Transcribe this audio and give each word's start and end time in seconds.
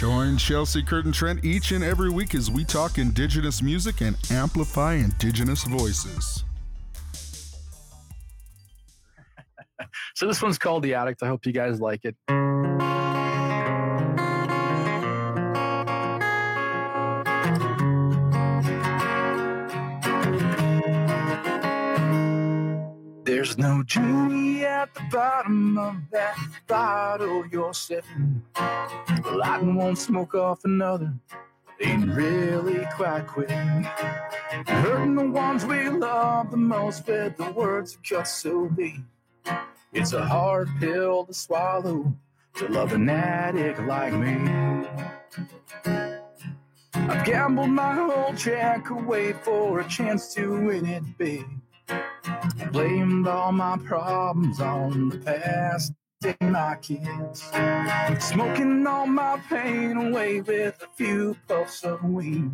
Join 0.00 0.38
Chelsea 0.38 0.82
Curtin 0.82 1.12
Trent 1.12 1.44
each 1.44 1.72
and 1.72 1.84
every 1.84 2.08
week 2.08 2.34
as 2.34 2.50
we 2.50 2.64
talk 2.64 2.96
Indigenous 2.96 3.60
music 3.60 4.00
and 4.00 4.16
amplify 4.30 4.94
Indigenous 4.94 5.62
voices. 5.64 6.42
so 10.14 10.26
this 10.26 10.40
one's 10.40 10.56
called 10.56 10.84
The 10.84 10.94
Addict. 10.94 11.22
I 11.22 11.26
hope 11.26 11.44
you 11.44 11.52
guys 11.52 11.82
like 11.82 12.06
it. 12.06 12.16
There's 23.26 23.58
no 23.58 23.82
genie 23.84 24.49
at 24.80 24.94
the 24.94 25.02
bottom 25.12 25.76
of 25.76 25.94
that 26.10 26.38
bottle 26.66 27.44
you're 27.52 27.74
sipping. 27.74 28.42
Lighting 29.30 29.74
one 29.74 29.94
smoke 29.94 30.34
off 30.34 30.64
another 30.64 31.12
ain't 31.82 32.10
really 32.14 32.86
quite 32.94 33.26
quick. 33.26 33.50
Hurting 33.50 35.16
the 35.16 35.26
ones 35.26 35.66
we 35.66 35.90
love 35.90 36.50
the 36.50 36.56
most 36.56 37.06
with 37.06 37.36
the 37.36 37.50
words 37.52 37.92
that 37.92 38.08
cut 38.08 38.26
so 38.26 38.68
deep. 38.68 39.04
It's 39.92 40.14
a 40.14 40.24
hard 40.24 40.70
pill 40.78 41.26
to 41.26 41.34
swallow 41.34 42.14
to 42.54 42.68
love 42.68 42.94
an 42.94 43.10
addict 43.10 43.80
like 43.80 44.14
me. 44.14 44.88
I've 46.94 47.26
gambled 47.26 47.68
my 47.68 47.94
whole 47.96 48.32
check 48.32 48.88
away 48.88 49.34
for 49.34 49.80
a 49.80 49.88
chance 49.88 50.32
to 50.36 50.58
win 50.64 50.86
it 50.86 51.02
big. 51.18 51.59
Blamed 52.72 53.26
all 53.26 53.52
my 53.52 53.76
problems 53.78 54.60
on 54.60 55.08
the 55.08 55.18
past 55.18 55.92
and 56.22 56.52
my 56.52 56.76
kids. 56.76 57.50
Smoking 58.18 58.86
all 58.86 59.06
my 59.06 59.40
pain 59.48 59.96
away 59.96 60.40
with 60.40 60.80
a 60.82 60.88
few 60.94 61.36
puffs 61.48 61.82
of 61.84 62.02
weed. 62.04 62.50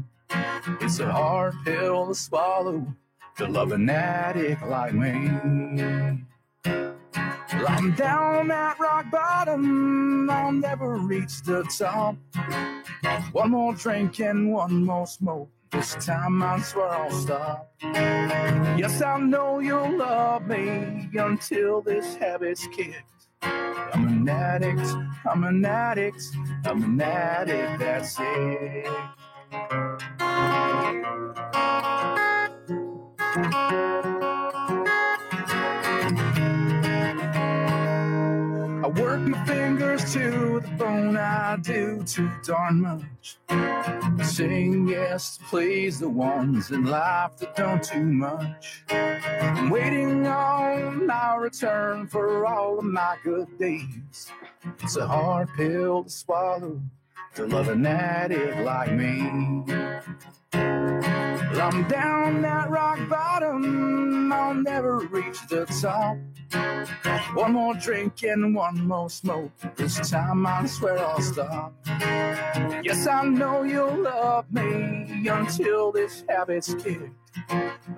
It's 0.80 1.00
a 1.00 1.10
hard 1.10 1.54
pill 1.64 2.08
to 2.08 2.14
swallow 2.14 2.86
to 3.36 3.46
love 3.46 3.72
an 3.72 3.90
addict 3.90 4.66
like 4.66 4.94
me. 4.94 5.30
I'm 6.64 7.94
down 7.94 8.50
at 8.50 8.78
rock 8.78 9.10
bottom, 9.10 10.30
I'll 10.30 10.52
never 10.52 10.96
reach 10.96 11.42
the 11.42 11.62
top. 11.64 12.16
One 13.32 13.50
more 13.50 13.74
drink 13.74 14.20
and 14.20 14.52
one 14.52 14.84
more 14.84 15.06
smoke. 15.06 15.50
This 15.70 15.94
time 15.96 16.42
I 16.42 16.60
swear 16.60 16.88
I'll 16.88 17.10
stop. 17.10 17.72
Yes, 17.82 19.02
I 19.02 19.18
know 19.18 19.58
you'll 19.58 19.98
love 19.98 20.46
me 20.46 21.08
until 21.14 21.82
this 21.82 22.16
habit's 22.16 22.66
kicked. 22.68 23.28
I'm 23.42 24.08
an 24.08 24.28
addict, 24.28 24.86
I'm 25.30 25.44
an 25.44 25.64
addict, 25.64 26.22
I'm 26.64 26.82
an 26.82 27.00
addict, 27.00 27.78
that's 27.78 28.16
it. 28.20 28.86
To 40.12 40.60
the 40.60 40.68
bone, 40.78 41.16
I 41.16 41.56
do 41.56 42.02
too 42.04 42.30
darn 42.44 42.80
much. 42.80 43.38
Saying 44.24 44.88
yes 44.88 45.38
to 45.38 45.44
please 45.44 45.98
the 45.98 46.08
ones 46.08 46.70
in 46.70 46.84
life 46.84 47.36
that 47.38 47.56
don't 47.56 47.82
too 47.82 48.04
much. 48.04 48.84
I'm 48.88 49.68
waiting 49.68 50.26
on 50.26 51.06
my 51.06 51.34
return 51.34 52.06
for 52.06 52.46
all 52.46 52.78
of 52.78 52.84
my 52.84 53.16
good 53.24 53.48
deeds. 53.58 54.30
It's 54.80 54.96
a 54.96 55.06
hard 55.06 55.48
pill 55.56 56.04
to 56.04 56.10
swallow 56.10 56.80
to 57.34 57.46
love 57.46 57.68
an 57.68 57.84
addict 57.84 58.60
like 58.60 58.92
me. 58.92 59.64
I'm 61.58 61.88
down 61.88 62.42
that 62.42 62.70
rock 62.70 62.98
bottom, 63.08 64.30
I'll 64.32 64.54
never 64.54 64.98
reach 64.98 65.38
the 65.48 65.64
top. 65.66 66.18
One 67.34 67.52
more 67.52 67.74
drink 67.74 68.22
and 68.24 68.54
one 68.54 68.86
more 68.86 69.08
smoke. 69.08 69.52
This 69.74 70.10
time 70.10 70.46
I 70.46 70.66
swear 70.66 70.98
I'll 70.98 71.20
stop. 71.20 71.74
Yes, 72.82 73.06
I 73.06 73.24
know 73.24 73.62
you'll 73.62 74.02
love 74.02 74.52
me 74.52 75.28
until 75.28 75.92
this 75.92 76.24
habit's 76.28 76.74
kicked. 76.74 77.10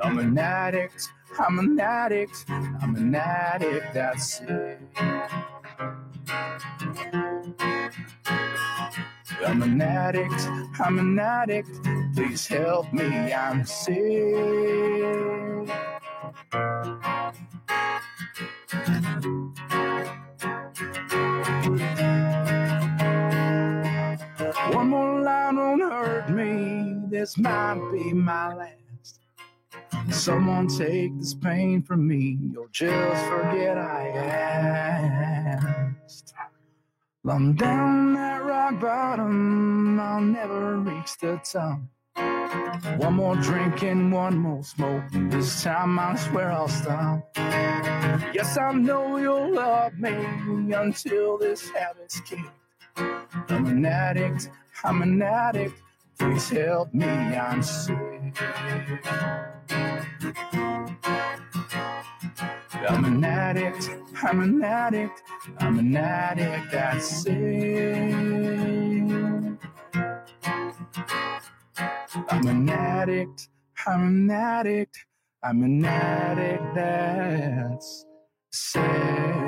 I'm 0.01 0.19
an 0.19 0.39
addict, 0.39 1.09
I'm 1.39 1.59
an 1.59 1.81
addict, 1.81 2.45
I'm 2.49 2.97
an 2.97 3.15
addict, 3.15 3.93
that's 3.93 4.41
it. 4.41 4.81
I'm 9.47 9.63
an 9.63 9.81
addict, 9.81 10.49
I'm 10.81 10.99
an 10.99 11.19
addict, 11.19 11.81
please 12.19 12.49
help 12.49 12.93
me, 12.93 13.33
I'm 13.33 13.65
sick. 13.65 13.95
One 24.73 24.89
more 24.89 25.21
line 25.21 25.57
won't 25.57 25.81
hurt 25.81 26.29
me, 26.31 26.97
this 27.09 27.39
might 27.39 27.81
be 27.93 28.13
my 28.13 28.53
last. 28.53 29.21
Someone 30.11 30.67
take 30.67 31.17
this 31.21 31.35
pain 31.35 31.85
from 31.85 32.09
me, 32.09 32.37
You'll 32.53 32.67
just 32.73 33.25
forget 33.27 33.79
I 33.79 34.09
asked. 36.09 36.35
I'm 37.29 37.55
down 37.55 38.15
that 38.15 38.43
rock 38.45 38.81
bottom, 38.81 40.01
I'll 40.01 40.21
never 40.21 40.79
reach 40.79 41.17
the 41.19 41.41
top. 41.45 41.79
One 42.99 43.15
more 43.15 43.37
drink 43.37 43.83
and 43.83 44.13
one 44.13 44.37
more 44.37 44.63
smoke. 44.63 45.05
This 45.13 45.63
time 45.63 45.99
I 45.99 46.17
swear 46.17 46.51
I'll 46.53 46.69
stop. 46.69 47.29
Yes, 47.37 48.57
I 48.59 48.73
know 48.73 49.17
you'll 49.17 49.55
love 49.55 49.99
me 49.99 50.15
until 50.75 51.39
this 51.39 51.71
habit's 51.71 52.21
kicked. 52.21 52.43
I'm 52.97 53.67
an 53.67 53.87
addict, 53.87 54.51
I'm 54.85 55.03
an 55.03 55.23
addict. 55.23 55.83
Please 56.19 56.49
help 56.49 56.93
me, 56.93 57.07
I'm 57.07 57.63
sick. 57.63 57.97
I'm 62.89 63.05
an 63.05 63.25
addict, 63.25 63.91
I'm 64.23 64.41
an 64.43 64.65
addict, 64.65 65.23
I'm 65.59 65.79
an 65.79 65.97
addict, 65.97 66.73
that's 66.73 67.25
it. 67.27 68.68
I'm 72.15 72.47
an 72.47 72.71
addict, 72.71 73.49
I'm 73.87 74.07
an 74.07 74.31
addict, 74.31 74.97
I'm 75.43 75.63
an 75.63 75.85
addict, 75.85 76.75
that's 76.75 78.07
sad. 78.51 79.39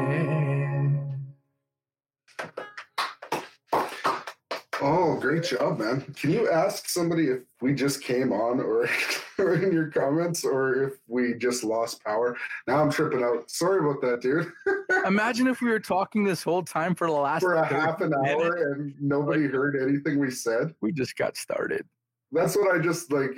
Oh, 4.83 5.17
great 5.21 5.45
job, 5.45 5.79
man. 5.79 6.03
Can 6.15 6.31
you 6.31 6.51
ask 6.51 6.89
somebody 6.89 7.29
if 7.29 7.41
we 7.63 7.75
just 7.75 8.03
came 8.03 8.31
on 8.31 8.61
or, 8.61 8.89
or 9.39 9.55
in 9.55 9.73
your 9.73 9.89
comments 9.91 10.45
or 10.45 10.85
if 10.85 10.95
we 11.07 11.35
just 11.35 11.65
lost 11.65 12.05
power? 12.05 12.37
Now 12.67 12.83
I'm 12.83 12.91
tripping 12.91 13.23
out. 13.23 13.51
Sorry 13.51 13.81
about 13.81 14.03
that, 14.03 14.21
dude. 14.21 14.53
Imagine 15.07 15.49
if 15.49 15.63
we 15.63 15.71
were 15.71 15.81
talking 15.81 16.25
this 16.25 16.43
whole 16.43 16.63
time 16.63 16.95
for 16.95 17.07
the 17.07 17.13
last 17.13 17.41
For 17.41 17.55
a 17.55 17.65
half 17.65 18.03
an 18.03 18.13
hour 18.15 18.73
and 18.73 18.95
nobody 19.01 19.47
heard 19.47 19.77
anything 19.77 20.19
we 20.19 20.31
said. 20.31 20.75
We 20.83 20.93
just 20.93 21.17
got 21.17 21.37
started. 21.39 21.87
That's 22.33 22.57
what 22.57 22.75
I 22.75 22.79
just 22.81 23.13
like. 23.13 23.31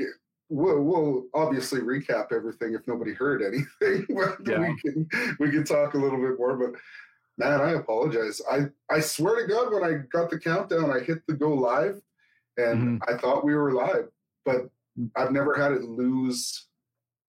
We'll, 0.48 0.82
we'll 0.82 1.24
obviously 1.32 1.80
recap 1.80 2.30
everything 2.30 2.74
if 2.74 2.86
nobody 2.86 3.14
heard 3.14 3.42
anything, 3.42 4.06
but 4.14 4.36
Yeah. 4.46 4.58
we 4.60 4.76
can 4.80 5.08
we 5.38 5.50
can 5.50 5.64
talk 5.64 5.94
a 5.94 5.98
little 5.98 6.20
bit 6.20 6.38
more. 6.38 6.56
But 6.56 6.78
man, 7.38 7.60
I 7.60 7.70
apologize. 7.72 8.40
I 8.50 8.66
I 8.90 9.00
swear 9.00 9.40
to 9.40 9.48
God, 9.50 9.72
when 9.72 9.82
I 9.82 10.02
got 10.12 10.28
the 10.30 10.38
countdown, 10.38 10.90
I 10.90 11.00
hit 11.00 11.26
the 11.26 11.34
go 11.34 11.54
live, 11.54 12.00
and 12.58 13.00
Mm-hmm. 13.00 13.10
I 13.10 13.16
thought 13.16 13.44
we 13.46 13.54
were 13.54 13.72
live, 13.72 14.08
but 14.44 14.68
I've 15.16 15.32
never 15.32 15.54
had 15.54 15.72
it 15.72 15.84
lose 15.84 16.66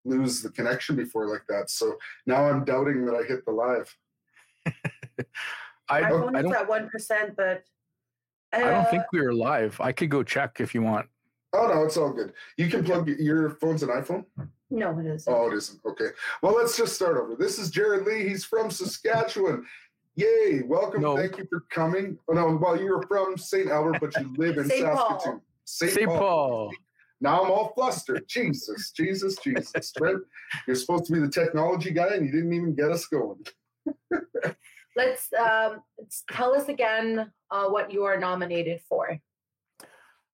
lose 0.04 0.42
the 0.42 0.50
connection 0.50 0.98
before 0.98 1.30
like 1.30 1.46
that. 1.48 1.70
So 1.70 1.96
now 2.26 2.44
I'm 2.50 2.66
doubting 2.66 3.06
that 3.06 3.16
I 3.16 3.24
hit 3.24 3.46
the 3.46 3.52
live. 3.54 3.96
I 5.88 6.02
My 6.02 6.10
don't, 6.10 6.36
I 6.36 6.40
is 6.40 6.44
don't, 6.44 6.56
at 6.56 6.68
one 6.68 6.90
percent, 6.90 7.38
but 7.38 7.64
I 8.52 8.60
don't 8.60 8.86
uh, 8.86 8.92
think 8.92 9.04
we 9.14 9.22
were 9.22 9.34
live. 9.34 9.80
I 9.80 9.94
could 9.94 10.10
go 10.10 10.24
check 10.24 10.60
if 10.60 10.76
you 10.76 10.82
want. 10.82 11.08
Oh 11.54 11.68
no, 11.68 11.84
it's 11.84 11.98
all 11.98 12.12
good. 12.12 12.34
You 12.58 12.68
can 12.68 12.84
plug 12.84 13.08
your 13.08 13.52
phone's 13.52 13.84
an 13.84 13.90
iPhone. 13.90 14.26
no, 14.72 14.98
it 15.00 15.06
is. 15.06 15.28
Oh, 15.28 15.52
it 15.52 15.54
isn't. 15.54 15.80
Okay. 15.86 16.08
Well, 16.42 16.56
let's 16.56 16.76
just 16.76 16.96
start 16.96 17.18
over. 17.18 17.36
This 17.36 17.60
is 17.60 17.72
Jarrid 17.72 18.06
Lee. 18.06 18.28
He's 18.28 18.44
from 18.44 18.72
Saskatchewan. 18.72 19.66
Yay. 20.16 20.64
Welcome. 20.66 21.02
No. 21.02 21.16
Thank 21.16 21.38
you 21.38 21.46
for 21.50 21.62
coming. 21.70 22.18
Oh, 22.28 22.34
no, 22.34 22.58
well, 22.60 22.80
you're 22.80 23.04
from 23.04 23.38
St. 23.38 23.70
Albert, 23.70 24.00
but 24.00 24.20
you 24.20 24.34
live 24.36 24.58
in 24.58 24.66
St. 24.70 24.86
Paul. 24.86 25.20
Saskatoon. 25.20 25.42
St. 25.66 25.92
St. 25.92 26.08
Paul. 26.10 26.72
Now 27.22 27.42
I'm 27.42 27.52
all 27.52 27.72
flustered. 27.74 28.28
Jesus, 28.28 28.92
Jesus, 28.92 29.38
Jesus. 29.38 29.92
Trent, 29.98 30.20
you're 30.68 30.76
supposed 30.76 31.06
to 31.06 31.14
be 31.14 31.20
the 31.20 31.30
technology 31.30 31.92
guy 31.92 32.16
and 32.16 32.26
you 32.26 32.32
didn't 32.32 32.52
even 32.52 32.76
get 32.76 32.92
us 32.92 33.06
going. 33.06 33.46
let's 34.96 35.30
um, 35.34 35.82
tell 36.32 36.54
us 36.54 36.68
again 36.68 37.32
uh, 37.50 37.68
what 37.68 37.92
you 37.92 38.04
are 38.04 38.20
nominated 38.20 38.82
for. 38.90 39.18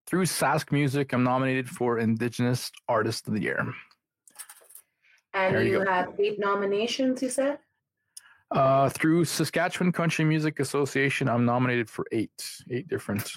Through 0.09 0.25
Sask 0.25 0.71
Music, 0.71 1.13
I'm 1.13 1.23
nominated 1.23 1.69
for 1.69 2.00
Indigenous 2.00 2.71
Artist 2.88 3.27
of 3.27 3.35
the 3.35 3.41
Year. 3.41 3.59
And 5.35 5.53
There 5.53 5.61
you 5.61 5.81
you 5.81 6.15
eight 6.17 6.39
nominations, 6.39 7.21
you 7.21 7.29
said? 7.29 7.59
Uh, 8.50 8.89
through 8.89 9.25
Saskatchewan 9.25 9.91
Country 9.91 10.25
Music 10.25 10.59
Association, 10.59 11.29
I'm 11.29 11.45
nominated 11.45 11.88
for 11.88 12.07
eight, 12.11 12.31
eight 12.71 12.88
different. 12.88 13.31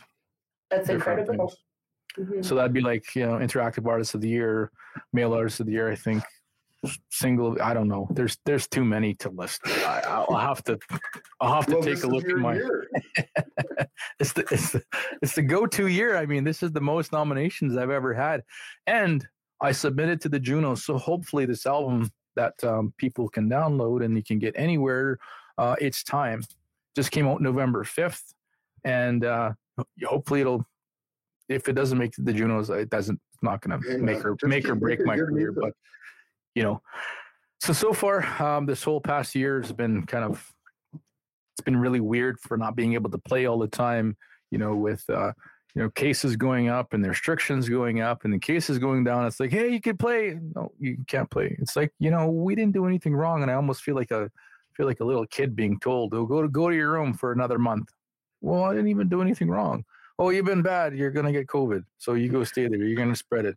That's 0.70 0.86
different 0.88 1.20
incredible. 1.20 1.52
Mhm. 2.18 2.42
So 2.42 2.54
that'd 2.54 2.72
be 2.72 2.80
like 2.80 3.14
you 3.14 3.26
know, 3.26 3.34
interactive 3.34 3.86
artist 3.86 4.14
of 4.14 4.22
the 4.22 4.28
year, 4.30 4.70
male 5.12 5.34
artist 5.34 5.60
of 5.60 5.66
the 5.66 5.72
year. 5.72 5.90
I 5.90 5.94
think 5.94 6.24
single. 7.10 7.56
I 7.62 7.74
don't 7.74 7.88
know. 7.88 8.08
There's 8.10 8.38
there's 8.44 8.66
too 8.66 8.84
many 8.84 9.14
to 9.16 9.30
list. 9.30 9.60
I, 9.66 10.02
I'll 10.06 10.36
have 10.36 10.62
to 10.64 10.78
I'll 11.40 11.54
have 11.54 11.66
to 11.66 11.74
Well, 11.74 11.82
take 11.82 12.02
a 12.02 12.06
look 12.06 12.28
at 12.28 12.36
my. 12.36 12.60
It's 14.18 14.32
the 14.32 14.42
it's 14.50 14.72
the 14.72 14.82
it's 15.20 15.34
the 15.34 15.42
go 15.42 15.66
to 15.66 15.86
year. 15.86 16.16
I 16.16 16.26
mean, 16.26 16.44
this 16.44 16.62
is 16.62 16.72
the 16.72 16.80
most 16.80 17.12
nominations 17.12 17.76
I've 17.76 17.90
ever 17.90 18.14
had, 18.14 18.42
and 18.86 19.26
I 19.60 19.72
submitted 19.72 20.20
to 20.22 20.28
the 20.28 20.40
Junos. 20.40 20.84
So 20.84 20.98
hopefully, 20.98 21.44
this 21.46 21.66
album 21.66 22.10
that 22.36 22.54
um, 22.64 22.92
people 22.98 23.28
can 23.28 23.48
download 23.48 24.04
and 24.04 24.16
you 24.16 24.22
can 24.22 24.38
get 24.38 24.54
anywhere. 24.56 25.18
Uh, 25.58 25.76
it's 25.80 26.02
time. 26.02 26.42
Just 26.96 27.10
came 27.10 27.26
out 27.26 27.40
November 27.40 27.84
fifth, 27.84 28.34
and 28.84 29.24
uh, 29.24 29.52
hopefully 30.04 30.40
it'll. 30.40 30.66
If 31.48 31.68
it 31.68 31.74
doesn't 31.74 31.98
make 31.98 32.14
the 32.16 32.32
Junos, 32.32 32.70
it 32.70 32.90
doesn't. 32.90 33.20
It's 33.34 33.42
not 33.42 33.60
going 33.60 33.80
to 33.80 33.98
make 33.98 34.24
or 34.24 34.36
make 34.42 34.68
or 34.68 34.74
break 34.74 35.04
my 35.04 35.16
career, 35.16 35.52
but 35.52 35.72
you 36.54 36.62
know. 36.62 36.82
So 37.60 37.72
so 37.72 37.92
far, 37.92 38.24
um, 38.42 38.66
this 38.66 38.82
whole 38.82 39.00
past 39.00 39.34
year 39.34 39.60
has 39.60 39.72
been 39.72 40.04
kind 40.06 40.24
of. 40.24 40.52
It's 41.54 41.64
been 41.64 41.76
really 41.76 42.00
weird 42.00 42.40
for 42.40 42.56
not 42.56 42.74
being 42.74 42.94
able 42.94 43.10
to 43.10 43.18
play 43.18 43.46
all 43.46 43.58
the 43.58 43.68
time. 43.68 44.16
You 44.50 44.58
know, 44.58 44.74
with 44.74 45.04
uh, 45.08 45.32
you 45.74 45.82
know 45.82 45.90
cases 45.90 46.36
going 46.36 46.68
up 46.68 46.92
and 46.92 47.04
the 47.04 47.08
restrictions 47.10 47.68
going 47.68 48.00
up 48.00 48.24
and 48.24 48.32
the 48.32 48.38
cases 48.38 48.78
going 48.78 49.04
down. 49.04 49.26
It's 49.26 49.38
like, 49.40 49.50
hey, 49.52 49.68
you 49.70 49.80
can 49.80 49.96
play. 49.96 50.38
No, 50.54 50.72
you 50.78 50.98
can't 51.06 51.30
play. 51.30 51.56
It's 51.60 51.76
like 51.76 51.92
you 51.98 52.10
know 52.10 52.28
we 52.28 52.54
didn't 52.54 52.72
do 52.74 52.86
anything 52.86 53.14
wrong, 53.14 53.42
and 53.42 53.50
I 53.50 53.54
almost 53.54 53.82
feel 53.82 53.94
like 53.94 54.10
a 54.10 54.30
feel 54.76 54.86
like 54.86 55.00
a 55.00 55.04
little 55.04 55.26
kid 55.26 55.54
being 55.54 55.78
told, 55.78 56.14
"Oh, 56.14 56.26
go 56.26 56.42
to 56.42 56.48
go 56.48 56.68
to 56.68 56.74
your 56.76 56.92
room 56.92 57.14
for 57.14 57.32
another 57.32 57.58
month." 57.58 57.88
Well, 58.40 58.64
I 58.64 58.72
didn't 58.72 58.88
even 58.88 59.08
do 59.08 59.22
anything 59.22 59.48
wrong. 59.48 59.84
Oh, 60.18 60.30
you've 60.30 60.46
been 60.46 60.62
bad. 60.62 60.96
You're 60.96 61.10
gonna 61.10 61.32
get 61.32 61.46
COVID, 61.46 61.84
so 61.98 62.14
you 62.14 62.28
go 62.28 62.42
stay 62.44 62.66
there. 62.66 62.78
You're 62.82 62.96
gonna 62.98 63.14
spread 63.16 63.44
it. 63.44 63.56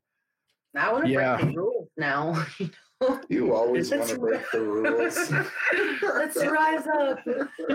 I 0.75 0.91
want 0.91 1.05
to 1.05 1.11
Yeah. 1.11 1.37
break 1.37 1.53
the 1.53 1.57
rules 1.57 1.89
now. 1.97 2.45
You 3.27 3.53
always 3.53 3.91
want 3.91 4.01
Let's- 4.01 4.13
to 4.13 4.19
break 4.19 4.41
the 4.51 4.61
rules. 4.61 5.31
Let's 6.01 6.37
rise 6.37 6.87
up. 6.87 7.19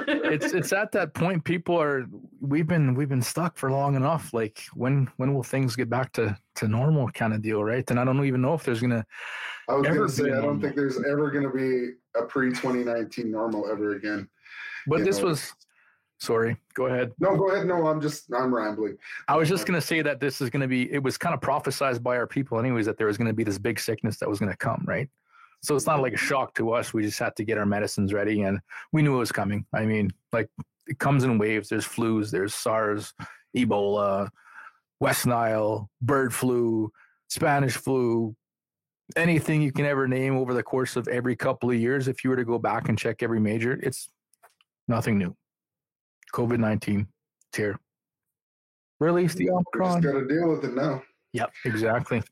It's 0.09 0.53
it's 0.55 0.73
at 0.73 0.93
that 0.93 1.13
point. 1.13 1.45
People 1.45 1.81
are 1.81 2.07
we've 2.41 2.67
been 2.67 2.95
we've 2.95 3.09
been 3.09 3.21
stuck 3.21 3.59
for 3.59 3.71
long 3.71 3.97
enough. 3.97 4.33
Like 4.33 4.63
when 4.75 5.09
when 5.19 5.35
will 5.35 5.43
things 5.43 5.77
get 5.77 5.91
back 5.91 6.13
to 6.13 6.37
to 6.57 6.69
normal 6.69 7.09
kind 7.11 7.35
of 7.35 7.43
deal, 7.43 7.63
right? 7.63 7.89
And 7.91 8.01
I 8.01 8.05
don't 8.05 8.25
even 8.25 8.41
know 8.41 8.55
if 8.55 8.65
there's 8.65 8.81
gonna. 8.81 9.05
I 9.69 9.75
was 9.75 9.87
going 9.87 10.01
to 10.01 10.09
say, 10.09 10.25
I 10.25 10.27
don't 10.29 10.43
normal. 10.43 10.61
think 10.63 10.75
there's 10.75 10.97
ever 11.05 11.31
going 11.31 11.45
to 11.45 11.51
be 11.51 11.93
a 12.21 12.25
pre 12.25 12.49
2019 12.51 13.31
normal 13.31 13.71
ever 13.71 13.95
again. 13.97 14.29
But 14.87 15.01
You 15.01 15.05
this 15.05 15.19
know, 15.19 15.27
was. 15.27 15.53
Sorry, 16.21 16.55
go 16.75 16.87
ahead. 16.87 17.13
No, 17.19 17.35
go 17.35 17.51
ahead. 17.51 17.67
No, 17.67 17.87
I'm 17.87 18.01
just, 18.01 18.33
I'm 18.35 18.55
rambling. 18.55 18.99
I 19.27 19.37
was 19.37 19.49
just 19.49 19.67
going 19.67 19.81
to 19.81 19.87
say 19.87 20.03
that 20.03 20.21
this 20.21 20.43
is 20.43 20.51
going 20.51 20.61
to 20.61 20.69
be, 20.69 20.93
it 20.93 21.03
was 21.03 21.17
kind 21.17 21.35
of 21.35 21.41
prophesized 21.41 22.03
by 22.03 22.17
our 22.17 22.27
people, 22.27 22.59
anyways, 22.59 22.85
that 22.87 22.99
there 22.99 23.07
was 23.07 23.17
going 23.17 23.29
to 23.29 23.33
be 23.33 23.43
this 23.43 23.59
big 23.59 23.81
sickness 23.81 24.19
that 24.19 24.29
was 24.29 24.39
going 24.39 24.51
to 24.51 24.57
come, 24.57 24.85
right? 24.87 25.09
So 25.63 25.77
it's 25.77 25.87
not 25.87 26.03
like 26.03 26.13
a 26.13 26.19
shock 26.19 26.55
to 26.57 26.73
us. 26.73 26.93
We 26.93 27.03
just 27.03 27.19
had 27.19 27.37
to 27.37 27.45
get 27.45 27.57
our 27.57 27.65
medicines 27.65 28.13
ready 28.13 28.43
and 28.43 28.61
we 28.93 29.01
knew 29.01 29.15
it 29.15 29.19
was 29.19 29.33
coming. 29.33 29.65
I 29.73 29.87
mean, 29.87 30.11
like 30.33 30.49
it 30.87 30.99
comes 30.99 31.25
in 31.25 31.39
waves. 31.39 31.71
There's 31.71 31.87
flus, 31.87 32.31
there's 32.31 32.55
SARS, 32.55 33.15
Ebola, 33.57 34.29
West 35.01 35.27
Nile, 35.27 35.89
bird 36.03 36.35
flu, 36.35 36.93
Spanish 37.29 37.77
flu, 37.77 38.37
anything 39.17 39.63
you 39.63 39.73
can 39.73 39.87
ever 39.87 40.07
name 40.07 40.37
over 40.37 40.53
the 40.53 40.63
course 40.63 40.97
of 40.97 41.09
every 41.09 41.37
couple 41.37 41.71
of 41.71 41.77
years. 41.77 42.09
If 42.09 42.25
you 42.25 42.31
were 42.31 42.37
to 42.37 42.45
go 42.45 42.59
back 42.59 42.89
and 42.91 42.99
check 42.99 43.23
every 43.23 43.41
major, 43.41 43.73
it's 43.83 44.11
nothing 44.87 45.17
new. 45.19 45.35
COVID 46.31 46.59
19, 46.59 47.07
it's 47.49 47.57
here. 47.57 47.79
Release 48.99 49.35
the 49.35 49.51
Omicron. 49.51 50.03
just 50.03 50.13
got 50.13 50.21
to 50.21 50.27
deal 50.29 50.51
with 50.51 50.65
it 50.65 50.75
now. 50.75 51.03
Yep, 51.33 51.53
exactly. 51.65 52.23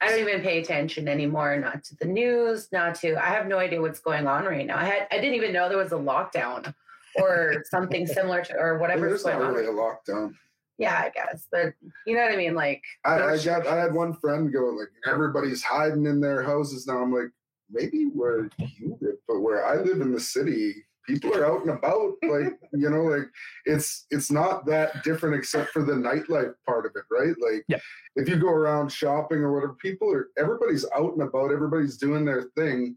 I 0.00 0.08
don't 0.08 0.20
even 0.20 0.40
pay 0.42 0.60
attention 0.60 1.08
anymore, 1.08 1.56
not 1.58 1.82
to 1.84 1.96
the 2.00 2.06
news, 2.06 2.68
not 2.72 2.94
to 2.96 3.16
I 3.16 3.28
have 3.30 3.46
no 3.46 3.58
idea 3.58 3.80
what's 3.80 4.00
going 4.00 4.26
on 4.26 4.44
right 4.44 4.66
now. 4.66 4.78
I 4.78 4.84
had 4.84 5.08
I 5.10 5.16
didn't 5.16 5.34
even 5.34 5.52
know 5.52 5.68
there 5.68 5.78
was 5.78 5.92
a 5.92 5.96
lockdown 5.96 6.72
or 7.20 7.64
something 7.70 8.06
similar 8.06 8.44
to 8.44 8.56
or 8.56 8.74
Well, 8.74 8.82
whatever's 8.82 9.22
there's 9.22 9.24
not 9.24 9.38
going 9.38 9.48
on. 9.50 9.54
really 9.54 9.66
a 9.66 9.72
lockdown. 9.72 10.34
Yeah, 10.78 11.02
I 11.04 11.10
guess. 11.10 11.46
But 11.50 11.74
you 12.06 12.14
know 12.14 12.22
what 12.22 12.32
I 12.32 12.36
mean? 12.36 12.54
Like 12.54 12.82
I, 13.04 13.20
I 13.20 13.38
got, 13.44 13.66
I 13.66 13.76
had 13.76 13.92
one 13.92 14.14
friend 14.14 14.52
go 14.52 14.66
like, 14.66 14.88
everybody's 15.06 15.62
hiding 15.62 16.06
in 16.06 16.20
their 16.20 16.42
houses 16.44 16.86
now. 16.86 16.98
I'm 17.02 17.12
like, 17.12 17.30
maybe 17.68 18.04
where 18.14 18.48
you 18.58 18.96
live, 19.00 19.16
but 19.26 19.40
where 19.40 19.66
I 19.66 19.76
live 19.76 20.00
in 20.00 20.12
the 20.12 20.20
city, 20.20 20.84
people 21.08 21.34
are 21.34 21.46
out 21.46 21.62
and 21.62 21.70
about. 21.70 22.12
Like, 22.22 22.58
you 22.72 22.90
know, 22.90 23.02
like 23.02 23.28
it's 23.64 24.06
it's 24.10 24.30
not 24.30 24.66
that 24.66 25.02
different 25.02 25.34
except 25.34 25.70
for 25.70 25.82
the 25.82 25.94
nightlife 25.94 26.52
part 26.66 26.86
of 26.86 26.92
it, 26.94 27.04
right? 27.10 27.34
Like, 27.40 27.64
Yeah. 27.68 27.78
if 28.14 28.28
you 28.28 28.36
go 28.36 28.50
around 28.50 28.92
shopping 28.92 29.38
or 29.38 29.52
whatever, 29.52 29.74
people 29.74 30.12
are 30.12 30.28
everybody's 30.38 30.84
out 30.94 31.14
and 31.14 31.22
about, 31.22 31.50
everybody's 31.50 31.96
doing 31.96 32.24
their 32.24 32.44
thing, 32.56 32.96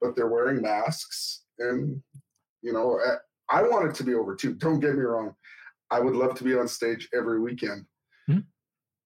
but 0.00 0.14
they're 0.16 0.28
wearing 0.28 0.60
masks. 0.60 1.44
And 1.58 2.02
you 2.62 2.72
know, 2.72 3.00
I, 3.48 3.60
I 3.60 3.62
want 3.62 3.88
it 3.88 3.94
to 3.96 4.04
be 4.04 4.14
over 4.14 4.34
too. 4.34 4.54
Don't 4.54 4.80
get 4.80 4.94
me 4.94 5.02
wrong. 5.02 5.34
I 5.90 6.00
would 6.00 6.14
love 6.16 6.34
to 6.36 6.44
be 6.44 6.54
on 6.54 6.68
stage 6.68 7.08
every 7.14 7.38
weekend 7.40 7.84
hmm. 8.26 8.38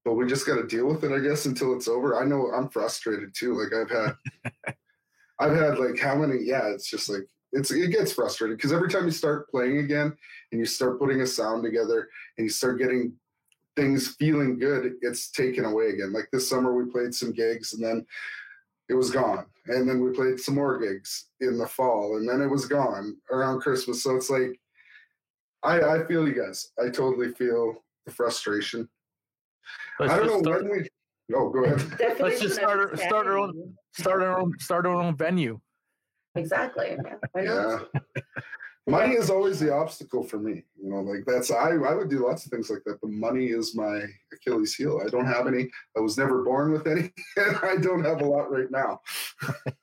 but 0.05 0.14
we 0.14 0.26
just 0.26 0.47
got 0.47 0.56
to 0.56 0.67
deal 0.67 0.87
with 0.87 1.02
it, 1.05 1.12
I 1.12 1.19
guess, 1.19 1.47
until 1.47 1.75
it's 1.75 1.88
over. 1.88 2.20
I 2.20 2.25
know 2.25 2.50
I'm 2.55 2.69
frustrated 2.69 3.35
too. 3.37 3.55
Like 3.55 3.73
I've 3.75 3.91
had, 3.91 4.75
I've 5.41 5.56
had 5.56 5.79
like 5.79 5.99
how 5.99 6.14
many? 6.14 6.43
Yeah, 6.44 6.69
it's 6.69 6.88
just 6.88 7.09
like 7.09 7.26
it's 7.56 7.70
it 7.70 7.88
gets 7.91 8.12
frustrating 8.12 8.56
because 8.56 8.73
every 8.73 8.88
time 8.88 9.05
you 9.05 9.11
start 9.11 9.50
playing 9.50 9.79
again 9.79 10.17
and 10.53 10.61
you 10.61 10.67
start 10.67 10.99
putting 11.00 11.20
a 11.23 11.26
sound 11.26 11.62
together 11.64 12.08
and 12.37 12.44
you 12.44 12.50
start 12.50 12.79
getting 12.79 13.12
things 13.75 14.14
feeling 14.17 14.58
good, 14.58 14.94
it's 15.03 15.31
taken 15.31 15.64
away 15.64 15.88
again. 15.91 16.12
Like 16.12 16.29
this 16.32 16.49
summer, 16.49 16.75
we 16.75 16.91
played 16.91 17.14
some 17.14 17.32
gigs 17.32 17.73
and 17.75 17.82
then 17.85 18.06
it 18.88 18.94
was 18.94 19.11
gone, 19.11 19.47
and 19.67 19.88
then 19.88 20.00
we 20.00 20.12
played 20.12 20.38
some 20.38 20.55
more 20.55 20.79
gigs 20.79 21.31
in 21.41 21.58
the 21.58 21.67
fall, 21.67 22.17
and 22.19 22.29
then 22.29 22.41
it 22.41 22.47
was 22.47 22.67
gone 22.67 23.17
around 23.32 23.61
Christmas. 23.61 24.02
So 24.05 24.14
it's 24.14 24.31
like, 24.31 24.61
I 25.64 25.81
I 25.81 26.05
feel 26.06 26.29
you 26.29 26.35
guys. 26.35 26.70
I 26.79 26.91
totally 26.91 27.32
feel 27.32 27.83
the 28.04 28.12
frustration. 28.12 28.88
Let's 29.99 30.12
I 30.12 30.19
don't 30.19 30.28
know 30.28 30.40
start, 30.42 30.62
when 30.62 30.73
we. 30.83 30.88
Oh, 31.35 31.50
go 31.50 31.64
ahead. 31.64 31.99
definition 31.99 32.40
just 32.42 32.54
start 32.54 32.78
our- 32.78 32.97
start 32.97 33.26
our 33.26 33.37
own- 33.38 33.75
start 33.99 34.23
our 34.23 34.38
own 34.38 34.52
start 34.61 34.87
our 34.87 34.95
own 34.95 35.16
venue. 35.16 35.59
Exactly. 36.37 36.97
Yeah, 37.05 37.14
why 37.33 37.43
not? 37.43 37.88
Yeah. 37.95 38.23
Money 38.88 39.14
is 39.16 39.31
always 39.31 39.59
the 39.59 39.73
obstacle 39.75 40.23
for 40.23 40.38
me. 40.38 40.62
You 40.81 40.90
know, 40.90 41.00
like 41.00 41.25
that's 41.26 41.50
I 41.50 41.71
I 41.71 41.95
would 41.95 42.09
do 42.09 42.25
lots 42.25 42.47
of 42.47 42.52
things 42.52 42.71
like 42.71 42.85
that, 42.87 43.00
but 43.00 43.11
money 43.11 43.47
is 43.47 43.75
my 43.75 44.02
Achilles 44.33 44.76
heel. 44.76 45.00
I 45.05 45.09
don't 45.09 45.26
have 45.26 45.49
any. 45.49 45.69
I 45.97 46.00
was 46.00 46.16
never 46.16 46.45
born 46.45 46.71
with 46.71 46.87
any, 46.87 47.11
and 47.37 47.57
I 47.64 47.78
don't 47.78 48.05
have 48.05 48.21
a 48.21 48.25
lot 48.25 48.49
right 48.49 48.71
now. 48.71 49.00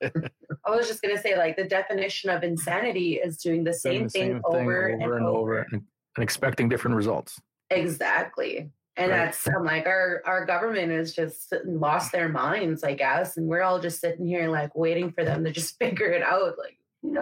I 0.01 0.69
was 0.69 0.88
just 0.88 1.01
gonna 1.01 1.22
say, 1.22 1.38
like 1.38 1.57
the 1.57 1.65
definition 1.65 2.29
of 2.29 2.43
insanity 2.43 3.15
is 3.15 3.38
doing 3.38 3.65
the 3.65 3.77
Doing 3.83 4.07
same, 4.07 4.36
the 4.36 4.39
thing, 4.39 4.41
over, 4.45 4.88
and, 4.88 5.03
over. 5.03 5.67
and, 5.74 5.83
and 6.15 6.24
expecting 6.24 6.69
different 6.69 6.95
results. 6.95 7.41
Exactly. 7.72 8.72
And 8.95 9.09
Right. 9.12 9.17
that's 9.25 9.47
I'm 9.47 9.63
like 9.65 9.88
our 9.88 10.21
our 10.25 10.45
government 10.45 10.91
has 10.91 11.13
just 11.13 11.51
lost 11.65 12.12
their 12.12 12.29
minds, 12.29 12.83
I 12.83 12.93
guess, 12.93 13.38
and 13.38 13.47
we're 13.47 13.63
all 13.63 13.79
just 13.79 14.00
sitting 14.00 14.27
here 14.27 14.50
like 14.50 14.75
waiting 14.75 15.12
for 15.12 15.23
them 15.25 15.43
to 15.45 15.51
just 15.51 15.77
figure 15.79 16.12
it 16.12 16.21
out. 16.21 16.53
Like, 16.59 16.77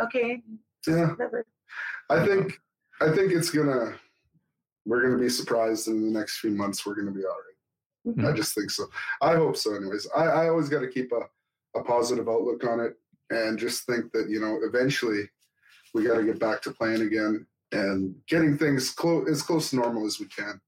okay, 0.05 0.43
Yeah, 0.85 1.11
whatever. 1.11 1.45
I 2.09 2.25
think 2.25 2.59
I 2.99 3.11
think 3.11 3.31
it's 3.31 3.49
gonna. 3.49 3.95
We're 4.85 5.01
gonna 5.01 5.17
be 5.21 5.29
surprised 5.29 5.87
in 5.87 6.01
the 6.11 6.19
next 6.19 6.39
few 6.39 6.51
months. 6.51 6.85
We're 6.85 6.95
gonna 6.95 7.11
be 7.11 7.23
all 7.23 7.37
right. 7.37 8.17
Mhm. 8.17 8.27
I 8.27 8.35
just 8.35 8.53
think 8.55 8.69
so. 8.71 8.87
I 9.21 9.35
hope 9.35 9.55
so. 9.55 9.73
Anyways, 9.75 10.07
I, 10.15 10.25
I 10.25 10.49
always 10.49 10.69
got 10.69 10.79
to 10.79 10.87
keep 10.87 11.11
a, 11.11 11.79
a 11.79 11.83
positive 11.83 12.27
outlook 12.27 12.63
on 12.65 12.79
it, 12.79 12.97
and 13.29 13.57
just 13.59 13.85
think 13.85 14.11
that 14.11 14.27
you 14.29 14.41
know 14.41 14.59
eventually 14.63 15.29
we 15.93 16.03
got 16.03 16.17
to 16.17 16.23
get 16.25 16.39
back 16.39 16.61
to 16.63 16.71
playing 16.71 17.03
again 17.03 17.45
and 17.71 18.15
getting 18.27 18.57
things 18.57 18.89
close 18.89 19.29
as 19.29 19.41
close 19.43 19.69
to 19.69 19.75
normal 19.77 20.05
as 20.05 20.19
we 20.19 20.25
can. 20.25 20.59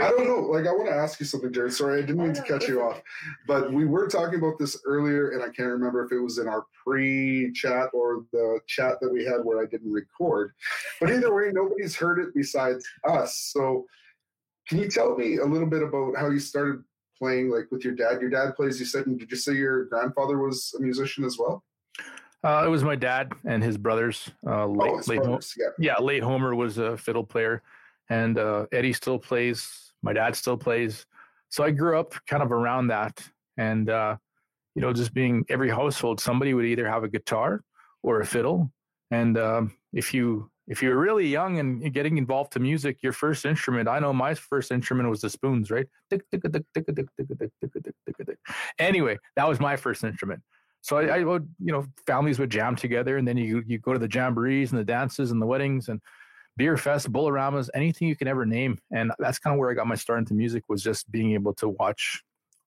I 0.00 0.10
don't 0.10 0.26
know. 0.26 0.40
Like, 0.40 0.66
I 0.66 0.72
want 0.72 0.86
to 0.88 0.94
ask 0.94 1.20
you 1.20 1.26
something, 1.26 1.52
Jarrid. 1.52 1.72
Sorry, 1.72 1.98
I 1.98 2.06
didn't 2.06 2.22
mean 2.22 2.32
to 2.34 2.42
cut 2.42 2.66
you 2.66 2.82
off, 2.82 3.02
but 3.46 3.72
we 3.72 3.84
were 3.84 4.08
talking 4.08 4.38
about 4.38 4.58
this 4.58 4.80
earlier, 4.84 5.30
and 5.30 5.42
I 5.42 5.46
can't 5.46 5.68
remember 5.68 6.04
if 6.04 6.12
it 6.12 6.20
was 6.20 6.38
in 6.38 6.48
our 6.48 6.64
pre-chat 6.84 7.88
or 7.92 8.24
the 8.32 8.60
chat 8.66 8.98
that 9.00 9.12
we 9.12 9.24
had 9.24 9.44
where 9.44 9.60
I 9.62 9.66
didn't 9.66 9.92
record. 9.92 10.52
But 11.00 11.10
either 11.10 11.34
way, 11.34 11.50
nobody's 11.52 11.94
heard 11.96 12.18
it 12.18 12.34
besides 12.34 12.86
us. 13.06 13.36
So, 13.52 13.86
can 14.68 14.78
you 14.78 14.88
tell 14.88 15.16
me 15.16 15.36
a 15.38 15.44
little 15.44 15.68
bit 15.68 15.82
about 15.82 16.16
how 16.16 16.30
you 16.30 16.38
started 16.38 16.82
playing, 17.18 17.50
like 17.50 17.70
with 17.70 17.84
your 17.84 17.94
dad? 17.94 18.20
Your 18.20 18.30
dad 18.30 18.54
plays. 18.56 18.78
You 18.80 18.86
said, 18.86 19.06
and 19.06 19.18
did 19.18 19.30
you 19.30 19.36
say 19.36 19.52
your 19.52 19.84
grandfather 19.86 20.38
was 20.38 20.74
a 20.78 20.82
musician 20.82 21.24
as 21.24 21.36
well? 21.38 21.64
Uh, 22.42 22.62
it 22.64 22.68
was 22.70 22.82
my 22.82 22.96
dad 22.96 23.32
and 23.44 23.62
his 23.62 23.76
brothers. 23.76 24.30
Uh, 24.46 24.66
late, 24.66 24.90
Oh, 24.92 24.96
his 24.96 25.08
late 25.08 25.18
Ho- 25.18 25.24
brothers, 25.24 25.54
yeah. 25.58 25.66
yeah, 25.78 25.98
late 25.98 26.22
Homer 26.22 26.54
was 26.54 26.78
a 26.78 26.96
fiddle 26.96 27.24
player, 27.24 27.62
and 28.08 28.38
uh, 28.38 28.64
Eddie 28.72 28.94
still 28.94 29.18
plays. 29.18 29.89
My 30.02 30.12
dad 30.12 30.36
still 30.36 30.56
plays. 30.56 31.06
So 31.48 31.64
I 31.64 31.70
grew 31.70 31.98
up 31.98 32.14
kind 32.26 32.42
of 32.42 32.52
around 32.52 32.88
that. 32.88 33.22
And, 33.56 33.90
uh, 33.90 34.16
you 34.74 34.82
know, 34.82 34.92
just 34.92 35.12
being 35.12 35.44
every 35.48 35.68
household, 35.68 36.20
somebody 36.20 36.54
would 36.54 36.64
either 36.64 36.88
have 36.88 37.04
a 37.04 37.08
guitar 37.08 37.62
or 38.02 38.20
a 38.20 38.26
fiddle. 38.26 38.72
And 39.10 39.36
um, 39.36 39.72
if 39.92 40.14
you 40.14 40.50
if 40.70 40.82
you're 40.82 40.96
really 40.96 41.26
young 41.26 41.58
and 41.58 41.92
getting 41.92 42.16
involved 42.16 42.52
to 42.52 42.60
music, 42.60 43.02
your 43.02 43.12
first 43.12 43.44
instrument, 43.44 43.88
I 43.88 43.98
know 43.98 44.12
my 44.12 44.34
first 44.34 44.70
instrument 44.70 45.10
was 45.10 45.20
the 45.20 45.28
spoons, 45.28 45.68
right? 45.68 45.86
Anyway, 48.78 49.18
that 49.34 49.48
was 49.48 49.58
my 49.58 49.74
first 49.74 50.04
instrument. 50.04 50.40
So 50.80 50.96
I, 50.96 51.18
I 51.18 51.24
would, 51.24 51.52
you 51.58 51.72
know, 51.72 51.86
families 52.06 52.38
would 52.38 52.50
jam 52.50 52.76
together 52.76 53.16
and 53.16 53.26
then 53.26 53.36
you 53.36 53.62
you 53.66 53.78
go 53.78 53.92
to 53.92 53.98
the 53.98 54.08
jamborees 54.08 54.70
and 54.70 54.78
the 54.78 54.84
dances 54.84 55.32
and 55.32 55.42
the 55.42 55.46
weddings 55.46 55.88
and 55.88 56.00
beer 56.60 56.76
fest, 56.76 57.10
bullaramas, 57.10 57.70
anything 57.72 58.06
you 58.06 58.14
can 58.14 58.28
ever 58.28 58.44
name. 58.44 58.78
And 58.90 59.12
that's 59.18 59.38
kind 59.38 59.54
of 59.54 59.58
where 59.58 59.70
I 59.70 59.74
got 59.74 59.86
my 59.86 59.94
start 59.94 60.18
into 60.18 60.34
music 60.34 60.62
was 60.68 60.82
just 60.82 61.10
being 61.10 61.32
able 61.32 61.54
to 61.54 61.70
watch 61.70 62.22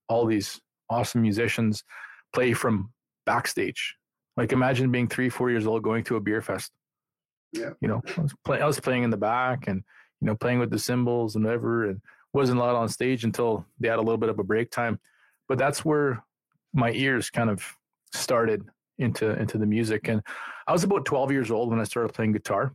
all 0.10 0.26
these 0.26 0.60
awesome 0.90 1.22
musicians 1.22 1.84
play 2.34 2.54
from 2.54 2.92
backstage. 3.28 3.96
Like 4.36 4.52
imagine 4.52 4.92
being 4.92 5.08
three, 5.08 5.30
four 5.30 5.52
years 5.52 5.68
old 5.68 5.84
going 5.84 6.04
to 6.06 6.16
a 6.16 6.20
beer 6.20 6.42
fest. 6.42 6.72
Yeah. 7.52 7.70
You 7.82 7.88
know, 7.88 8.02
I 8.18 8.22
was, 8.22 8.34
play, 8.44 8.62
I 8.62 8.66
was 8.66 8.80
playing 8.80 9.04
in 9.04 9.12
the 9.12 9.18
back 9.18 9.68
and, 9.68 9.84
you 10.22 10.26
know, 10.26 10.36
playing 10.36 10.58
with 10.58 10.72
the 10.72 10.80
cymbals 10.80 11.36
and 11.36 11.46
whatever, 11.46 11.88
and 11.88 12.02
wasn't 12.34 12.58
allowed 12.58 12.76
on 12.76 12.90
stage 12.90 13.24
until 13.24 13.64
they 13.80 13.90
had 13.90 14.00
a 14.00 14.02
little 14.02 14.18
bit 14.18 14.30
of 14.30 14.40
a 14.40 14.44
break 14.44 14.72
time. 14.72 15.00
But 15.48 15.60
that's 15.60 15.86
where 15.86 16.24
my 16.74 16.92
ears 16.94 17.30
kind 17.30 17.52
of 17.52 17.64
started 18.12 18.64
into 18.98 19.40
into 19.40 19.60
the 19.60 19.68
music. 19.68 20.08
And 20.08 20.24
I 20.66 20.72
was 20.72 20.84
about 20.84 21.06
12 21.06 21.32
years 21.32 21.52
old 21.52 21.70
when 21.70 21.80
I 21.80 21.84
started 21.84 22.12
playing 22.12 22.32
guitar. 22.32 22.74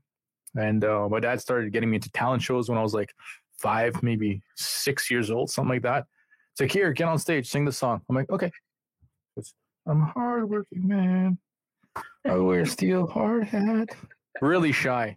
And 0.56 0.84
uh, 0.84 1.08
my 1.08 1.20
dad 1.20 1.40
started 1.40 1.72
getting 1.72 1.90
me 1.90 1.96
into 1.96 2.10
talent 2.10 2.42
shows 2.42 2.68
when 2.68 2.78
I 2.78 2.82
was 2.82 2.94
like 2.94 3.12
five, 3.58 4.02
maybe 4.02 4.42
six 4.56 5.10
years 5.10 5.30
old, 5.30 5.50
something 5.50 5.70
like 5.70 5.82
that. 5.82 6.06
It's 6.52 6.60
like, 6.60 6.72
here, 6.72 6.92
get 6.92 7.08
on 7.08 7.18
stage, 7.18 7.48
sing 7.48 7.64
the 7.64 7.72
song. 7.72 8.00
I'm 8.08 8.16
like, 8.16 8.30
okay. 8.30 8.50
It's, 9.36 9.54
I'm 9.86 10.02
a 10.02 10.06
hardworking 10.06 10.86
man. 10.88 11.38
I 12.24 12.36
wear 12.36 12.66
steel 12.66 13.06
hard 13.06 13.44
hat. 13.44 13.88
Really 14.40 14.72
shy, 14.72 15.16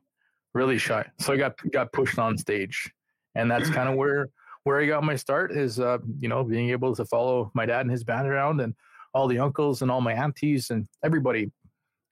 really 0.53 0.77
shy. 0.77 1.05
So 1.19 1.33
I 1.33 1.38
got 1.38 1.55
got 1.71 1.91
pushed 1.91 2.17
on 2.17 2.38
stage, 2.38 2.91
and 3.35 3.51
that's 3.51 3.69
kind 3.69 3.89
of 3.89 3.95
where 3.95 4.29
where 4.63 4.79
I 4.79 4.88
got 4.88 5.03
my 5.03 5.15
start. 5.15 5.51
Is 5.51 5.79
uh, 5.79 6.00
you 6.19 6.29
know 6.29 6.43
being 6.43 6.69
able 6.69 6.95
to 6.95 7.05
follow 7.05 7.51
my 7.53 7.65
dad 7.65 7.81
and 7.81 7.91
his 7.91 8.03
band 8.03 8.27
around, 8.27 8.61
and 8.61 8.73
all 9.13 9.27
the 9.27 9.39
uncles 9.39 9.81
and 9.81 9.91
all 9.91 10.01
my 10.01 10.13
aunties 10.13 10.69
and 10.69 10.88
everybody 11.03 11.51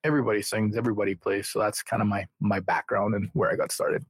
everybody 0.04 0.42
sings, 0.42 0.78
everybody 0.78 1.16
plays. 1.16 1.50
So 1.50 1.60
that's 1.60 1.84
kind 1.84 2.02
of 2.02 2.08
my 2.08 2.26
my 2.40 2.60
background 2.60 3.16
and 3.16 3.30
where 3.34 3.52
I 3.52 3.56
got 3.56 3.72
started. 3.72 4.06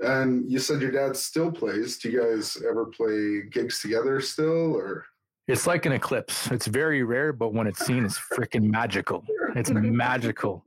And 0.00 0.50
you 0.50 0.58
said 0.58 0.80
your 0.80 0.90
dad 0.90 1.16
still 1.16 1.52
plays. 1.52 1.98
Do 1.98 2.10
you 2.10 2.20
guys 2.20 2.60
ever 2.68 2.86
play 2.86 3.42
gigs 3.50 3.80
together 3.80 4.20
still, 4.20 4.74
or? 4.74 5.06
It's 5.46 5.66
like 5.66 5.84
an 5.84 5.92
eclipse. 5.92 6.50
It's 6.50 6.66
very 6.66 7.02
rare, 7.02 7.32
but 7.32 7.52
when 7.52 7.66
it's 7.66 7.84
seen, 7.84 8.04
it's 8.04 8.18
freaking 8.18 8.62
magical. 8.62 9.24
It's 9.54 9.70
magical 9.70 10.64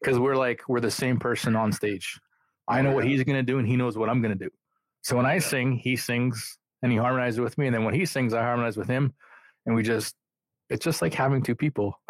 because 0.00 0.18
we're 0.18 0.36
like 0.36 0.62
we're 0.68 0.80
the 0.80 0.90
same 0.90 1.18
person 1.18 1.56
on 1.56 1.72
stage. 1.72 2.20
I 2.68 2.82
know 2.82 2.92
what 2.92 3.04
he's 3.04 3.24
gonna 3.24 3.42
do, 3.42 3.58
and 3.58 3.66
he 3.66 3.76
knows 3.76 3.96
what 3.96 4.10
I'm 4.10 4.20
gonna 4.20 4.34
do. 4.34 4.50
So 5.02 5.16
when 5.16 5.24
I 5.24 5.38
sing, 5.38 5.72
he 5.72 5.96
sings 5.96 6.58
and 6.82 6.92
he 6.92 6.98
harmonizes 6.98 7.40
with 7.40 7.56
me, 7.56 7.66
and 7.66 7.74
then 7.74 7.84
when 7.84 7.94
he 7.94 8.04
sings, 8.04 8.34
I 8.34 8.42
harmonize 8.42 8.76
with 8.76 8.86
him, 8.86 9.14
and 9.64 9.74
we 9.74 9.82
just 9.82 10.14
it's 10.70 10.84
just 10.84 11.00
like 11.02 11.14
having 11.14 11.42
two 11.42 11.54
people. 11.54 12.00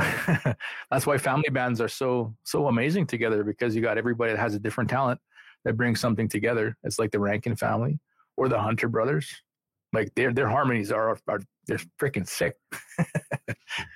That's 0.90 1.06
why 1.06 1.18
family 1.18 1.50
bands 1.50 1.80
are 1.80 1.88
so 1.88 2.34
so 2.44 2.66
amazing 2.68 3.06
together 3.06 3.44
because 3.44 3.74
you 3.76 3.82
got 3.82 3.98
everybody 3.98 4.32
that 4.32 4.38
has 4.38 4.54
a 4.54 4.58
different 4.58 4.90
talent 4.90 5.20
that 5.64 5.76
brings 5.76 6.00
something 6.00 6.28
together. 6.28 6.76
It's 6.84 6.98
like 6.98 7.10
the 7.10 7.20
Rankin 7.20 7.56
family 7.56 7.98
or 8.36 8.48
the 8.48 8.58
Hunter 8.60 8.88
brothers. 8.88 9.28
Like 9.92 10.14
their 10.14 10.32
their 10.32 10.48
harmonies 10.48 10.92
are 10.92 11.16
are 11.28 11.40
they're 11.66 11.80
freaking 12.00 12.26
sick. 12.28 12.56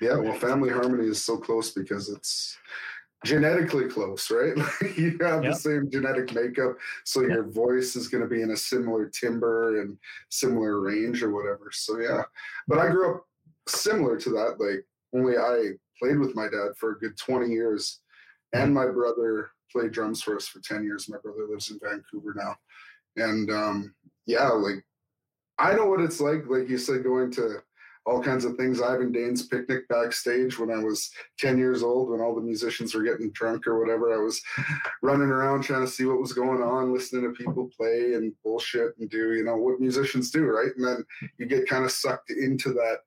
Yeah, 0.00 0.16
well, 0.16 0.34
family 0.34 0.70
harmony 0.70 1.08
is 1.08 1.24
so 1.24 1.36
close 1.36 1.70
because 1.72 2.08
it's 2.08 2.56
genetically 3.24 3.88
close, 3.88 4.30
right? 4.30 4.54
you 4.96 5.18
have 5.20 5.42
Yep. 5.44 5.52
the 5.52 5.54
same 5.54 5.90
genetic 5.90 6.34
makeup, 6.34 6.76
so 7.04 7.22
your 7.22 7.44
voice 7.44 7.96
is 7.96 8.08
going 8.08 8.22
to 8.22 8.28
be 8.28 8.42
in 8.42 8.50
a 8.50 8.56
similar 8.56 9.08
timbre 9.08 9.80
and 9.80 9.96
similar 10.28 10.80
range 10.80 11.22
or 11.22 11.30
whatever. 11.32 11.70
So 11.72 11.98
yeah, 11.98 12.22
but 12.68 12.78
I 12.78 12.90
grew 12.90 13.16
up 13.16 13.26
similar 13.68 14.18
to 14.18 14.30
that. 14.30 14.56
Like 14.58 14.84
only 15.14 15.36
I 15.36 15.72
played 16.00 16.18
with 16.18 16.34
my 16.34 16.44
dad 16.44 16.76
for 16.78 16.92
a 16.92 16.98
good 16.98 17.16
twenty 17.16 17.52
years, 17.52 18.00
and 18.52 18.74
my 18.74 18.86
brother 18.86 19.50
played 19.70 19.92
drums 19.92 20.22
for 20.22 20.36
us 20.36 20.46
for 20.46 20.60
ten 20.60 20.84
years. 20.84 21.08
My 21.08 21.18
brother 21.22 21.46
lives 21.48 21.70
in 21.70 21.78
Vancouver 21.82 22.34
now, 22.36 22.56
and 23.16 23.50
um, 23.50 23.94
yeah, 24.26 24.48
like 24.48 24.84
I 25.58 25.74
know 25.74 25.86
what 25.86 26.00
it's 26.00 26.20
like. 26.20 26.44
Like 26.48 26.68
you 26.68 26.78
said, 26.78 27.04
going 27.04 27.30
to 27.32 27.62
all 28.04 28.22
kinds 28.22 28.44
of 28.44 28.56
things. 28.56 28.80
Ivan 28.80 29.12
Daines 29.12 29.48
picnic 29.48 29.86
backstage 29.88 30.58
when 30.58 30.70
I 30.70 30.82
was 30.82 31.10
10 31.38 31.58
years 31.58 31.82
old, 31.82 32.10
when 32.10 32.20
all 32.20 32.34
the 32.34 32.40
musicians 32.40 32.94
were 32.94 33.02
getting 33.02 33.30
drunk 33.30 33.66
or 33.66 33.78
whatever. 33.78 34.12
I 34.12 34.22
was 34.22 34.42
running 35.02 35.28
around 35.28 35.62
trying 35.62 35.84
to 35.84 35.90
see 35.90 36.04
what 36.04 36.20
was 36.20 36.32
going 36.32 36.62
on, 36.62 36.92
listening 36.92 37.22
to 37.22 37.30
people 37.30 37.70
play 37.76 38.14
and 38.14 38.32
bullshit 38.42 38.98
and 38.98 39.08
do, 39.08 39.34
you 39.34 39.44
know, 39.44 39.56
what 39.56 39.80
musicians 39.80 40.30
do, 40.30 40.44
right? 40.44 40.74
And 40.76 40.86
then 40.86 41.04
you 41.38 41.46
get 41.46 41.68
kind 41.68 41.84
of 41.84 41.92
sucked 41.92 42.30
into 42.30 42.70
that. 42.70 42.98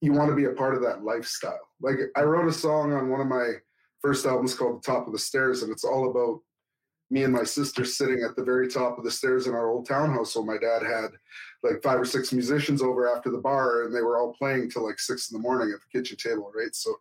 You 0.00 0.12
want 0.12 0.30
to 0.30 0.36
be 0.36 0.44
a 0.44 0.50
part 0.50 0.74
of 0.74 0.82
that 0.82 1.04
lifestyle. 1.04 1.68
Like 1.80 1.96
I 2.16 2.22
wrote 2.22 2.48
a 2.48 2.52
song 2.52 2.92
on 2.92 3.08
one 3.08 3.20
of 3.20 3.26
my 3.26 3.54
first 4.00 4.26
albums 4.26 4.54
called 4.54 4.82
The 4.82 4.92
Top 4.92 5.06
of 5.06 5.12
the 5.12 5.18
Stairs, 5.18 5.62
and 5.62 5.72
it's 5.72 5.84
all 5.84 6.10
about 6.10 6.40
me 7.10 7.22
and 7.22 7.32
my 7.32 7.44
sister 7.44 7.84
sitting 7.84 8.22
at 8.22 8.34
the 8.34 8.42
very 8.42 8.68
top 8.68 8.98
of 8.98 9.04
the 9.04 9.10
stairs 9.10 9.46
in 9.46 9.54
our 9.54 9.70
old 9.70 9.86
townhouse. 9.86 10.32
So 10.32 10.42
my 10.42 10.58
dad 10.58 10.82
had 10.82 11.10
like 11.62 11.82
five 11.82 12.00
or 12.00 12.04
six 12.04 12.32
musicians 12.32 12.82
over 12.82 13.14
after 13.14 13.30
the 13.30 13.38
bar, 13.38 13.84
and 13.84 13.94
they 13.94 14.02
were 14.02 14.18
all 14.18 14.32
playing 14.32 14.70
till 14.70 14.84
like 14.84 14.98
six 14.98 15.30
in 15.30 15.36
the 15.36 15.42
morning 15.42 15.72
at 15.72 15.80
the 15.80 15.98
kitchen 15.98 16.16
table, 16.16 16.50
right? 16.54 16.74
So 16.74 16.96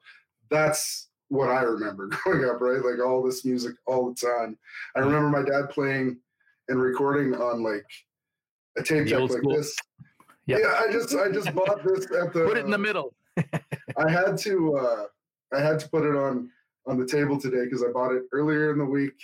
that's 0.49 1.09
what 1.29 1.49
I 1.49 1.61
remember 1.61 2.07
growing 2.23 2.45
up, 2.45 2.61
right? 2.61 2.83
Like 2.83 3.05
all 3.05 3.23
this 3.23 3.45
music 3.45 3.75
all 3.87 4.09
the 4.09 4.15
time. 4.15 4.57
I 4.95 4.99
remember 4.99 5.29
my 5.29 5.43
dad 5.43 5.69
playing 5.69 6.17
and 6.67 6.79
recording 6.79 7.33
on 7.33 7.63
like 7.63 7.85
a 8.77 8.83
tape 8.83 9.07
deck 9.07 9.29
like 9.29 9.41
this. 9.55 9.75
Yep. 10.47 10.59
Yeah, 10.61 10.81
I 10.87 10.91
just 10.91 11.15
I 11.15 11.31
just 11.31 11.53
bought 11.55 11.83
this 11.83 12.05
at 12.05 12.33
the 12.33 12.45
Put 12.45 12.57
it 12.57 12.65
in 12.65 12.71
the 12.71 12.77
middle. 12.77 13.15
I 13.37 14.09
had 14.09 14.37
to 14.39 14.77
uh, 14.77 15.05
I 15.55 15.61
had 15.61 15.79
to 15.79 15.89
put 15.89 16.03
it 16.03 16.15
on 16.15 16.49
on 16.87 16.99
the 16.99 17.05
table 17.05 17.39
today 17.39 17.63
because 17.65 17.83
I 17.83 17.91
bought 17.91 18.13
it 18.13 18.23
earlier 18.31 18.71
in 18.71 18.77
the 18.77 18.85
week 18.85 19.15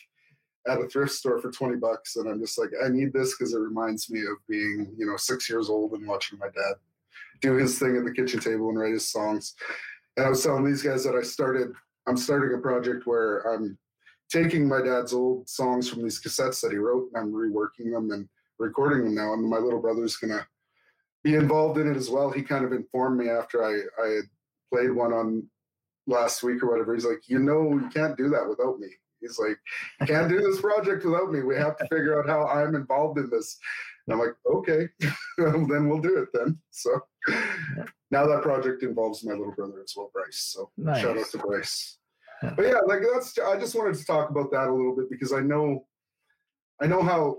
at 0.68 0.80
a 0.80 0.88
thrift 0.88 1.12
store 1.12 1.40
for 1.40 1.52
20 1.52 1.78
bucks 1.78 2.16
and 2.16 2.30
I'm 2.30 2.40
just 2.40 2.60
like 2.60 2.70
I 2.84 2.88
need 2.90 3.14
this 3.14 3.36
because 3.36 3.54
it 3.54 3.60
reminds 3.60 4.10
me 4.10 4.22
of 4.22 4.38
being 4.48 4.94
you 4.98 5.06
know 5.06 5.18
six 5.18 5.50
years 5.50 5.70
old 5.70 5.94
and 5.94 6.08
watching 6.08 6.38
my 6.38 6.48
dad 6.48 6.76
do 7.42 7.56
his 7.56 7.80
thing 7.80 7.98
at 7.98 8.04
the 8.04 8.12
kitchen 8.12 8.40
table 8.40 8.70
and 8.70 8.80
write 8.80 8.94
his 8.94 9.08
songs 9.08 9.56
and 10.18 10.26
I 10.26 10.30
was 10.30 10.44
telling 10.44 10.66
these 10.66 10.84
guys 10.84 11.04
that 11.04 11.16
I 11.16 11.24
started 11.24 11.74
I'm 12.08 12.18
starting 12.18 12.58
a 12.58 12.62
project 12.62 13.08
where 13.08 13.40
I'm 13.42 13.78
taking 14.32 14.68
my 14.68 14.82
dad's 14.82 15.14
old 15.14 15.50
songs 15.50 15.90
from 15.90 16.04
these 16.04 16.22
cassettes 16.22 16.62
that 16.62 16.72
he 16.72 16.78
wrote 16.78 17.10
and 17.14 17.24
I'm 17.24 17.34
reworking 17.34 17.92
them 17.92 18.12
and 18.12 18.30
recording 18.60 19.04
them 19.04 19.16
now 19.16 19.34
and 19.34 19.44
my 19.44 19.58
little 19.58 19.82
brother's 19.82 20.18
gonna 20.18 20.46
be 21.24 21.36
involved 21.36 21.78
in 21.78 21.90
it 21.90 21.98
as 21.98 22.10
well 22.10 22.32
he 22.32 22.42
kind 22.42 22.66
of 22.66 22.72
informed 22.72 23.18
me 23.18 23.30
after 23.30 23.64
I 23.64 24.04
I 24.04 24.08
had 24.16 24.26
played 24.72 24.92
one 24.92 25.14
on 25.14 25.44
last 26.08 26.44
week 26.44 26.64
or 26.64 26.72
whatever. 26.72 26.94
He's 26.94 27.06
like, 27.06 27.28
you 27.28 27.40
know, 27.40 27.72
you 27.72 27.90
can't 27.94 28.18
do 28.18 28.30
that 28.30 28.48
without 28.48 28.80
me. 28.80 28.88
He's 29.20 29.38
like, 29.38 29.58
you 30.00 30.08
can't 30.08 30.30
do 30.30 30.42
this 30.42 30.62
project 30.62 31.06
without 31.06 31.32
me. 31.32 31.44
We 31.44 31.56
have 31.56 31.78
to 31.78 31.88
figure 31.88 32.20
out 32.20 32.28
how 32.28 32.48
I'm 32.48 32.76
involved 32.76 33.20
in 33.20 33.30
this. 33.30 33.58
And 34.08 34.14
I'm 34.14 34.20
like, 34.20 34.36
okay, 34.52 34.88
then 35.38 35.88
we'll 35.88 36.02
do 36.02 36.18
it 36.18 36.30
then. 36.34 36.58
So 36.72 37.00
now 38.10 38.26
that 38.26 38.42
project 38.42 38.82
involves 38.82 39.24
my 39.24 39.34
little 39.34 39.54
brother 39.54 39.82
as 39.84 39.94
well, 39.96 40.10
Bryce. 40.12 40.54
So 40.56 40.72
shout 41.00 41.18
out 41.18 41.30
to 41.32 41.38
Bryce. 41.38 41.98
But 42.42 42.66
yeah, 42.66 42.80
like 42.88 43.02
that's 43.14 43.38
I 43.38 43.60
just 43.60 43.76
wanted 43.76 43.96
to 43.96 44.06
talk 44.06 44.32
about 44.32 44.50
that 44.52 44.68
a 44.68 44.74
little 44.74 44.96
bit 44.96 45.12
because 45.12 45.32
I 45.32 45.42
know 45.42 45.86
I 46.82 46.88
know 46.88 47.04
how 47.04 47.38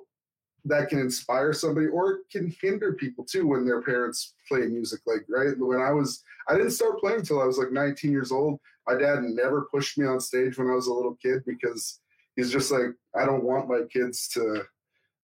that 0.64 0.88
can 0.88 1.00
inspire 1.00 1.52
somebody 1.52 1.86
or 1.86 2.12
it 2.12 2.20
can 2.30 2.54
hinder 2.60 2.92
people 2.92 3.24
too 3.24 3.46
when 3.46 3.66
their 3.66 3.82
parents 3.82 4.34
play 4.48 4.60
music 4.60 5.00
like 5.06 5.24
right? 5.28 5.58
When 5.58 5.80
i 5.80 5.90
was 5.90 6.22
i 6.48 6.54
didn't 6.54 6.70
start 6.70 7.00
playing 7.00 7.20
until 7.20 7.40
i 7.40 7.44
was 7.44 7.58
like 7.58 7.72
19 7.72 8.10
years 8.10 8.32
old. 8.32 8.58
My 8.86 8.94
dad 8.94 9.22
never 9.22 9.68
pushed 9.72 9.98
me 9.98 10.06
on 10.06 10.20
stage 10.20 10.58
when 10.58 10.68
i 10.68 10.74
was 10.74 10.86
a 10.86 10.92
little 10.92 11.16
kid 11.22 11.42
because 11.46 12.00
he's 12.36 12.50
just 12.50 12.70
like 12.70 12.92
i 13.16 13.24
don't 13.24 13.44
want 13.44 13.68
my 13.68 13.82
kids 13.92 14.28
to 14.28 14.64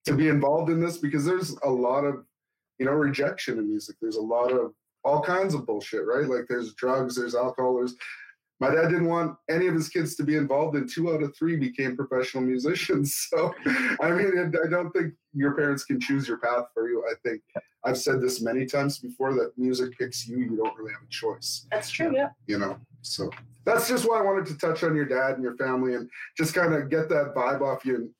to 0.08 0.14
be 0.14 0.28
involved 0.28 0.70
in 0.70 0.80
this 0.80 0.98
because 0.98 1.24
there's 1.24 1.56
a 1.64 1.70
lot 1.70 2.04
of 2.04 2.24
you 2.78 2.86
know 2.86 2.92
rejection 2.92 3.58
in 3.58 3.68
music. 3.68 3.96
There's 4.00 4.16
a 4.16 4.22
lot 4.22 4.52
of 4.52 4.72
all 5.04 5.22
kinds 5.22 5.54
of 5.54 5.66
bullshit 5.66 6.06
right? 6.06 6.28
Like 6.28 6.46
there's 6.48 6.74
drugs 6.74 7.16
there's 7.16 7.34
alcohol 7.34 7.76
there's 7.76 7.94
my 8.60 8.74
dad 8.74 8.88
didn't 8.88 9.06
want 9.06 9.36
any 9.48 9.68
of 9.68 9.74
his 9.74 9.88
kids 9.88 10.16
to 10.16 10.24
be 10.24 10.36
involved, 10.36 10.76
and 10.76 10.90
two 10.90 11.12
out 11.12 11.22
of 11.22 11.36
three 11.36 11.56
became 11.56 11.96
professional 11.96 12.42
musicians. 12.42 13.28
So, 13.38 13.54
I 14.00 14.10
mean, 14.10 14.54
I 14.64 14.68
don't 14.68 14.90
think 14.90 15.12
your 15.34 15.52
parents 15.52 15.84
can 15.84 16.00
choose 16.00 16.26
your 16.26 16.38
path 16.38 16.66
for 16.72 16.88
you. 16.88 17.04
I 17.08 17.14
think 17.26 17.42
I've 17.84 17.98
said 17.98 18.20
this 18.20 18.40
many 18.40 18.64
times 18.64 18.98
before 18.98 19.34
that 19.34 19.52
music 19.56 19.98
picks 19.98 20.26
you. 20.26 20.38
You 20.38 20.56
don't 20.56 20.76
really 20.76 20.92
have 20.92 21.02
a 21.02 21.10
choice. 21.10 21.66
That's 21.70 21.90
true. 21.90 22.14
Yeah. 22.14 22.30
You 22.46 22.58
know, 22.58 22.78
so 23.02 23.30
that's 23.64 23.88
just 23.88 24.08
why 24.08 24.18
I 24.18 24.22
wanted 24.22 24.46
to 24.46 24.58
touch 24.58 24.82
on 24.82 24.96
your 24.96 25.04
dad 25.04 25.34
and 25.34 25.42
your 25.42 25.56
family 25.56 25.94
and 25.94 26.08
just 26.36 26.54
kind 26.54 26.72
of 26.72 26.88
get 26.88 27.08
that 27.10 27.34
vibe 27.34 27.60
off 27.60 27.84
you 27.84 27.96
and, 27.96 28.10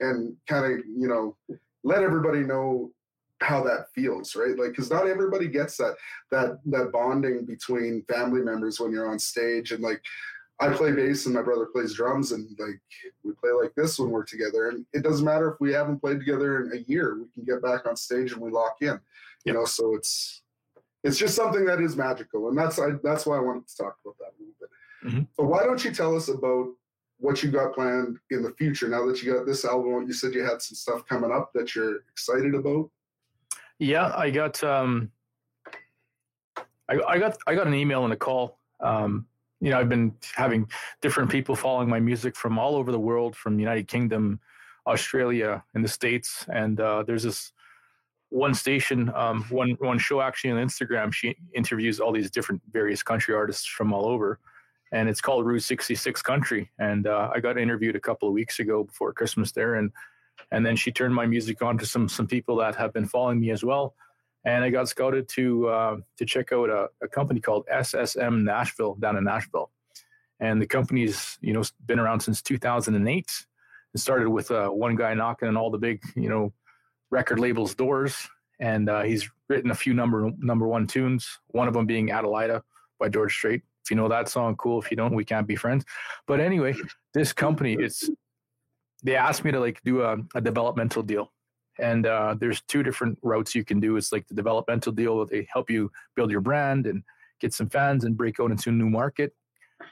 and 0.00 0.36
kind 0.48 0.64
of, 0.64 0.84
you 0.86 1.08
know, 1.08 1.36
let 1.84 2.02
everybody 2.02 2.40
know 2.40 2.90
how 3.40 3.62
that 3.62 3.86
feels 3.94 4.34
right? 4.34 4.58
Like 4.58 4.70
because 4.70 4.90
not 4.90 5.06
everybody 5.06 5.48
gets 5.48 5.76
that 5.76 5.96
that 6.30 6.58
that 6.66 6.92
bonding 6.92 7.44
between 7.44 8.02
family 8.08 8.40
members 8.40 8.80
when 8.80 8.92
you're 8.92 9.10
on 9.10 9.18
stage 9.18 9.72
and 9.72 9.82
like 9.82 10.02
i 10.58 10.70
play 10.70 10.90
bass 10.90 11.26
and 11.26 11.34
my 11.34 11.42
brother 11.42 11.66
plays 11.66 11.92
drums 11.92 12.32
and 12.32 12.48
like 12.58 12.80
we 13.22 13.32
play 13.32 13.50
like 13.50 13.74
this 13.74 13.98
when 13.98 14.10
we're 14.10 14.24
together. 14.24 14.70
And 14.70 14.86
it 14.92 15.02
doesn't 15.02 15.24
matter 15.24 15.50
if 15.52 15.60
we 15.60 15.72
haven't 15.72 16.00
played 16.00 16.18
together 16.18 16.64
in 16.64 16.72
a 16.72 16.90
year 16.90 17.18
we 17.18 17.26
can 17.34 17.44
get 17.44 17.62
back 17.62 17.86
on 17.86 17.96
stage 17.96 18.32
and 18.32 18.40
we 18.40 18.50
lock 18.50 18.76
in 18.80 18.98
you 19.44 19.52
know? 19.52 19.64
So 19.64 19.94
it's 19.94 20.42
it's 21.04 21.18
just 21.18 21.36
something 21.36 21.64
that 21.66 21.80
is 21.80 21.96
magical. 21.96 22.48
And 22.48 22.58
that's 22.58 22.78
I, 22.78 22.90
that's 23.02 23.26
why 23.26 23.36
i 23.36 23.40
wanted 23.40 23.68
to 23.68 23.76
talk 23.76 23.96
about 24.04 24.18
that 24.18 24.32
a 24.32 24.38
little 24.38 24.54
bit. 24.60 24.70
Mm-hmm. 25.04 25.22
but 25.36 25.46
why 25.46 25.62
don't 25.62 25.84
you 25.84 25.92
tell 25.92 26.16
us 26.16 26.28
about 26.28 26.68
what 27.18 27.42
you 27.42 27.50
got 27.50 27.74
planned 27.74 28.18
in 28.30 28.42
the 28.42 28.52
future 28.52 28.88
now 28.88 29.06
that 29.06 29.22
you 29.22 29.32
got 29.32 29.46
this 29.46 29.64
album 29.64 30.06
you 30.06 30.12
said 30.12 30.34
you 30.34 30.42
had 30.42 30.60
some 30.60 30.74
stuff 30.74 31.06
coming 31.06 31.30
up 31.30 31.50
that 31.54 31.74
you're 31.74 31.98
excited 32.10 32.54
about 32.54 32.90
yeah, 33.78 34.12
I 34.16 34.30
got 34.30 34.62
um, 34.64 35.10
I, 36.88 37.00
I 37.06 37.18
got 37.18 37.36
I 37.46 37.54
got 37.54 37.66
an 37.66 37.74
email 37.74 38.04
and 38.04 38.12
a 38.12 38.16
call. 38.16 38.58
Um, 38.80 39.26
you 39.60 39.70
know, 39.70 39.78
I've 39.78 39.88
been 39.88 40.14
having 40.34 40.68
different 41.00 41.30
people 41.30 41.56
following 41.56 41.88
my 41.88 42.00
music 42.00 42.36
from 42.36 42.58
all 42.58 42.76
over 42.76 42.92
the 42.92 42.98
world, 42.98 43.34
from 43.34 43.58
United 43.58 43.88
Kingdom, 43.88 44.38
Australia, 44.86 45.64
and 45.74 45.84
the 45.84 45.88
States. 45.88 46.44
And 46.52 46.78
uh, 46.78 47.02
there's 47.04 47.22
this 47.22 47.52
one 48.28 48.54
station, 48.54 49.10
um, 49.14 49.44
one 49.50 49.76
one 49.80 49.98
show 49.98 50.20
actually 50.20 50.50
on 50.50 50.58
Instagram. 50.58 51.12
She 51.12 51.36
interviews 51.54 52.00
all 52.00 52.12
these 52.12 52.30
different 52.30 52.60
various 52.70 53.02
country 53.02 53.34
artists 53.34 53.66
from 53.66 53.92
all 53.92 54.06
over, 54.06 54.38
and 54.92 55.08
it's 55.08 55.20
called 55.20 55.46
Route 55.46 55.62
66 55.62 56.22
Country. 56.22 56.70
And 56.78 57.06
uh, 57.06 57.30
I 57.34 57.40
got 57.40 57.58
interviewed 57.58 57.96
a 57.96 58.00
couple 58.00 58.28
of 58.28 58.34
weeks 58.34 58.58
ago 58.58 58.84
before 58.84 59.12
Christmas 59.12 59.52
there, 59.52 59.76
and 59.76 59.90
and 60.50 60.64
then 60.64 60.76
she 60.76 60.92
turned 60.92 61.14
my 61.14 61.26
music 61.26 61.62
on 61.62 61.78
to 61.78 61.86
some 61.86 62.08
some 62.08 62.26
people 62.26 62.56
that 62.56 62.76
have 62.76 62.92
been 62.92 63.06
following 63.06 63.40
me 63.40 63.50
as 63.50 63.64
well 63.64 63.94
and 64.46 64.62
I 64.62 64.70
got 64.70 64.88
scouted 64.88 65.28
to 65.30 65.68
uh, 65.68 65.96
to 66.16 66.24
check 66.24 66.52
out 66.52 66.70
a, 66.70 66.88
a, 67.02 67.08
company 67.08 67.40
called 67.40 67.66
SSM 67.66 68.44
Nashville 68.44 68.94
down 68.94 69.16
in 69.16 69.24
Nashville, 69.24 69.70
and 70.40 70.62
the 70.62 70.66
company's 70.66 71.36
you 71.42 71.52
know 71.52 71.62
been 71.84 71.98
around 71.98 72.20
since 72.20 72.40
2008. 72.40 73.46
It 73.94 73.98
started 73.98 74.28
with 74.28 74.50
uh, 74.50 74.68
one 74.68 74.94
guy 74.94 75.12
knocking 75.14 75.48
on 75.48 75.56
all 75.56 75.70
the 75.70 75.78
big 75.78 76.00
you 76.14 76.28
know 76.28 76.52
record 77.10 77.40
labels' 77.40 77.74
doors, 77.74 78.16
and 78.60 78.88
uh, 78.88 79.02
he's 79.02 79.28
written 79.48 79.72
a 79.72 79.74
few 79.74 79.92
number 79.92 80.30
number 80.38 80.66
one 80.66 80.86
tunes. 80.86 81.40
One 81.48 81.66
of 81.66 81.74
them 81.74 81.86
being 81.86 82.08
Adelaida 82.08 82.62
by 83.00 83.08
George 83.08 83.34
Strait. 83.34 83.62
If 83.84 83.90
you 83.90 83.96
know 83.96 84.08
that 84.08 84.28
song, 84.28 84.56
cool. 84.56 84.80
If 84.80 84.90
you 84.92 84.96
don't, 84.96 85.14
we 85.14 85.24
can't 85.24 85.46
be 85.46 85.56
friends. 85.56 85.84
But 86.26 86.38
anyway, 86.38 86.74
this 87.14 87.32
company 87.32 87.76
it's 87.80 88.08
they 89.02 89.16
asked 89.16 89.44
me 89.44 89.52
to 89.52 89.60
like 89.60 89.80
do 89.84 90.02
a, 90.02 90.16
a 90.34 90.40
developmental 90.40 91.02
deal. 91.02 91.32
And 91.78 92.06
uh, 92.06 92.34
there's 92.38 92.62
two 92.62 92.82
different 92.82 93.18
routes 93.22 93.54
you 93.54 93.64
can 93.64 93.80
do. 93.80 93.96
It's 93.96 94.12
like 94.12 94.26
the 94.28 94.34
developmental 94.34 94.92
deal 94.92 95.16
where 95.16 95.26
they 95.26 95.46
help 95.52 95.68
you 95.68 95.90
build 96.14 96.30
your 96.30 96.40
brand 96.40 96.86
and 96.86 97.02
get 97.40 97.52
some 97.52 97.68
fans 97.68 98.04
and 98.04 98.16
break 98.16 98.40
out 98.40 98.50
into 98.50 98.70
a 98.70 98.72
new 98.72 98.88
market. 98.88 99.34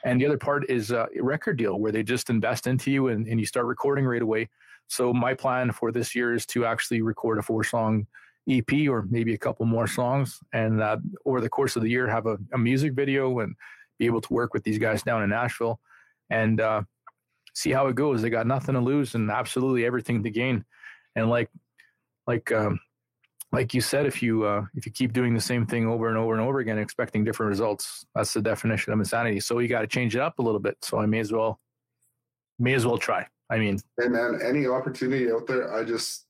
And 0.03 0.19
the 0.19 0.25
other 0.25 0.37
part 0.37 0.69
is 0.69 0.91
a 0.91 1.07
record 1.19 1.57
deal 1.57 1.79
where 1.79 1.91
they 1.91 2.01
just 2.01 2.29
invest 2.31 2.65
into 2.65 2.89
you 2.89 3.09
and, 3.09 3.27
and 3.27 3.39
you 3.39 3.45
start 3.45 3.67
recording 3.67 4.05
right 4.05 4.21
away. 4.21 4.49
So 4.87 5.13
my 5.13 5.33
plan 5.33 5.71
for 5.71 5.91
this 5.91 6.15
year 6.15 6.33
is 6.33 6.45
to 6.47 6.65
actually 6.65 7.01
record 7.01 7.37
a 7.37 7.43
four 7.43 7.63
song 7.63 8.07
ep 8.47 8.71
or 8.87 9.05
maybe 9.09 9.33
a 9.33 9.37
couple 9.37 9.65
more 9.65 9.87
songs 9.87 10.39
and 10.53 10.81
uh, 10.81 10.97
over 11.25 11.41
the 11.41 11.49
course 11.49 11.75
of 11.75 11.81
the 11.81 11.89
year 11.89 12.07
have 12.07 12.27
a, 12.27 12.37
a, 12.53 12.57
music 12.59 12.93
video 12.93 13.39
and 13.39 13.55
be 13.97 14.05
able 14.05 14.21
to 14.21 14.31
work 14.31 14.53
with 14.53 14.63
these 14.63 14.77
guys 14.77 15.01
down 15.01 15.23
in 15.23 15.29
nashville. 15.29 15.79
And 16.29 16.61
uh, 16.61 16.83
see 17.55 17.71
how 17.71 17.87
it 17.87 17.95
goes. 17.95 18.21
They 18.21 18.29
got 18.29 18.45
nothing 18.45 18.75
to 18.75 18.81
lose 18.81 19.15
and 19.15 19.31
absolutely 19.31 19.85
everything 19.85 20.21
to 20.23 20.29
gain. 20.29 20.63
And 21.15 21.29
like, 21.29 21.49
like, 22.27 22.51
um, 22.51 22.79
like 23.51 23.73
you 23.73 23.81
said, 23.81 24.05
if 24.05 24.21
you 24.21 24.43
uh, 24.43 24.65
if 24.75 24.85
you 24.85 24.91
keep 24.91 25.13
doing 25.13 25.33
the 25.33 25.41
same 25.41 25.65
thing 25.65 25.87
over 25.87 26.09
and 26.09 26.17
over 26.17 26.33
and 26.33 26.41
over 26.41 26.59
again, 26.59 26.77
expecting 26.77 27.23
different 27.23 27.49
results, 27.49 28.05
that's 28.13 28.33
the 28.33 28.41
definition 28.41 28.91
of 28.91 28.99
insanity. 28.99 29.39
So 29.39 29.59
you 29.59 29.69
got 29.69 29.81
to 29.81 29.87
change 29.87 30.15
it 30.15 30.21
up 30.21 30.39
a 30.39 30.41
little 30.41 30.59
bit. 30.59 30.77
So 30.81 30.99
I 30.99 31.05
may 31.05 31.19
as 31.19 31.31
well, 31.31 31.59
may 32.59 32.73
as 32.73 32.85
well 32.85 32.97
try. 32.97 33.25
I 33.49 33.57
mean, 33.57 33.79
hey 33.99 34.09
man, 34.09 34.39
any 34.43 34.67
opportunity 34.67 35.31
out 35.31 35.47
there, 35.47 35.73
I 35.73 35.83
just, 35.83 36.25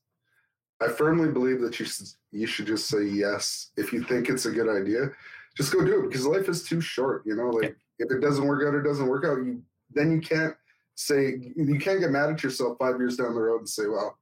I 0.80 0.88
firmly 0.88 1.30
believe 1.30 1.62
that 1.62 1.80
you 1.80 1.86
should, 1.86 2.06
you 2.30 2.46
should 2.46 2.66
just 2.66 2.86
say 2.86 3.04
yes 3.04 3.70
if 3.76 3.92
you 3.92 4.04
think 4.04 4.28
it's 4.28 4.46
a 4.46 4.52
good 4.52 4.68
idea. 4.68 5.10
Just 5.56 5.72
go 5.72 5.82
do 5.84 6.04
it 6.04 6.08
because 6.08 6.26
life 6.26 6.48
is 6.48 6.62
too 6.62 6.82
short. 6.82 7.22
You 7.24 7.34
know, 7.34 7.48
like 7.48 7.74
if 7.98 8.10
it 8.12 8.20
doesn't 8.20 8.46
work 8.46 8.62
out, 8.68 8.74
it 8.74 8.82
doesn't 8.82 9.08
work 9.08 9.24
out. 9.24 9.38
You 9.38 9.62
then 9.90 10.12
you 10.12 10.20
can't 10.20 10.54
say 10.96 11.52
you 11.54 11.78
can't 11.78 12.00
get 12.00 12.10
mad 12.10 12.30
at 12.30 12.42
yourself 12.42 12.76
five 12.78 12.98
years 12.98 13.16
down 13.16 13.34
the 13.34 13.40
road 13.40 13.58
and 13.58 13.68
say, 13.68 13.86
"Well, 13.86 14.18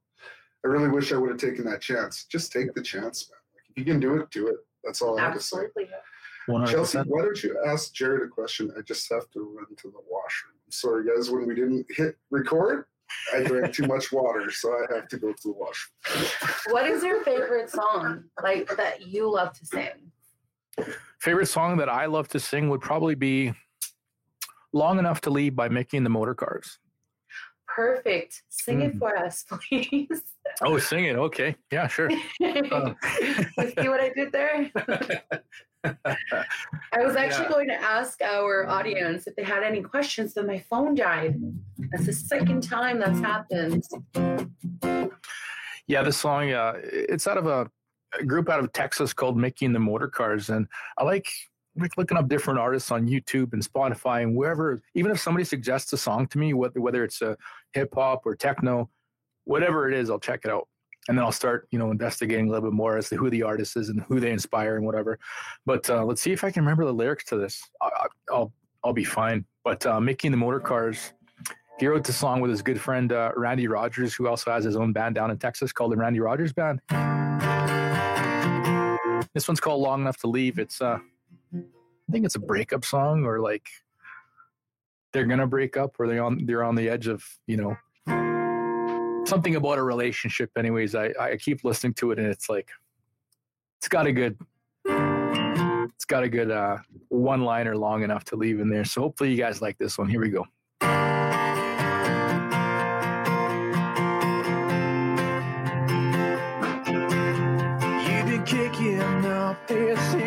I 0.63 0.67
really 0.67 0.89
wish 0.89 1.11
I 1.11 1.17
would 1.17 1.31
have 1.31 1.39
taken 1.39 1.65
that 1.65 1.81
chance." 1.81 2.25
Just 2.25 2.51
take 2.51 2.73
the 2.75 2.81
chance, 2.81 3.29
man. 3.29 3.39
Like, 3.55 3.63
if 3.69 3.77
you 3.77 3.85
can 3.85 3.99
do 3.99 4.15
it, 4.17 4.29
do 4.29 4.47
it. 4.47 4.57
That's 4.83 5.01
all 5.01 5.17
I 5.17 5.23
have 5.23 5.33
to 5.33 5.39
say. 5.39 5.63
100%. 6.47 6.67
Chelsea, 6.67 6.99
why 6.99 7.23
don't 7.23 7.43
you 7.43 7.59
ask 7.65 7.91
Jarrid 7.95 8.23
a 8.23 8.27
question? 8.27 8.71
I 8.77 8.81
just 8.81 9.11
have 9.11 9.29
to 9.31 9.39
run 9.57 9.65
to 9.77 9.87
the 9.89 9.99
washroom. 10.07 10.53
Sorry, 10.69 11.03
guys. 11.03 11.31
When 11.31 11.47
we 11.47 11.55
didn't 11.55 11.87
hit 11.89 12.17
record, 12.29 12.85
I 13.33 13.41
drank 13.41 13.73
too 13.73 13.87
much 13.87 14.11
water, 14.11 14.51
so 14.51 14.71
I 14.71 14.93
have 14.93 15.07
to 15.07 15.17
go 15.17 15.31
to 15.31 15.41
the 15.43 15.53
washroom. 15.53 16.27
What 16.69 16.87
is 16.87 17.03
your 17.03 17.23
favorite 17.23 17.71
song, 17.71 18.25
like 18.43 18.75
that 18.77 19.07
you 19.07 19.27
love 19.27 19.53
to 19.53 19.65
sing? 19.65 20.11
Favorite 21.19 21.47
song 21.47 21.77
that 21.77 21.89
I 21.89 22.05
love 22.05 22.27
to 22.29 22.39
sing 22.39 22.69
would 22.69 22.81
probably 22.81 23.15
be 23.15 23.53
Long 24.75 24.99
Enough 24.99 25.21
to 25.21 25.29
Leave 25.29 25.55
by 25.55 25.69
Micky 25.69 25.95
and 25.95 26.05
the 26.05 26.09
Motorcars. 26.09 26.79
Perfect. 27.65 28.43
Sing 28.49 28.79
mm. 28.79 28.89
it 28.89 28.95
for 28.97 29.17
us, 29.17 29.45
please. 29.49 30.21
Oh, 30.61 30.77
sing 30.77 31.05
it. 31.05 31.15
Okay. 31.15 31.55
Yeah, 31.71 31.87
sure. 31.87 32.09
Uh. 32.43 32.93
See 33.57 33.87
what 33.87 34.01
I 34.01 34.11
did 34.13 34.31
there? 34.33 34.69
I 35.83 37.05
was 37.05 37.15
actually 37.15 37.45
yeah. 37.45 37.51
going 37.51 37.67
to 37.69 37.81
ask 37.81 38.21
our 38.21 38.67
audience 38.67 39.27
if 39.27 39.35
they 39.35 39.43
had 39.43 39.63
any 39.63 39.81
questions, 39.81 40.33
but 40.33 40.45
my 40.45 40.59
phone 40.69 40.93
died. 40.93 41.39
That's 41.91 42.05
the 42.05 42.13
second 42.13 42.61
time 42.61 42.99
that's 42.99 43.19
happened. 43.19 43.83
Yeah, 45.87 46.03
this 46.03 46.17
song, 46.17 46.51
uh, 46.51 46.73
it's 46.83 47.27
out 47.27 47.37
of 47.37 47.47
a, 47.47 47.69
a 48.19 48.25
group 48.25 48.49
out 48.49 48.59
of 48.59 48.73
Texas 48.73 49.13
called 49.13 49.37
Micky 49.37 49.65
and 49.65 49.75
the 49.75 49.79
Motorcars. 49.79 50.53
And 50.53 50.67
I 50.97 51.03
like 51.05 51.27
like 51.77 51.97
looking 51.97 52.17
up 52.17 52.27
different 52.27 52.59
artists 52.59 52.91
on 52.91 53.07
YouTube 53.07 53.53
and 53.53 53.63
Spotify 53.63 54.23
and 54.23 54.35
wherever. 54.35 54.81
Even 54.93 55.11
if 55.11 55.19
somebody 55.19 55.43
suggests 55.43 55.91
a 55.93 55.97
song 55.97 56.27
to 56.27 56.37
me, 56.37 56.53
whether 56.53 56.79
whether 56.79 57.03
it's 57.03 57.21
a 57.21 57.37
hip 57.73 57.93
hop 57.93 58.25
or 58.25 58.35
techno, 58.35 58.89
whatever 59.43 59.89
it 59.89 59.97
is, 59.97 60.09
I'll 60.09 60.19
check 60.19 60.41
it 60.45 60.51
out, 60.51 60.67
and 61.07 61.17
then 61.17 61.25
I'll 61.25 61.31
start 61.31 61.67
you 61.71 61.79
know 61.79 61.91
investigating 61.91 62.47
a 62.47 62.51
little 62.51 62.69
bit 62.69 62.75
more 62.75 62.97
as 62.97 63.09
to 63.09 63.15
who 63.15 63.29
the 63.29 63.43
artist 63.43 63.75
is 63.77 63.89
and 63.89 64.01
who 64.01 64.19
they 64.19 64.31
inspire 64.31 64.77
and 64.77 64.85
whatever. 64.85 65.19
But 65.65 65.89
uh, 65.89 66.05
let's 66.05 66.21
see 66.21 66.31
if 66.31 66.43
I 66.43 66.51
can 66.51 66.63
remember 66.63 66.85
the 66.85 66.93
lyrics 66.93 67.25
to 67.25 67.37
this. 67.37 67.61
I, 67.81 67.89
will 68.29 68.53
I'll 68.83 68.93
be 68.93 69.03
fine. 69.03 69.45
But 69.63 69.85
uh, 69.85 69.99
Micky 69.99 70.27
and 70.27 70.33
the 70.33 70.43
Motorcars. 70.43 71.11
He 71.77 71.87
wrote 71.87 72.05
the 72.05 72.13
song 72.13 72.39
with 72.39 72.51
his 72.51 72.61
good 72.61 72.79
friend 72.79 73.11
uh, 73.11 73.33
Randy 73.35 73.67
Rogers, 73.67 74.15
who 74.15 74.29
also 74.29 74.49
has 74.49 74.63
his 74.63 74.77
own 74.77 74.93
band 74.93 75.15
down 75.15 75.29
in 75.29 75.37
Texas 75.37 75.73
called 75.73 75.91
the 75.91 75.97
Randy 75.97 76.21
Rogers 76.21 76.53
Band. 76.53 76.79
This 79.33 79.49
one's 79.49 79.59
called 79.59 79.81
"Long 79.81 79.99
Enough 79.99 80.15
to 80.19 80.27
Leave." 80.27 80.57
It's 80.57 80.79
uh, 80.79 80.99
I 82.07 82.11
think 82.11 82.25
it's 82.25 82.35
a 82.35 82.39
breakup 82.39 82.85
song 82.85 83.25
or 83.25 83.39
like 83.39 83.67
they're 85.13 85.25
gonna 85.25 85.47
break 85.47 85.77
up 85.77 85.95
or 85.99 86.07
they're 86.07 86.23
on 86.23 86.45
they're 86.45 86.63
on 86.63 86.75
the 86.75 86.89
edge 86.89 87.07
of 87.07 87.23
you 87.47 87.57
know 87.57 87.75
something 89.25 89.55
about 89.55 89.77
a 89.77 89.83
relationship. 89.83 90.51
Anyways, 90.57 90.95
I 90.95 91.13
I 91.19 91.37
keep 91.37 91.63
listening 91.63 91.93
to 91.95 92.11
it 92.11 92.19
and 92.19 92.27
it's 92.27 92.49
like 92.49 92.69
it's 93.79 93.87
got 93.87 94.07
a 94.07 94.11
good 94.11 94.37
it's 94.85 96.05
got 96.05 96.23
a 96.23 96.29
good 96.29 96.51
uh, 96.51 96.77
one 97.09 97.41
liner 97.41 97.75
long 97.75 98.03
enough 98.03 98.23
to 98.25 98.35
leave 98.35 98.59
in 98.59 98.69
there. 98.69 98.85
So 98.85 99.01
hopefully 99.01 99.31
you 99.31 99.37
guys 99.37 99.61
like 99.61 99.77
this 99.77 99.97
one. 99.97 100.09
Here 100.09 100.21
we 100.21 100.29
go. 100.29 100.45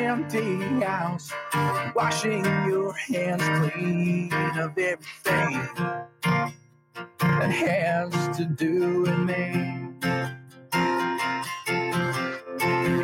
Empty 0.09 0.59
house, 0.85 1.33
washing 1.95 2.45
your 2.67 2.93
hands 2.93 3.43
clean 3.73 4.33
of 4.59 4.77
everything 4.77 5.69
that 7.19 7.51
has 7.51 8.37
to 8.37 8.45
do 8.45 9.03
with 9.03 9.19
me. 9.19 9.95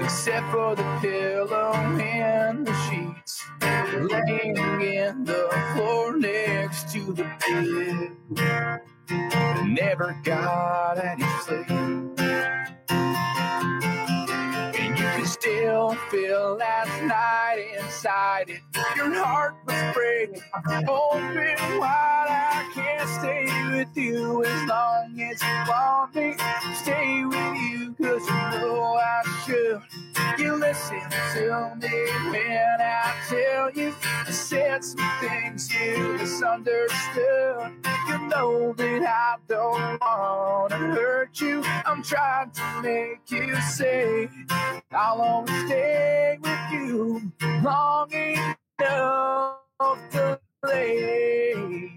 Except 0.03 0.51
for 0.51 0.75
the 0.75 0.99
pillow 1.01 1.73
and 1.75 2.67
the 2.67 2.75
sheets, 2.89 3.45
laying 4.11 4.57
in 4.81 5.25
the 5.25 5.49
floor 5.75 6.17
next 6.17 6.93
to 6.93 7.13
the 7.13 7.25
bed. 7.47 8.17
Never 9.67 10.17
got 10.25 10.99
any 10.99 11.25
sleep. 11.45 11.95
Can 15.25 15.33
still 15.33 15.95
feel 16.11 16.57
last 16.59 17.03
night 17.03 17.79
inside 17.79 18.51
it. 18.51 18.61
Your 18.95 19.11
heart 19.25 19.55
was 19.67 19.95
breaking, 19.95 20.43
open 20.87 21.79
wide. 21.79 22.27
I 22.29 22.71
can't 22.75 23.09
stay 23.09 23.47
with 23.71 23.97
you 23.97 24.45
as 24.45 24.69
long 24.69 25.19
as 25.19 25.43
you 25.43 25.65
want 25.67 26.15
me. 26.15 26.35
Stay 26.75 27.25
with 27.25 27.57
you, 27.57 27.95
cause 28.03 28.21
you 28.29 28.61
know 28.61 29.01
I 29.01 29.23
should. 29.47 30.14
You 30.39 30.57
listen 30.57 31.01
to 31.35 31.77
me 31.81 32.31
when 32.31 32.81
I 32.81 33.15
tell 33.29 33.71
you 33.73 33.95
I 34.27 34.31
said 34.31 34.85
some 34.85 35.01
things 35.21 35.73
you 35.73 36.17
misunderstood. 36.19 37.73
You 38.09 38.19
know 38.29 38.75
that 38.75 39.03
I 39.03 39.37
don't 39.49 40.01
wanna 40.01 40.77
hurt 40.77 41.41
you. 41.41 41.63
I'm 41.87 42.03
trying 42.03 42.51
to 42.53 42.83
make 42.83 43.31
you 43.31 43.55
say 43.63 44.29
I'll 44.93 45.23
only 45.23 45.67
stay 45.67 46.39
with 46.43 46.61
you 46.73 47.33
long 47.63 48.13
enough 48.13 49.59
to 50.13 50.41
lay. 50.65 51.93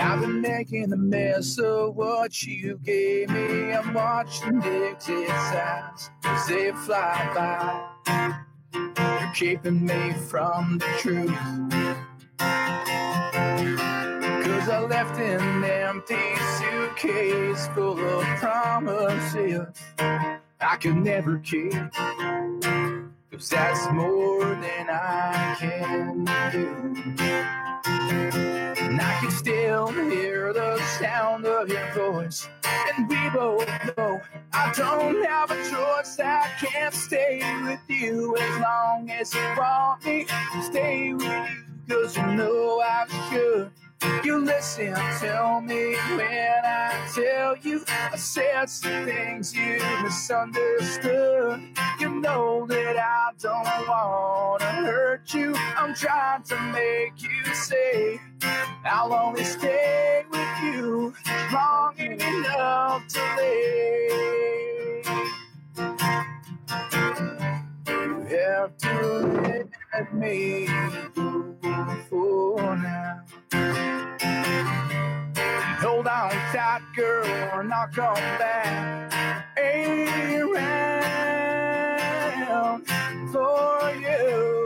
I've 0.00 0.20
been 0.20 0.40
making 0.40 0.92
a 0.92 0.96
mess 0.96 1.58
of 1.58 1.96
what 1.96 2.42
you 2.42 2.78
gave 2.84 3.30
me. 3.30 3.72
I'm 3.72 3.94
watching 3.94 4.60
the 4.60 4.90
exit 4.90 5.28
signs 5.28 6.10
as 6.24 6.46
they 6.46 6.72
fly 6.72 7.30
by. 7.34 8.42
You're 8.74 9.32
keeping 9.34 9.86
me 9.86 10.12
from 10.28 10.78
the 10.78 10.86
truth. 10.98 11.30
Cause 14.44 14.68
I 14.68 14.80
left 14.80 15.18
an 15.18 15.64
empty 15.64 16.36
suitcase 16.58 17.68
full 17.68 17.98
of 17.98 18.24
promises 18.38 19.68
I 19.98 20.76
could 20.80 20.96
never 20.96 21.38
keep. 21.38 21.72
Cause 23.30 23.48
that's 23.48 23.90
more 23.92 24.44
than 24.44 24.90
I 24.90 25.56
can 25.58 26.24
do. 26.52 27.65
And 32.26 33.08
we 33.08 33.30
both 33.30 33.68
know 33.96 34.20
I 34.52 34.72
don't 34.72 35.24
have 35.26 35.50
a 35.52 35.56
choice. 35.70 36.18
I 36.18 36.48
can't 36.58 36.92
stay 36.92 37.40
with 37.62 37.80
you 37.88 38.36
as 38.36 38.60
long 38.60 39.10
as 39.10 39.32
you 39.32 39.40
want 39.56 40.04
me. 40.04 40.24
to 40.24 40.62
Stay 40.62 41.14
with 41.14 41.22
you, 41.22 41.46
cause 41.88 42.16
you 42.16 42.26
know 42.26 42.80
I 42.80 43.06
should. 43.30 43.70
You 44.24 44.44
listen 44.44 44.94
to 44.94 45.60
me 45.64 45.94
when 46.16 46.64
I 46.64 47.08
tell 47.14 47.56
you 47.56 47.82
I 47.88 48.16
said 48.16 48.68
some 48.68 49.04
things 49.04 49.54
you 49.54 49.78
misunderstood. 50.02 51.62
You 52.00 52.20
know 52.20 52.66
that 52.66 52.96
I 52.98 53.32
don't 53.40 53.88
want 53.88 54.60
to 54.60 54.66
hurt 54.66 55.32
you. 55.34 55.54
I'm 55.76 55.94
trying 55.94 56.42
to 56.44 56.60
make 56.72 57.22
you 57.22 57.54
say 57.54 58.20
I'll 58.84 59.12
only 59.12 59.44
stay 59.44 60.24
with 60.30 60.62
you 60.62 61.14
long 61.52 61.94
enough 61.98 63.06
to 63.08 63.20
live. 63.36 65.06
You 67.88 68.20
have 68.36 68.76
to 68.78 69.68
let 69.92 70.14
me 70.14 70.68
go 71.14 71.55
now. 72.76 73.22
Hold 75.80 76.06
on 76.06 76.30
tight, 76.52 76.82
girl, 76.94 77.24
we're 77.54 77.62
not 77.62 77.94
going 77.94 78.14
back 78.38 79.12
around 82.46 82.86
for 83.32 83.94
you. 84.00 84.65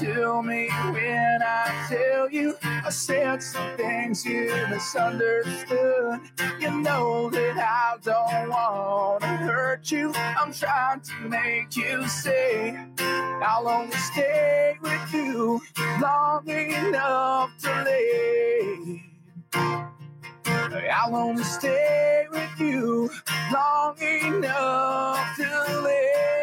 To 0.00 0.42
me 0.42 0.68
when 0.92 1.42
I 1.42 1.86
tell 1.88 2.30
you 2.30 2.56
I 2.62 2.90
said 2.90 3.42
some 3.42 3.76
things 3.76 4.24
you 4.24 4.52
misunderstood. 4.68 6.20
You 6.58 6.70
know 6.80 7.30
that 7.30 7.56
I 7.56 7.96
don't 8.02 8.48
want 8.48 9.22
to 9.22 9.28
hurt 9.28 9.90
you. 9.90 10.12
I'm 10.14 10.52
trying 10.52 11.00
to 11.00 11.14
make 11.28 11.76
you 11.76 12.06
say 12.08 12.78
I'll 12.98 13.68
only 13.68 13.96
stay 13.96 14.76
with 14.82 15.14
you 15.14 15.60
long 16.00 16.48
enough 16.48 17.50
to 17.62 17.84
live. 17.84 19.00
I'll 20.92 21.16
only 21.16 21.44
stay 21.44 22.26
with 22.30 22.60
you 22.60 23.10
long 23.52 23.96
enough 24.00 25.36
to 25.36 25.80
live. 25.82 26.39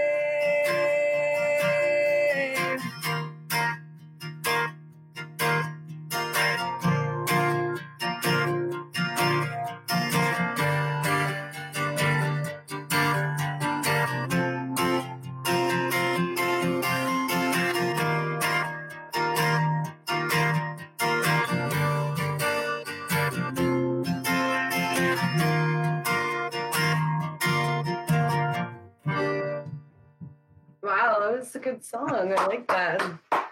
Good 31.67 31.83
song. 31.83 32.33
I 32.37 32.45
like 32.45 32.65
that. 32.69 33.01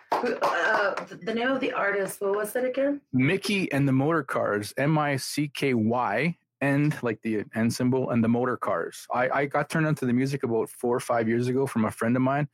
Uh, 0.10 0.96
the 1.22 1.34
name 1.34 1.50
of 1.50 1.60
the 1.60 1.74
artist, 1.74 2.22
what 2.22 2.34
was 2.34 2.56
it 2.56 2.64
again? 2.64 3.02
Micky 3.12 3.70
and 3.74 3.86
the 3.86 3.92
Motor 3.92 4.24
Cars, 4.24 4.74
M 4.78 4.98
I 4.98 5.18
C 5.18 5.52
K 5.54 5.74
Y, 5.74 6.38
and 6.62 6.98
like 7.04 7.22
the 7.24 7.44
N 7.56 7.70
symbol, 7.70 8.12
and 8.12 8.24
the 8.24 8.30
Motor 8.30 8.56
Cars. 8.56 9.06
I, 9.14 9.30
I 9.30 9.46
got 9.48 9.70
turned 9.70 9.86
onto 9.86 10.06
the 10.06 10.14
music 10.14 10.44
about 10.44 10.70
four 10.70 10.96
or 10.96 11.02
five 11.02 11.28
years 11.28 11.50
ago 11.50 11.68
from 11.68 11.84
a 11.84 11.92
friend 11.92 12.16
of 12.16 12.22
mine, 12.22 12.48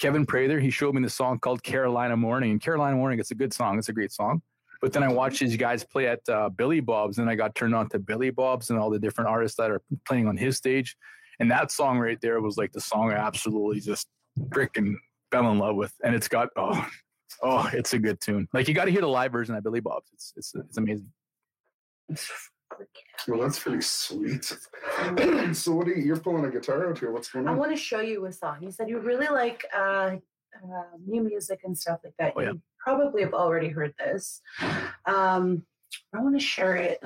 Kevin 0.00 0.26
Prather. 0.26 0.58
He 0.58 0.70
showed 0.70 0.96
me 0.96 1.02
the 1.02 1.08
song 1.08 1.38
called 1.38 1.62
Carolina 1.62 2.16
Morning. 2.16 2.50
And 2.50 2.60
Carolina 2.60 2.96
Morning, 2.96 3.20
it's 3.20 3.30
a 3.30 3.36
good 3.36 3.54
song. 3.54 3.78
It's 3.78 3.88
a 3.88 3.92
great 3.92 4.10
song. 4.10 4.42
But 4.80 4.92
then 4.92 5.04
I 5.04 5.12
watched 5.12 5.38
these 5.38 5.56
guys 5.56 5.84
play 5.84 6.08
at 6.08 6.28
uh, 6.28 6.48
Billy 6.48 6.80
Bob's, 6.80 7.18
and 7.18 7.30
I 7.30 7.36
got 7.36 7.54
turned 7.54 7.76
on 7.76 7.88
to 7.90 8.00
Billy 8.00 8.30
Bob's 8.30 8.70
and 8.70 8.80
all 8.80 8.90
the 8.90 8.98
different 8.98 9.30
artists 9.30 9.56
that 9.58 9.70
are 9.70 9.80
playing 10.04 10.26
on 10.26 10.36
his 10.36 10.56
stage. 10.56 10.96
And 11.38 11.48
that 11.52 11.70
song 11.70 12.00
right 12.00 12.20
there 12.20 12.40
was 12.40 12.56
like 12.56 12.72
the 12.72 12.80
song 12.80 13.12
I 13.12 13.14
absolutely 13.14 13.78
just 13.78 14.08
freaking 14.48 14.94
fell 15.30 15.50
in 15.50 15.58
love 15.58 15.76
with. 15.76 15.92
And 16.04 16.14
it's 16.14 16.28
got 16.28 16.48
oh, 16.56 16.86
oh, 17.42 17.70
it's 17.72 17.92
a 17.92 17.98
good 17.98 18.20
tune. 18.20 18.48
Like 18.52 18.68
you 18.68 18.74
got 18.74 18.86
to 18.86 18.90
hear 18.90 19.00
the 19.00 19.08
live 19.08 19.32
version 19.32 19.54
at 19.54 19.62
Billy 19.62 19.80
Bob's. 19.80 20.10
It's 20.12 20.32
it's 20.36 20.54
it's 20.54 20.78
amazing. 20.78 21.12
Well, 23.28 23.40
that's 23.40 23.58
pretty 23.58 23.82
sweet. 23.82 24.44
so, 25.52 25.74
what 25.74 25.86
are 25.86 25.94
you? 25.94 26.02
You're 26.02 26.16
pulling 26.16 26.44
a 26.44 26.50
guitar 26.50 26.88
out 26.88 26.98
here. 26.98 27.12
What's 27.12 27.30
going 27.30 27.46
on? 27.46 27.54
I 27.54 27.56
want 27.56 27.70
to 27.70 27.76
show 27.76 28.00
you 28.00 28.24
a 28.26 28.32
song. 28.32 28.58
You 28.60 28.70
said 28.70 28.88
you 28.88 28.98
really 28.98 29.28
like 29.28 29.64
uh, 29.76 30.16
uh, 30.62 30.82
new 31.06 31.22
music 31.22 31.60
and 31.64 31.76
stuff 31.76 32.00
like 32.04 32.14
that. 32.18 32.32
Oh, 32.34 32.40
yeah. 32.40 32.52
You 32.52 32.62
probably 32.78 33.22
have 33.22 33.34
already 33.34 33.68
heard 33.68 33.94
this. 33.98 34.40
Um, 35.06 35.64
I 36.14 36.20
want 36.20 36.38
to 36.38 36.44
share 36.44 36.76
it 36.76 37.00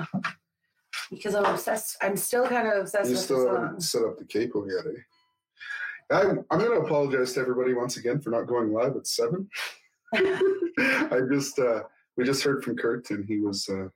because 1.10 1.34
I'm 1.34 1.44
obsessed. 1.44 1.96
I'm 2.00 2.16
still 2.16 2.46
kind 2.46 2.68
of 2.68 2.78
obsessed 2.78 3.08
You 3.08 3.16
with 3.16 3.24
still 3.24 3.44
the 3.44 3.60
haven't 3.60 3.80
set 3.82 4.02
up 4.02 4.18
the 4.18 4.24
capo 4.24 4.66
yet, 4.66 4.86
eh? 4.86 5.00
I'm, 6.10 6.44
I'm 6.50 6.58
going 6.58 6.70
to 6.70 6.86
apologize 6.86 7.32
to 7.32 7.40
everybody 7.40 7.74
once 7.74 7.96
again 7.96 8.20
for 8.20 8.30
not 8.30 8.46
going 8.46 8.72
live 8.72 8.96
at 8.96 9.06
seven. 9.06 9.48
I 10.14 11.20
just 11.30 11.58
uh, 11.58 11.82
we 12.16 12.24
just 12.24 12.44
heard 12.44 12.62
from 12.62 12.76
Kurt, 12.76 13.10
and 13.10 13.24
he 13.24 13.40
was 13.40 13.68
uh, 13.68 13.88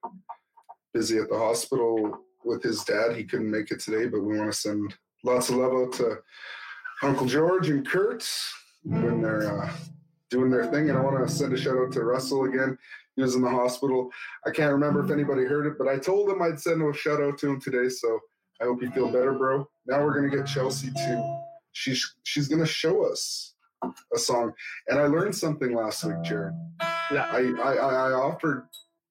busy 0.93 1.19
at 1.19 1.29
the 1.29 1.39
hospital 1.39 2.19
with 2.45 2.63
his 2.63 2.83
dad. 2.85 3.17
He 3.17 3.25
couldn't 3.25 3.51
make 3.51 3.71
it 3.71 3.81
today, 3.81 4.07
but 4.07 4.23
we 4.23 4.39
want 4.39 4.53
to 4.53 4.59
send 4.59 4.95
lots 5.25 5.51
of 5.51 5.57
love 5.57 5.73
out 5.73 5.93
to 5.95 6.19
Uncle 7.03 7.27
George 7.27 7.69
and 7.69 7.87
Kurt 7.87 8.29
when 8.85 9.23
they're 9.23 9.63
uh, 9.63 9.71
doing 10.31 10.51
their 10.51 10.67
thing. 10.67 10.89
And 10.89 10.99
I 10.99 11.03
want 11.03 11.27
to 11.27 11.33
send 11.33 11.53
a 11.53 11.57
shout 11.57 11.79
out 11.79 11.93
to 11.93 12.03
Russell 12.03 12.45
again. 12.45 12.77
He 13.15 13.23
was 13.23 13.37
in 13.37 13.43
the 13.43 13.51
hospital. 13.51 14.11
I 14.47 14.51
can't 14.51 14.73
remember 14.73 15.05
if 15.05 15.11
anybody 15.11 15.45
heard 15.45 15.67
it, 15.67 15.79
but 15.79 15.89
I 15.89 15.99
told 15.99 16.29
him 16.29 16.43
I'd 16.43 16.61
send 16.61 16.83
a 16.83 16.93
shout 16.93 17.23
out 17.23 17.39
to 17.39 17.51
him 17.51 17.61
today. 17.61 17.89
So 17.89 18.19
I 18.61 18.65
hope 18.65 18.83
you 18.83 18.91
feel 18.91 19.13
better, 19.13 19.33
bro. 19.33 19.69
Now 19.87 20.05
we're 20.05 20.15
gonna 20.15 20.35
get 20.35 20.47
Chelsea 20.47 20.91
too. 20.91 21.41
She's 21.73 22.15
she's 22.25 22.49
gonna 22.49 22.67
show 22.67 23.05
us 23.11 23.55
a 24.15 24.19
song, 24.19 24.53
and 24.89 24.99
I 24.99 25.07
learned 25.07 25.35
something 25.35 25.75
last 25.75 26.05
week, 26.05 26.17
Jarrid. 26.17 26.53
Yeah. 27.13 27.29
I 27.33 27.53
I, 27.63 27.75
I 27.75 28.13
offered 28.13 28.67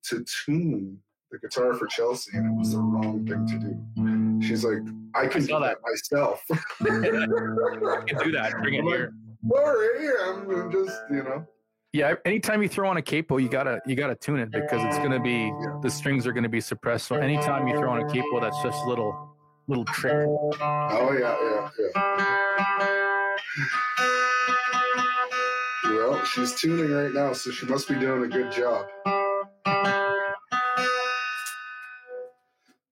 to 0.06 0.24
tune 0.46 0.98
the 1.32 1.38
guitar 1.40 1.74
for 1.76 1.88
Chelsea, 1.88 2.32
and 2.38 2.46
it 2.46 2.58
was 2.58 2.74
the 2.74 2.80
wrong 2.80 3.26
thing 3.26 3.46
to 3.48 3.60
do. 3.60 4.48
She's 4.48 4.64
like, 4.66 4.80
I 5.16 5.28
can 5.28 5.42
saw 5.42 5.60
do 5.60 5.66
that. 5.66 5.78
that 5.78 5.90
myself. 5.90 6.44
You 6.82 8.16
can 8.16 8.24
do 8.24 8.32
that. 8.32 8.54
Bring 8.62 8.76
it 8.76 8.84
here. 8.84 9.14
Sorry, 9.52 10.10
I'm 10.24 10.72
just 10.72 11.02
you 11.12 11.24
know. 11.24 11.46
Yeah, 11.92 12.14
anytime 12.26 12.62
you 12.62 12.70
throw 12.70 12.88
on 12.90 12.98
a 12.98 13.02
capo, 13.02 13.38
you 13.38 13.50
gotta 13.50 13.80
you 13.86 13.96
gotta 13.96 14.16
tune 14.16 14.40
it 14.40 14.52
because 14.52 14.84
it's 14.86 14.98
gonna 14.98 15.20
be 15.20 15.48
Yeah. 15.48 15.80
the 15.82 15.90
strings 15.90 16.28
are 16.28 16.34
gonna 16.34 16.50
be 16.50 16.62
suppressed. 16.62 17.08
So 17.08 17.16
anytime 17.16 17.68
you 17.68 17.78
throw 17.78 17.92
on 17.92 18.02
a 18.02 18.08
capo, 18.14 18.40
that's 18.40 18.62
just 18.62 18.84
a 18.86 18.88
little 18.90 19.36
little 19.70 19.86
trick. 19.86 20.14
Oh 20.14 21.12
yeah, 21.14 21.38
yeah, 21.42 21.70
yeah. 21.80 21.92
Well, 25.86 26.26
she's 26.26 26.56
tuning 26.56 26.92
right 26.92 27.14
now, 27.14 27.34
so 27.34 27.52
she 27.52 27.68
must 27.68 27.88
be 27.88 27.96
doing 27.96 28.24
a 28.24 28.28
good 28.28 28.52
job. 28.52 28.88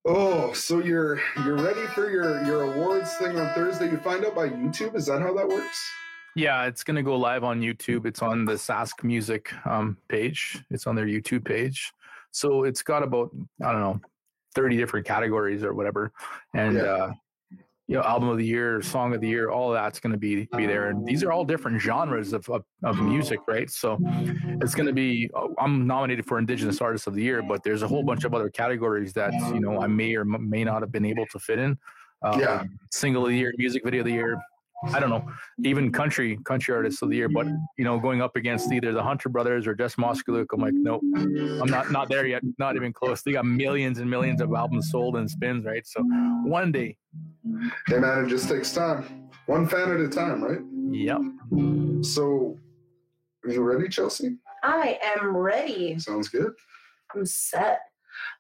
Oh, 0.06 0.54
so 0.54 0.80
you're 0.80 1.20
you're 1.44 1.58
ready 1.58 1.86
for 1.88 2.10
your 2.10 2.44
your 2.46 2.74
awards 2.74 3.14
thing 3.16 3.38
on 3.38 3.54
Thursday? 3.56 3.90
You 3.90 3.98
find 3.98 4.24
out 4.24 4.36
by 4.36 4.48
YouTube? 4.48 4.96
Is 4.96 5.08
that 5.08 5.22
how 5.22 5.34
that 5.34 5.48
works? 5.48 5.92
Yeah, 6.36 6.66
it's 6.66 6.84
gonna 6.84 7.04
go 7.04 7.18
live 7.18 7.44
on 7.44 7.60
YouTube. 7.60 8.06
It's 8.06 8.22
on 8.22 8.46
the 8.46 8.54
Sask 8.54 9.04
Music 9.04 9.52
um, 9.66 9.98
page. 10.08 10.64
It's 10.70 10.86
on 10.86 10.96
their 10.96 11.08
YouTube 11.08 11.44
page. 11.44 11.92
So 12.32 12.64
it's 12.66 12.84
got 12.84 13.02
about 13.02 13.32
I 13.66 13.72
don't 13.72 13.82
know, 13.82 14.00
thirty 14.58 14.76
different 14.76 15.06
categories 15.06 15.64
or 15.64 15.74
whatever, 15.74 16.12
and 16.56 16.76
Yeah. 16.78 16.82
uh, 16.82 17.12
you 17.90 17.96
know, 17.96 18.02
album 18.04 18.28
of 18.28 18.38
the 18.38 18.46
year, 18.46 18.82
song 18.82 19.14
of 19.16 19.22
the 19.22 19.30
year, 19.30 19.50
all 19.50 19.70
of 19.72 19.76
that's 19.76 20.00
gonna 20.02 20.18
be 20.18 20.46
be 20.58 20.66
there. 20.66 20.90
And 20.90 21.06
these 21.06 21.24
are 21.24 21.32
all 21.32 21.46
different 21.46 21.80
genres 21.80 22.34
of 22.34 22.50
of, 22.50 22.64
of 22.84 23.00
music, 23.00 23.40
right? 23.48 23.70
So 23.70 23.98
it's 24.62 24.76
gonna 24.76 24.92
be. 24.92 25.30
I'm 25.60 25.88
nominated 25.88 26.26
for 26.26 26.38
Indigenous 26.40 26.82
Artist 26.82 27.08
of 27.08 27.14
the 27.14 27.24
Year, 27.24 27.42
but 27.42 27.64
there's 27.64 27.84
a 27.84 27.88
whole 27.88 28.04
bunch 28.04 28.24
of 28.26 28.34
other 28.34 28.50
categories 28.50 29.14
that 29.14 29.32
you 29.54 29.62
know 29.62 29.80
I 29.80 29.88
may 29.88 30.16
or 30.16 30.26
may 30.26 30.64
not 30.66 30.82
have 30.82 30.92
been 30.92 31.06
able 31.06 31.28
to 31.28 31.40
fit 31.40 31.60
in. 31.60 31.78
Um, 32.24 32.40
Yeah. 32.42 32.64
Single 32.92 33.24
of 33.24 33.30
the 33.30 33.38
year, 33.38 33.54
music 33.58 33.84
video 33.86 34.02
of 34.02 34.06
the 34.08 34.12
year, 34.22 34.38
I 34.84 35.00
don't 35.00 35.10
know, 35.10 35.28
even 35.64 35.92
country 35.92 36.38
country 36.46 36.74
artists 36.74 37.02
of 37.02 37.10
the 37.10 37.16
year. 37.16 37.30
But 37.30 37.48
you 37.78 37.84
know, 37.84 38.00
going 38.00 38.22
up 38.22 38.36
against 38.36 38.72
either 38.72 38.92
the 38.94 39.02
Hunter 39.02 39.30
Brothers 39.30 39.66
or 39.66 39.74
Jess 39.74 39.96
Moskaluk, 39.96 40.46
I'm 40.54 40.62
like, 40.62 40.74
nope, 40.74 41.02
I'm 41.16 41.68
not 41.68 41.92
not 41.92 42.10
there 42.10 42.28
yet, 42.28 42.44
not 42.60 42.76
even 42.76 42.94
close. 42.94 43.22
They 43.24 43.32
got 43.32 43.46
millions 43.46 43.98
and 43.98 44.10
millions 44.10 44.42
of 44.42 44.54
albums 44.54 44.92
sold 44.92 45.16
and 45.16 45.30
spins, 45.30 45.66
right? 45.66 45.86
So 45.86 46.02
one 46.44 46.72
day, 46.72 46.98
Hey 47.88 47.98
man, 48.00 48.26
it 48.26 48.30
just 48.30 48.50
takes 48.50 48.74
time. 48.74 49.30
One 49.48 49.68
fan 49.68 49.90
at 49.92 50.00
a 50.00 50.10
time, 50.10 50.44
right? 50.44 50.60
yep. 50.92 51.22
So 52.04 52.58
are 53.46 53.52
you 53.52 53.62
ready, 53.62 53.88
Chelsea? 53.90 54.38
I 54.64 55.00
am 55.02 55.36
ready. 55.36 55.98
Sounds 56.00 56.28
good. 56.28 56.52
I'm 57.16 57.26
set. 57.26 57.82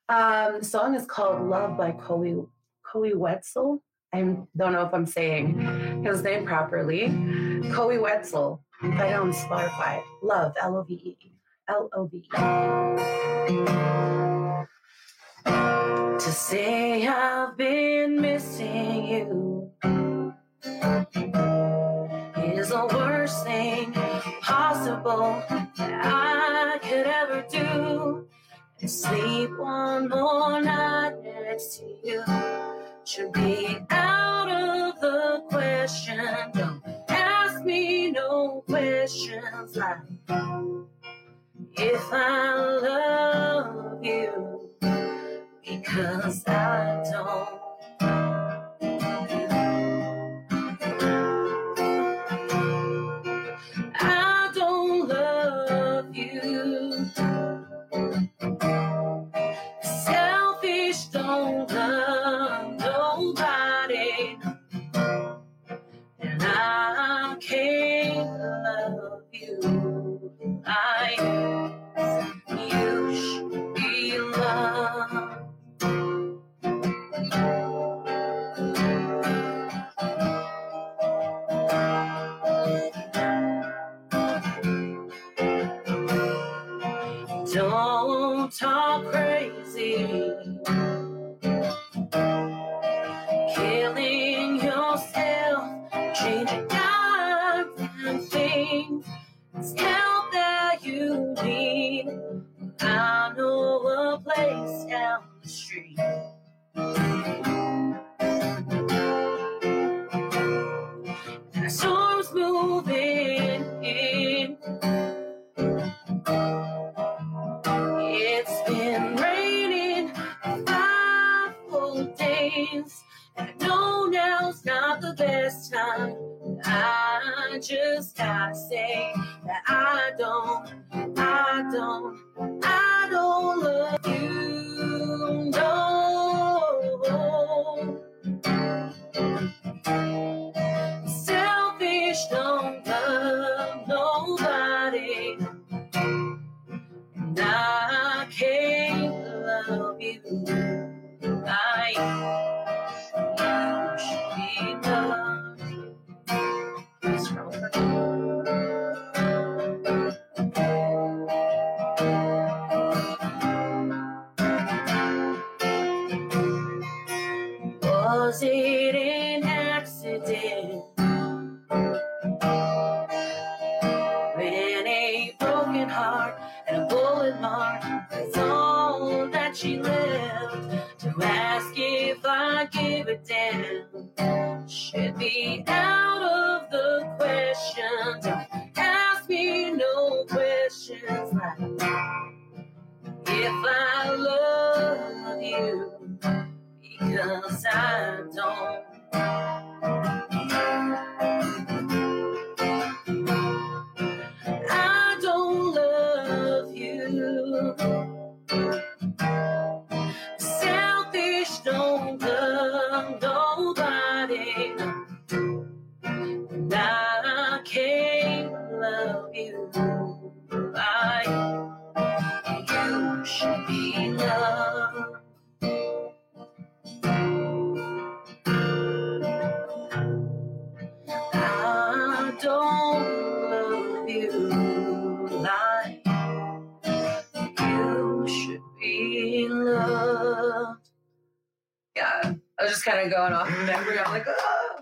Um, 0.09 0.59
the 0.59 0.65
song 0.65 0.95
is 0.95 1.05
called 1.05 1.47
Love 1.49 1.77
by 1.77 1.91
Kobe, 1.91 2.35
Kobe 2.85 3.13
Wetzel. 3.13 3.81
I 4.17 4.21
don't 4.57 4.73
know 4.73 4.83
if 4.83 4.93
I'm 4.95 5.05
saying 5.05 6.03
his 6.03 6.23
name 6.23 6.43
properly. 6.43 7.09
Kobe 7.71 7.99
Wetzel. 7.99 8.63
It 8.81 9.13
on 9.13 9.31
Spotify. 9.31 10.01
Love, 10.23 10.53
L 10.59 10.77
O 10.77 10.81
V 10.81 10.93
E. 10.95 11.31
L 11.69 11.87
O 11.93 12.07
V 12.07 12.17
E. 12.17 12.29
To 15.45 16.31
say 16.31 17.07
I've 17.07 17.55
been 17.57 18.19
missing 18.19 19.05
you 19.05 19.71
is 22.43 22.69
the 22.69 22.89
worst 22.91 23.45
thing 23.45 23.91
possible 24.41 25.43
that 25.77 26.01
I 26.03 26.79
could 26.81 27.05
ever 27.05 27.45
do 27.51 28.27
and 28.81 28.89
sleep 28.89 29.51
one 29.59 30.09
more 30.09 30.59
night 30.59 31.13
next 31.23 31.77
to 31.77 31.85
you 32.03 32.23
should 33.07 33.31
be 33.31 33.77
out 33.89 34.49
of 34.49 34.99
the 34.99 35.41
question. 35.49 36.19
Don't 36.53 36.83
ask 37.07 37.63
me 37.63 38.11
no 38.11 38.65
questions 38.67 39.77
like 39.77 39.99
if 41.77 42.03
I 42.11 42.55
love 42.81 44.03
you 44.03 44.71
because 45.63 46.45
I 46.47 47.01
don't. 47.09 47.66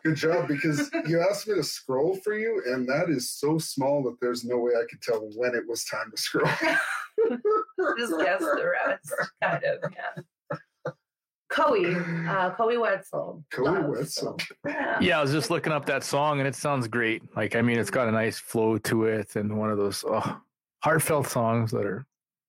Good 0.06 0.18
job, 0.18 0.48
because 0.48 0.92
you 1.08 1.20
asked 1.28 1.48
me 1.48 1.56
to 1.56 1.64
scroll 1.64 2.16
for 2.24 2.38
you, 2.38 2.62
and 2.68 2.88
that 2.88 3.10
is 3.10 3.32
so 3.32 3.58
small 3.58 4.04
that 4.04 4.18
there's 4.22 4.46
no 4.46 4.60
way 4.60 4.74
I 4.74 4.84
could 4.88 5.02
tell 5.02 5.20
when 5.36 5.56
it 5.56 5.64
was 5.68 5.84
time 5.86 6.12
to 6.12 6.18
scroll. 6.22 6.46
just 7.98 8.14
guess 8.20 8.40
the 8.40 8.72
rest, 8.88 9.32
kind 9.42 9.64
of. 9.64 9.92
Yeah. 9.92 10.92
Koe, 11.50 11.76
uh, 12.30 12.54
Koe 12.54 12.80
Wetzel. 12.80 13.44
Koe 13.52 13.90
Wetzel. 13.90 14.38
Yeah. 14.64 15.00
Yeah, 15.00 15.20
I 15.20 15.22
was 15.24 15.32
just 15.32 15.50
looking 15.50 15.74
up 15.74 15.88
that 15.88 16.04
song 16.04 16.38
and 16.38 16.48
it 16.48 16.54
sounds 16.56 16.88
great. 16.88 17.24
Like, 17.36 17.56
I 17.56 17.64
mean, 17.64 17.80
it's 17.80 17.90
got 17.90 18.08
a 18.08 18.12
nice 18.12 18.38
flow 18.38 18.78
to 18.78 19.06
it 19.06 19.36
and 19.36 19.58
one 19.58 19.72
of 19.72 19.78
those 19.80 20.04
oh, 20.08 20.40
heartfelt 20.84 21.28
songs 21.28 21.72
that 21.72 21.86
are, 21.86 22.06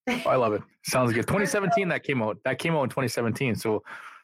I 0.08 0.36
love 0.36 0.52
it. 0.52 0.62
Sounds 0.84 1.12
good. 1.12 1.22
2017 1.26 1.88
that 1.88 2.02
came 2.02 2.20
out. 2.20 2.36
That 2.44 2.58
came 2.58 2.74
out 2.74 2.82
in 2.82 2.90
2017. 2.90 3.54
So, 3.54 3.82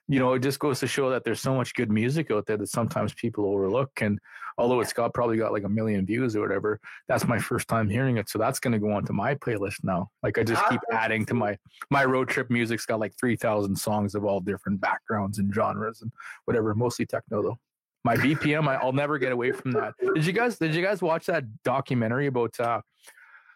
you 0.08 0.18
know, 0.18 0.32
it 0.34 0.40
just 0.40 0.58
goes 0.58 0.80
to 0.80 0.86
show 0.86 1.10
that 1.10 1.24
there's 1.24 1.40
so 1.40 1.54
much 1.54 1.74
good 1.74 1.90
music 1.90 2.30
out 2.30 2.46
there 2.46 2.56
that 2.56 2.68
sometimes 2.68 3.14
people 3.14 3.46
overlook. 3.46 3.90
And 4.00 4.18
although 4.58 4.80
it's 4.80 4.92
got 4.92 5.14
probably 5.14 5.36
got 5.36 5.52
like 5.52 5.64
a 5.64 5.68
million 5.68 6.04
views 6.04 6.36
or 6.36 6.40
whatever, 6.40 6.80
that's 7.08 7.26
my 7.26 7.38
first 7.38 7.68
time 7.68 7.88
hearing 7.88 8.16
it. 8.16 8.28
So 8.28 8.38
that's 8.38 8.58
going 8.58 8.72
to 8.72 8.78
go 8.78 8.92
onto 8.92 9.12
my 9.12 9.34
playlist 9.36 9.84
now. 9.84 10.10
Like 10.22 10.38
I 10.38 10.42
just 10.42 10.66
keep 10.68 10.80
adding 10.92 11.24
to 11.26 11.34
my 11.34 11.56
my 11.90 12.04
road 12.04 12.28
trip 12.28 12.50
music's 12.50 12.84
got 12.84 13.00
like 13.00 13.14
3000 13.18 13.76
songs 13.76 14.14
of 14.14 14.24
all 14.24 14.40
different 14.40 14.80
backgrounds 14.80 15.38
and 15.38 15.54
genres 15.54 16.02
and 16.02 16.12
whatever 16.44 16.74
mostly 16.74 17.06
techno 17.06 17.42
though 17.42 17.58
my 18.04 18.16
bpm 18.16 18.68
I, 18.68 18.76
i'll 18.76 18.92
never 18.92 19.18
get 19.18 19.32
away 19.32 19.52
from 19.52 19.72
that 19.72 19.94
did 20.14 20.26
you 20.26 20.32
guys 20.32 20.58
did 20.58 20.74
you 20.74 20.82
guys 20.82 21.02
watch 21.02 21.26
that 21.26 21.44
documentary 21.62 22.26
about 22.26 22.58
uh 22.58 22.80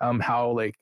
um 0.01 0.21
how 0.21 0.51
like 0.51 0.77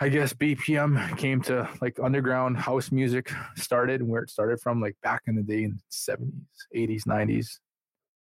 i 0.00 0.08
guess 0.08 0.32
bpm 0.32 1.16
came 1.18 1.40
to 1.40 1.68
like 1.80 1.98
underground 2.02 2.56
house 2.56 2.90
music 2.90 3.32
started 3.56 4.00
and 4.00 4.08
where 4.08 4.22
it 4.22 4.30
started 4.30 4.60
from 4.60 4.80
like 4.80 4.96
back 5.02 5.22
in 5.26 5.34
the 5.34 5.42
day 5.42 5.64
in 5.64 5.78
70s 5.90 6.32
80s 6.74 7.06
90s 7.06 7.58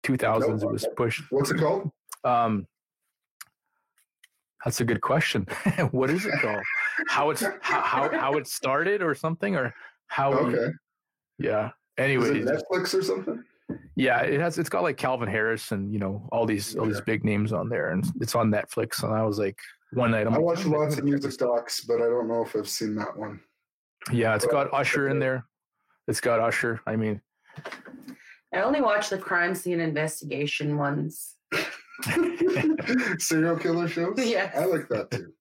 2000s 0.03 0.63
it 0.63 0.71
was 0.71 0.87
pushed 0.95 1.23
What's 1.29 1.51
it 1.51 1.57
called? 1.57 1.91
um, 2.23 2.67
that's 4.63 4.79
a 4.79 4.85
good 4.85 5.01
question. 5.01 5.47
what 5.91 6.09
is 6.09 6.25
it 6.25 6.33
called? 6.39 6.61
How 7.07 7.31
it's 7.31 7.41
how, 7.41 7.81
how 7.81 8.09
how 8.11 8.33
it 8.33 8.47
started 8.47 9.01
or 9.01 9.15
something 9.15 9.55
or 9.55 9.73
how? 10.07 10.33
Okay. 10.33 10.71
yeah. 11.39 11.71
Anyway, 11.97 12.41
Netflix 12.41 12.93
or 12.93 13.01
something? 13.01 13.43
yeah, 13.95 14.21
it 14.21 14.39
has. 14.39 14.59
It's 14.59 14.69
got 14.69 14.83
like 14.83 14.97
Calvin 14.97 15.27
Harris 15.27 15.71
and 15.71 15.91
you 15.91 15.99
know 15.99 16.27
all 16.31 16.45
these 16.45 16.75
all 16.75 16.85
these 16.85 17.01
big 17.01 17.23
names 17.23 17.53
on 17.53 17.69
there, 17.69 17.89
and 17.89 18.05
it's 18.21 18.35
on 18.35 18.51
Netflix. 18.51 19.03
And 19.03 19.13
I 19.13 19.23
was 19.23 19.39
like, 19.39 19.57
one 19.93 20.11
night 20.11 20.27
I'm 20.27 20.33
I 20.33 20.37
like, 20.37 20.45
watch 20.45 20.65
lots 20.65 20.97
of 20.97 21.03
music 21.03 21.37
docs, 21.37 21.81
but 21.81 21.95
I 21.95 22.05
don't 22.05 22.27
know 22.27 22.43
if 22.43 22.55
I've 22.55 22.69
seen 22.69 22.95
that 22.95 23.15
one. 23.17 23.39
Yeah, 24.11 24.35
it's 24.35 24.45
got 24.45 24.73
Usher 24.73 25.09
in 25.09 25.19
there. 25.19 25.45
It's 26.07 26.21
got 26.21 26.39
Usher. 26.39 26.81
I 26.87 26.95
mean, 26.95 27.21
I 28.53 28.61
only 28.61 28.81
watch 28.81 29.09
the 29.09 29.17
crime 29.17 29.55
scene 29.55 29.79
investigation 29.79 30.77
ones. 30.77 31.35
Serial 33.19 33.57
killer 33.57 33.87
shows? 33.87 34.15
Yeah. 34.17 34.51
I 34.55 34.65
like 34.65 34.87
that 34.89 35.11
too. 35.11 35.33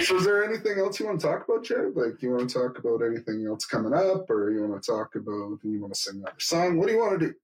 So 0.00 0.16
is 0.16 0.24
there 0.24 0.44
anything 0.44 0.78
else 0.78 1.00
you 1.00 1.06
want 1.06 1.20
to 1.20 1.26
talk 1.26 1.44
about, 1.48 1.64
Jarrid? 1.64 1.96
Like 1.96 2.22
you 2.22 2.30
want 2.30 2.48
to 2.48 2.58
talk 2.58 2.78
about 2.78 3.02
anything 3.02 3.46
else 3.46 3.64
coming 3.64 3.94
up 3.94 4.30
or 4.30 4.52
you 4.52 4.66
want 4.66 4.80
to 4.80 4.92
talk 4.92 5.16
about 5.16 5.58
you 5.64 5.80
want 5.80 5.94
to 5.94 6.00
sing 6.00 6.18
another 6.18 6.36
song? 6.38 6.78
What 6.78 6.86
do 6.86 6.92
you 6.92 7.00
want 7.00 7.18
to 7.18 7.26
do? 7.26 7.34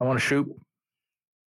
I 0.00 0.04
want 0.04 0.18
to 0.18 0.24
shoot, 0.24 0.48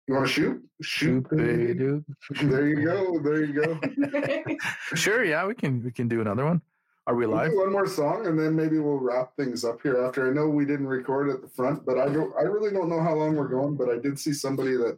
You 0.10 0.16
want 0.16 0.26
to 0.26 0.34
shoot? 0.34 0.64
shoot, 0.82 1.30
baby, 1.30 1.76
dude. 1.76 2.04
There 2.42 2.68
you 2.68 2.84
go. 2.84 3.20
There 3.20 3.44
you 3.46 3.54
go. 3.54 4.56
Sure, 4.96 5.24
yeah, 5.24 5.46
we 5.46 5.54
can 5.54 5.84
we 5.84 5.92
can 5.92 6.08
do 6.08 6.20
another 6.22 6.46
one. 6.46 6.62
Are 7.06 7.14
we 7.14 7.28
We'll 7.28 7.38
live? 7.38 7.52
one 7.54 7.72
more 7.72 7.86
song 7.86 8.26
and 8.26 8.38
then 8.40 8.56
maybe 8.56 8.80
we'll 8.80 8.98
wrap 8.98 9.36
things 9.36 9.64
up 9.64 9.82
here 9.84 10.04
after. 10.04 10.28
I 10.28 10.34
know 10.34 10.50
we 10.50 10.66
didn't 10.66 10.88
record 10.88 11.30
at 11.30 11.42
the 11.44 11.48
front, 11.48 11.86
but 11.86 12.00
I 12.00 12.10
don't 12.10 12.34
I 12.36 12.42
really 12.42 12.72
don't 12.72 12.90
know 12.90 13.02
how 13.04 13.14
long 13.14 13.36
we're 13.36 13.48
going, 13.50 13.76
but 13.76 13.88
I 13.88 13.98
did 14.00 14.18
see 14.18 14.34
somebody 14.34 14.72
that 14.78 14.98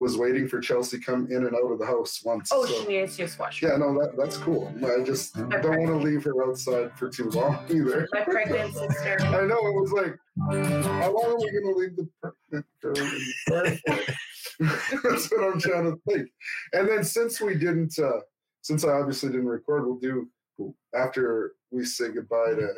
was 0.00 0.16
waiting 0.16 0.48
for 0.48 0.60
Chelsea 0.60 0.98
come 0.98 1.26
in 1.30 1.44
and 1.46 1.54
out 1.54 1.70
of 1.70 1.78
the 1.78 1.86
house 1.86 2.22
once. 2.24 2.48
oh, 2.52 2.64
so- 2.64 2.72
she 2.72 2.88
needs 2.88 3.16
to 3.18 3.28
wash. 3.38 3.62
Yeah, 3.62 3.76
no, 3.76 3.92
that, 4.00 4.16
that's 4.16 4.38
cool. 4.38 4.72
I 4.78 5.04
just 5.04 5.34
don't 5.36 5.62
want 5.78 5.86
to 5.88 5.96
leave 5.96 6.24
her 6.24 6.42
outside 6.48 6.90
for 6.98 7.08
too 7.10 7.28
long 7.30 7.58
either. 7.68 8.08
My 8.14 8.22
pregnant 8.22 8.72
sister. 8.74 9.18
I 9.20 9.44
know 9.46 9.58
it 9.58 9.74
was 9.80 9.92
like, 9.92 10.16
how 10.48 11.12
long 11.12 11.32
are 11.32 11.36
we 11.36 11.50
going 11.52 11.74
to 11.74 11.78
leave 11.78 11.96
the 11.96 12.32
pregnant 12.52 12.66
girl 12.82 12.96
in 12.96 13.04
the 13.04 13.34
car 13.48 13.96
for? 13.96 14.12
that's 15.10 15.30
what 15.30 15.44
I'm 15.44 15.60
trying 15.60 15.84
to 15.84 15.98
think. 16.08 16.28
And 16.72 16.88
then 16.88 17.04
since 17.04 17.40
we 17.40 17.54
didn't, 17.54 17.98
uh, 17.98 18.20
since 18.62 18.84
I 18.84 18.90
obviously 18.90 19.30
didn't 19.30 19.48
record, 19.48 19.86
we'll 19.86 19.98
do 19.98 20.28
after 20.94 21.52
we 21.70 21.84
say 21.84 22.10
goodbye 22.10 22.54
to 22.54 22.68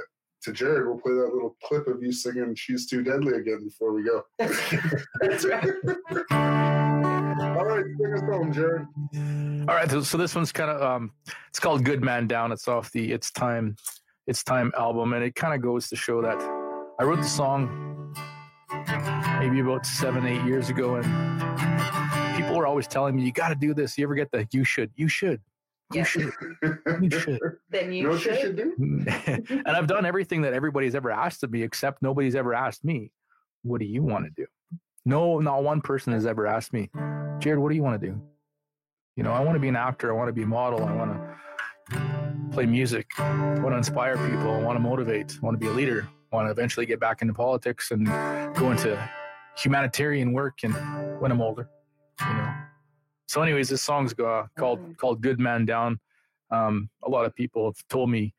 to 0.44 0.52
Jarrid. 0.52 0.86
We'll 0.86 1.00
play 1.00 1.12
that 1.14 1.32
little 1.32 1.56
clip 1.64 1.86
of 1.88 2.02
you 2.02 2.12
singing 2.12 2.54
"She's 2.54 2.86
Too 2.86 3.02
Deadly" 3.02 3.34
again 3.34 3.64
before 3.64 3.92
we 3.92 4.04
go. 4.04 4.22
That's 4.38 5.44
right. 5.44 5.64
All 6.30 7.64
right, 7.64 7.84
sing 7.98 8.12
us 8.14 8.20
home, 8.20 8.52
Jarrid. 8.52 9.68
All 9.68 9.74
right, 9.74 9.90
so, 9.90 10.02
so 10.02 10.18
this 10.18 10.34
one's 10.34 10.52
kind 10.52 10.70
of 10.70 10.82
um, 10.82 11.12
it's 11.48 11.58
called 11.58 11.84
"Good 11.84 12.02
Man 12.02 12.26
Down." 12.26 12.52
It's 12.52 12.68
off 12.68 12.92
the 12.92 13.12
"It's 13.12 13.30
Time, 13.30 13.76
It's 14.26 14.44
Time" 14.44 14.72
album, 14.78 15.12
and 15.12 15.24
it 15.24 15.34
kind 15.34 15.54
of 15.54 15.60
goes 15.60 15.88
to 15.88 15.96
show 15.96 16.22
that 16.22 16.40
I 17.00 17.04
wrote 17.04 17.16
the 17.16 17.24
song 17.24 18.14
maybe 19.38 19.60
about 19.60 19.86
seven, 19.86 20.26
eight 20.26 20.42
years 20.44 20.68
ago, 20.70 20.96
and 20.96 22.36
people 22.36 22.56
were 22.56 22.66
always 22.66 22.86
telling 22.86 23.14
me, 23.16 23.22
"You 23.22 23.32
got 23.32 23.48
to 23.50 23.54
do 23.54 23.74
this. 23.74 23.96
You 23.98 24.04
ever 24.04 24.14
get 24.14 24.30
the? 24.30 24.46
You 24.52 24.64
should. 24.64 24.90
You 24.96 25.08
should. 25.08 25.40
You 25.92 25.98
Yeah. 25.98 26.04
should." 26.04 26.32
You 27.00 27.10
should. 27.20 27.40
Then 27.70 27.92
You 27.92 28.02
you, 28.02 28.08
know 28.08 28.16
should. 28.16 28.38
should 28.40 28.56
do? 28.56 28.74
and 29.56 29.68
I've 29.68 29.86
done 29.86 30.06
everything 30.06 30.42
that 30.42 30.52
everybody's 30.54 30.94
ever 30.94 31.10
asked 31.10 31.42
of 31.42 31.50
me, 31.50 31.62
except 31.62 32.02
nobody's 32.02 32.34
ever 32.34 32.54
asked 32.54 32.84
me, 32.84 33.10
"What 33.62 33.80
do 33.80 33.86
you 33.86 34.02
want 34.02 34.24
to 34.26 34.30
do?" 34.30 34.46
No, 35.06 35.38
not 35.38 35.62
one 35.62 35.80
person 35.82 36.12
has 36.14 36.24
ever 36.24 36.46
asked 36.46 36.72
me, 36.72 36.88
Jarrid, 36.94 37.58
what 37.58 37.68
do 37.68 37.74
you 37.74 37.82
want 37.82 38.00
to 38.00 38.06
do? 38.08 38.18
You 39.16 39.22
know, 39.22 39.32
I 39.32 39.40
want 39.40 39.54
to 39.54 39.60
be 39.60 39.68
an 39.68 39.76
actor. 39.76 40.10
I 40.10 40.16
want 40.16 40.28
to 40.28 40.32
be 40.32 40.44
a 40.44 40.46
model. 40.46 40.82
I 40.82 40.92
want 40.96 41.12
to 41.90 42.48
play 42.52 42.64
music. 42.64 43.06
I 43.18 43.58
want 43.60 43.74
to 43.74 43.76
inspire 43.76 44.16
people. 44.16 44.50
I 44.50 44.58
want 44.60 44.76
to 44.76 44.80
motivate. 44.80 45.36
I 45.36 45.44
want 45.44 45.54
to 45.54 45.58
be 45.58 45.66
a 45.70 45.74
leader. 45.74 46.08
Want 46.34 46.48
to 46.48 46.50
eventually 46.50 46.84
get 46.84 46.98
back 46.98 47.22
into 47.22 47.32
politics 47.32 47.92
and 47.92 48.06
go 48.56 48.72
into 48.72 48.98
humanitarian 49.56 50.32
work 50.32 50.64
and 50.64 50.74
when 51.20 51.30
I'm 51.30 51.40
older. 51.40 51.68
You 52.20 52.34
know. 52.34 52.54
So, 53.28 53.40
anyways, 53.40 53.68
this 53.68 53.82
song's 53.82 54.12
uh, 54.18 54.46
called 54.58 54.80
called 54.98 55.20
"Good 55.20 55.38
Man 55.38 55.64
Down." 55.64 56.00
Um, 56.50 56.90
a 57.04 57.08
lot 57.08 57.24
of 57.24 57.36
people 57.36 57.66
have 57.66 57.76
told 57.88 58.10
me, 58.10 58.34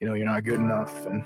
you 0.00 0.08
know, 0.08 0.14
you're 0.14 0.26
not 0.26 0.42
good 0.42 0.58
enough, 0.58 1.06
and 1.06 1.24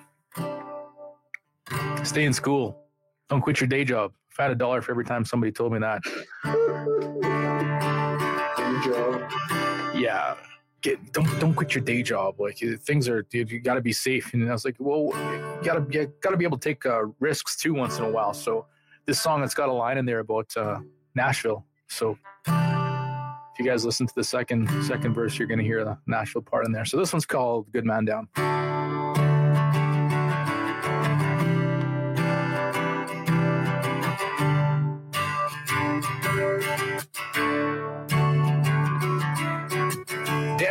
stay 2.06 2.26
in 2.26 2.34
school. 2.34 2.84
Don't 3.30 3.40
quit 3.40 3.58
your 3.58 3.68
day 3.68 3.84
job. 3.84 4.12
If 4.30 4.38
I 4.38 4.42
had 4.42 4.52
a 4.52 4.56
dollar 4.56 4.82
for 4.82 4.92
every 4.92 5.06
time 5.06 5.24
somebody 5.24 5.52
told 5.52 5.72
me 5.72 5.78
that, 5.78 6.02
yeah, 9.94 10.34
get 10.80 11.12
don't 11.12 11.40
don't 11.40 11.54
quit 11.54 11.74
your 11.74 11.84
day 11.84 12.02
job. 12.02 12.40
Like 12.40 12.58
uh, 12.62 12.76
things 12.78 13.08
are, 13.08 13.22
dude, 13.22 13.50
you 13.50 13.60
got 13.60 13.74
to 13.74 13.80
be 13.80 13.92
safe. 13.92 14.32
And 14.34 14.48
I 14.48 14.52
was 14.52 14.64
like, 14.64 14.76
well, 14.78 15.06
you 15.06 15.64
gotta 15.64 16.10
gotta 16.20 16.36
be 16.36 16.44
able 16.44 16.58
to 16.58 16.68
take 16.68 16.86
uh, 16.86 17.06
risks 17.18 17.56
too 17.56 17.74
once 17.74 17.98
in 17.98 18.04
a 18.04 18.10
while. 18.10 18.34
So 18.34 18.66
this 19.06 19.20
song, 19.20 19.42
it's 19.42 19.54
got 19.54 19.68
a 19.68 19.72
line 19.72 19.98
in 19.98 20.06
there 20.06 20.20
about 20.20 20.56
uh, 20.56 20.80
Nashville. 21.14 21.64
So 21.88 22.18
if 22.46 23.58
you 23.58 23.64
guys 23.64 23.84
listen 23.84 24.06
to 24.06 24.14
the 24.14 24.24
second 24.24 24.68
second 24.84 25.14
verse, 25.14 25.38
you're 25.38 25.48
gonna 25.48 25.62
hear 25.62 25.84
the 25.84 25.98
Nashville 26.06 26.42
part 26.42 26.66
in 26.66 26.72
there. 26.72 26.84
So 26.84 26.96
this 26.96 27.12
one's 27.12 27.26
called 27.26 27.70
"Good 27.72 27.84
Man 27.84 28.04
Down." 28.04 28.69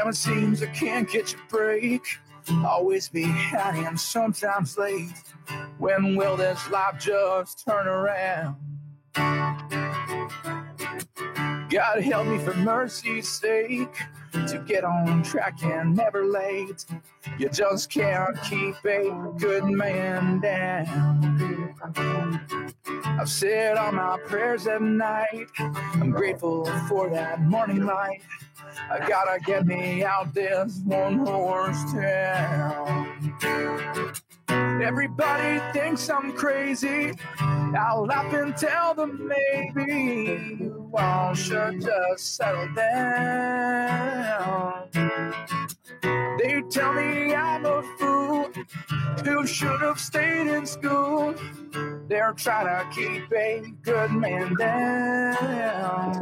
It 0.09 0.15
seems 0.15 0.63
I 0.63 0.67
can't 0.67 1.07
catch 1.07 1.35
a 1.35 1.37
break. 1.49 2.01
Always 2.65 3.09
be 3.09 3.25
behind 3.25 3.85
and 3.85 3.99
sometimes 3.99 4.75
late. 4.75 5.13
When 5.77 6.15
will 6.15 6.35
this 6.35 6.67
life 6.71 6.99
just 6.99 7.63
turn 7.63 7.87
around? 7.87 8.55
God 11.69 12.01
help 12.01 12.25
me 12.25 12.39
for 12.39 12.55
mercy's 12.55 13.29
sake 13.29 13.95
to 14.31 14.63
get 14.67 14.83
on 14.83 15.21
track 15.21 15.61
and 15.63 15.95
never 15.95 16.25
late. 16.25 16.85
You 17.37 17.49
just 17.49 17.91
can't 17.91 18.35
keep 18.43 18.83
a 18.85 19.31
good 19.37 19.65
man 19.65 20.39
down. 20.39 21.75
I've 23.05 23.29
said 23.29 23.77
all 23.77 23.91
my 23.91 24.17
prayers 24.25 24.65
at 24.65 24.81
night. 24.81 25.49
I'm 25.59 26.09
grateful 26.09 26.65
for 26.87 27.09
that 27.09 27.41
morning 27.41 27.85
light. 27.85 28.21
I 28.89 28.99
gotta 29.07 29.39
get 29.45 29.65
me 29.65 30.03
out 30.03 30.33
this 30.33 30.79
one 30.85 31.19
horse 31.19 31.83
town. 31.93 33.37
Everybody 34.81 35.61
thinks 35.73 36.09
I'm 36.09 36.33
crazy. 36.33 37.13
I'll 37.39 38.05
laugh 38.05 38.33
and 38.33 38.55
tell 38.57 38.93
them 38.93 39.27
maybe 39.27 40.57
you 40.59 40.89
all 40.97 41.33
should 41.33 41.81
just 41.81 42.35
settle 42.35 42.67
down. 42.73 44.09
They 46.41 46.61
tell 46.69 46.93
me 46.93 47.35
I'm 47.35 47.65
a 47.65 47.83
fool 47.97 48.49
who 49.25 49.45
should 49.45 49.81
have 49.81 49.99
stayed 49.99 50.47
in 50.47 50.65
school. 50.65 51.35
They're 52.07 52.31
trying 52.31 52.67
to 52.67 52.87
keep 52.95 53.29
a 53.33 53.61
good 53.81 54.11
man 54.11 54.55
down. 54.55 56.15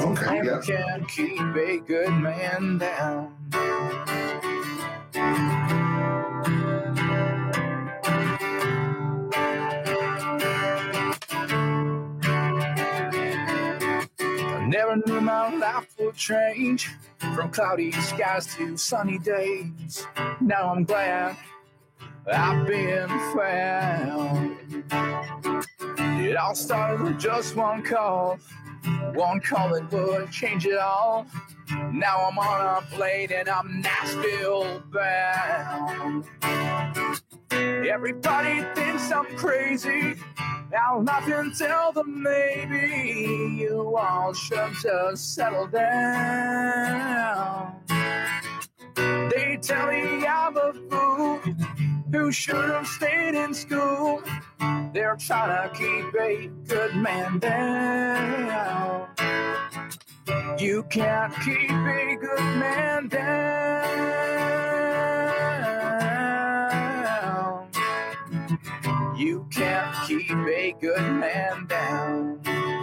Okay, 0.00 0.26
I 0.26 0.42
yeah. 0.44 0.60
can't 0.64 1.08
keep 1.08 1.40
a 1.40 1.80
good 1.80 2.12
man 2.12 2.78
down. 2.78 3.34
I 14.38 14.68
never 14.68 14.96
knew 15.06 15.20
my 15.20 15.56
life 15.56 15.88
would 15.98 16.14
change 16.14 16.88
from 17.36 17.50
cloudy 17.50 17.92
skies 17.92 18.46
to 18.56 18.78
sunny 18.78 19.18
days. 19.18 20.06
Now 20.40 20.72
I'm 20.72 20.84
glad 20.84 21.36
I've 22.32 22.66
been 22.66 23.08
found. 23.36 24.56
It 26.24 26.34
all 26.34 26.54
started 26.54 27.02
with 27.02 27.20
just 27.20 27.54
one 27.54 27.82
call, 27.82 28.38
one 29.12 29.40
call 29.40 29.68
that 29.74 29.92
would 29.92 30.30
change 30.30 30.64
it 30.64 30.78
all. 30.78 31.26
Now 31.92 32.26
I'm 32.26 32.38
on 32.38 32.82
a 32.82 32.86
plane 32.86 33.28
and 33.30 33.50
I'm 33.50 33.82
Nashville 33.82 34.82
bound. 34.90 36.24
Everybody 37.50 38.64
thinks 38.74 39.12
I'm 39.12 39.26
crazy. 39.36 40.14
I'll 40.74 41.02
laugh 41.02 41.28
tell 41.56 41.92
them 41.92 42.22
maybe 42.22 43.56
you 43.58 43.96
all 43.96 44.32
should 44.32 44.72
just 44.82 45.34
settle 45.34 45.66
down. 45.68 47.76
They 48.96 49.58
tell 49.60 49.88
me 49.88 50.26
I'm 50.26 50.56
a 50.56 50.72
fool 50.90 51.38
who 52.12 52.32
should 52.32 52.70
have 52.70 52.86
stayed 52.86 53.34
in 53.34 53.54
school. 53.54 54.22
They're 54.92 55.16
trying 55.16 55.70
to 55.70 55.76
keep 55.76 56.14
a 56.20 56.50
good 56.66 56.96
man 56.96 57.38
down. 57.38 59.08
You 60.58 60.82
can't 60.84 61.34
keep 61.44 61.70
a 61.70 62.16
good 62.20 62.58
man 62.58 63.08
down. 63.08 64.65
You 69.16 69.46
can't 69.50 69.96
keep 70.06 70.30
a 70.30 70.74
good 70.78 71.00
man 71.00 71.66
down. 71.66 72.75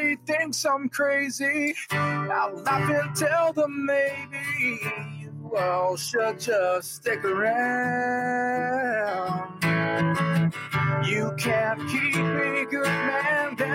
Nobody 0.00 0.16
thinks 0.24 0.64
I'm 0.64 0.88
crazy. 0.88 1.74
I'll 1.90 2.54
laugh 2.62 2.90
and 2.90 3.14
tell 3.14 3.52
them 3.52 3.84
maybe 3.84 4.80
you 5.18 5.54
all 5.54 5.94
should 5.98 6.40
just 6.40 6.94
stick 6.94 7.22
around. 7.22 7.60
You 11.04 11.34
can't 11.36 11.86
keep 11.90 12.16
a 12.16 12.64
good 12.70 12.86
man 12.86 13.56
down. 13.56 13.68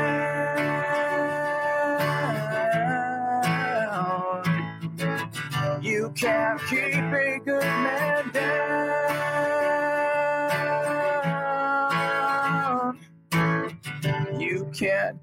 You 5.84 6.12
can't 6.16 6.60
keep 6.68 6.95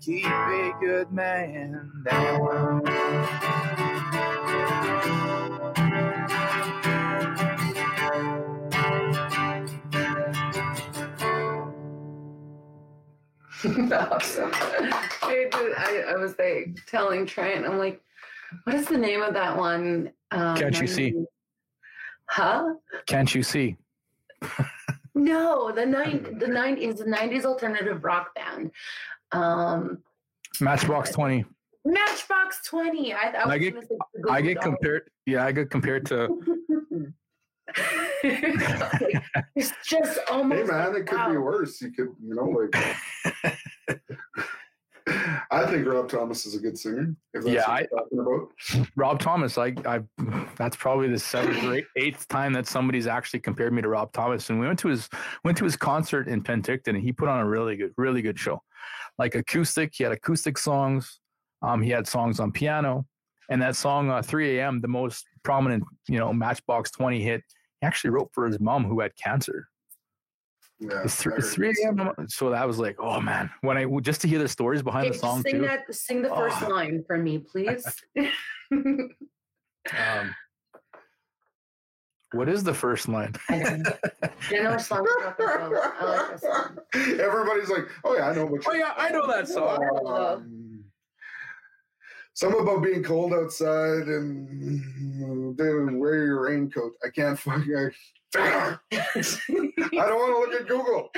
keep 0.02 0.26
a 0.26 0.72
good 0.80 1.12
man 1.12 1.90
down. 2.04 2.82
awesome. 13.92 14.52
Hey, 15.22 15.48
dude, 15.50 15.72
I, 15.78 16.04
I 16.08 16.16
was 16.16 16.34
like 16.36 16.76
telling 16.88 17.24
Trent, 17.26 17.64
I'm 17.64 17.78
like, 17.78 18.02
what 18.64 18.74
is 18.74 18.86
the 18.86 18.98
name 18.98 19.22
of 19.22 19.34
that 19.34 19.56
one? 19.56 20.10
Um, 20.32 20.56
Can't 20.56 20.80
You 20.80 20.88
See? 20.88 21.14
Huh? 22.26 22.74
Can't 23.06 23.32
you 23.32 23.44
see? 23.44 23.76
No, 25.14 25.70
the 25.70 25.84
nine 25.84 26.38
the 26.38 26.48
nineties 26.48 26.96
the 26.96 27.06
nineties 27.06 27.44
alternative 27.44 28.02
rock 28.02 28.34
band. 28.34 28.70
Um 29.32 29.98
Matchbox 30.60 31.10
20. 31.12 31.44
Matchbox 31.84 32.60
Twenty. 32.66 33.12
I, 33.12 33.30
I, 33.30 33.44
was 33.44 33.54
I 33.54 33.58
get- 33.58 33.74
say 33.74 33.96
I 34.30 34.40
get 34.40 34.54
Dolls. 34.54 34.64
compared. 34.66 35.10
Yeah, 35.26 35.44
I 35.46 35.52
get 35.52 35.70
compared 35.70 36.06
to. 36.06 36.28
It's 39.56 39.72
just 39.84 40.18
almost. 40.30 40.60
Hey 40.60 40.66
man, 40.66 40.94
it 40.96 41.06
could 41.06 41.30
be 41.30 41.36
worse. 41.38 41.80
You 41.80 41.90
could, 41.92 42.08
you 42.22 42.34
know, 42.34 42.44
like. 42.44 42.74
I 45.50 45.66
think 45.66 45.84
Rob 45.86 46.08
Thomas 46.08 46.46
is 46.46 46.54
a 46.54 46.60
good 46.60 46.78
singer. 46.78 47.14
If 47.34 47.42
that's 47.44 47.54
Yeah, 47.54 47.68
what 47.68 47.80
you're 47.90 48.00
talking 48.00 48.18
about. 48.20 48.88
Rob 48.96 49.18
Thomas, 49.18 49.58
I, 49.58 49.74
I, 49.84 50.00
that's 50.56 50.76
probably 50.76 51.08
the 51.08 51.18
seventh 51.18 51.62
or 51.64 51.74
eight- 51.74 51.86
eighth 51.96 52.28
time 52.28 52.52
that 52.52 52.66
somebody's 52.68 53.06
actually 53.08 53.40
compared 53.40 53.72
me 53.72 53.82
to 53.82 53.88
Rob 53.88 54.12
Thomas. 54.12 54.48
And 54.50 54.60
we 54.60 54.66
went 54.66 54.78
to 54.80 54.88
his, 54.88 55.08
went 55.44 55.58
to 55.58 55.64
his 55.64 55.76
concert 55.76 56.28
in 56.28 56.42
Penticton, 56.42 56.88
and 56.88 57.02
he 57.02 57.12
put 57.12 57.28
on 57.28 57.40
a 57.40 57.46
really 57.46 57.76
good, 57.76 57.92
really 57.96 58.22
good 58.22 58.38
show. 58.38 58.62
Like 59.18 59.34
acoustic, 59.34 59.92
he 59.94 60.04
had 60.04 60.12
acoustic 60.12 60.58
songs. 60.58 61.20
Um, 61.62 61.80
he 61.82 61.90
had 61.90 62.06
songs 62.08 62.40
on 62.40 62.50
piano, 62.50 63.06
and 63.50 63.62
that 63.62 63.76
song 63.76 64.10
uh, 64.10 64.20
3 64.22 64.58
a.m. 64.58 64.80
the 64.80 64.88
most 64.88 65.24
prominent, 65.44 65.84
you 66.08 66.18
know, 66.18 66.32
Matchbox 66.32 66.90
20 66.90 67.22
hit. 67.22 67.42
He 67.80 67.86
actually 67.86 68.10
wrote 68.10 68.30
for 68.32 68.46
his 68.46 68.58
mom 68.58 68.84
who 68.84 69.00
had 69.00 69.12
cancer. 69.16 69.68
Yeah, 70.80 71.02
It's, 71.04 71.14
three, 71.16 71.34
it's 71.36 71.54
3 71.54 71.72
a.m. 71.84 72.10
So 72.28 72.50
that 72.50 72.66
was 72.66 72.78
like, 72.80 72.96
oh 72.98 73.20
man, 73.20 73.48
when 73.60 73.76
I 73.76 73.84
just 74.00 74.20
to 74.22 74.28
hear 74.28 74.40
the 74.40 74.48
stories 74.48 74.82
behind 74.82 75.04
Hey, 75.06 75.12
the 75.12 75.18
song 75.18 75.42
sing 75.42 75.56
too. 75.60 75.60
that. 75.62 75.94
Sing 75.94 76.22
the 76.22 76.28
first 76.30 76.60
Oh. 76.62 76.68
line 76.68 77.04
for 77.06 77.16
me, 77.18 77.38
please. 77.38 77.84
Um, 79.90 80.32
what 82.32 82.48
is 82.48 82.62
the 82.64 82.74
first 82.74 83.08
line? 83.08 83.34
I 83.48 83.58
don't 83.58 83.82
know. 83.82 83.92
I 84.50 84.62
know 84.62 84.70
what 84.70 84.80
song 84.80 85.04
you're 85.06 85.32
talking 85.34 85.66
about. 85.66 85.94
I 86.00 86.04
like 86.04 86.30
that 86.30 86.40
song. 86.40 86.78
Everybody's 87.20 87.68
like, 87.70 87.86
"Oh 88.04 88.16
yeah, 88.16 88.28
I 88.28 88.34
know 88.34 88.46
what." 88.46 88.62
Oh 88.66 88.72
yeah, 88.74 88.92
I 88.96 89.10
know 89.10 89.26
that 89.26 89.48
song. 89.48 90.02
Um, 90.06 90.84
some 92.34 92.54
about 92.54 92.82
being 92.82 93.02
cold 93.02 93.34
outside 93.34 94.08
and 94.08 95.56
then 95.58 95.98
wear 95.98 96.24
your 96.24 96.42
raincoat. 96.44 96.92
I 97.04 97.10
can't 97.10 97.38
fucking. 97.38 97.90
I, 98.34 98.78
I 98.94 99.02
don't 100.08 100.16
want 100.16 100.32
to 100.32 100.38
look 100.40 100.60
at 100.62 100.66
Google. 100.66 101.10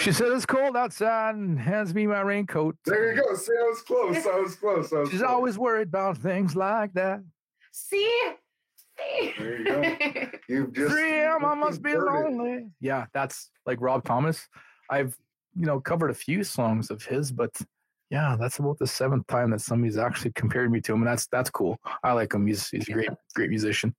She 0.00 0.12
said 0.12 0.28
it's 0.32 0.44
cold 0.44 0.76
outside 0.76 1.34
and 1.36 1.58
hands 1.58 1.94
me 1.94 2.06
my 2.06 2.20
raincoat. 2.20 2.76
There 2.84 3.14
you 3.14 3.22
go. 3.22 3.34
See, 3.34 3.52
I 3.58 3.62
was 3.62 3.80
close. 3.82 4.26
I 4.26 4.38
was 4.38 4.54
close. 4.56 4.92
I 4.92 4.98
was 4.98 5.10
She's 5.10 5.20
close. 5.20 5.30
always 5.30 5.56
worried 5.58 5.88
about 5.88 6.18
things 6.18 6.54
like 6.54 6.92
that. 6.92 7.22
See? 7.72 8.22
See? 8.98 9.32
There 9.38 9.58
you 9.58 9.64
go. 9.64 10.28
You've 10.48 10.72
just 10.72 10.90
3 10.90 11.20
a.m. 11.20 11.44
I 11.44 11.54
must 11.54 11.82
be 11.82 11.94
lonely. 11.96 12.66
Yeah, 12.80 13.06
that's 13.12 13.50
like 13.66 13.80
Rob 13.80 14.04
Thomas. 14.04 14.46
I've 14.90 15.16
you 15.54 15.66
know 15.66 15.80
covered 15.80 16.10
a 16.10 16.14
few 16.14 16.42
songs 16.44 16.90
of 16.90 17.02
his, 17.02 17.30
but 17.32 17.50
yeah, 18.10 18.36
that's 18.40 18.58
about 18.58 18.78
the 18.78 18.86
seventh 18.86 19.26
time 19.26 19.50
that 19.50 19.60
somebody's 19.60 19.98
actually 19.98 20.32
compared 20.32 20.70
me 20.72 20.80
to 20.82 20.92
him, 20.92 21.02
and 21.02 21.08
that's 21.08 21.26
that's 21.26 21.50
cool. 21.50 21.78
I 22.02 22.12
like 22.12 22.32
him. 22.32 22.46
He's 22.46 22.68
he's 22.68 22.88
a 22.88 22.92
great 22.92 23.10
great 23.34 23.50
musician. 23.50 23.94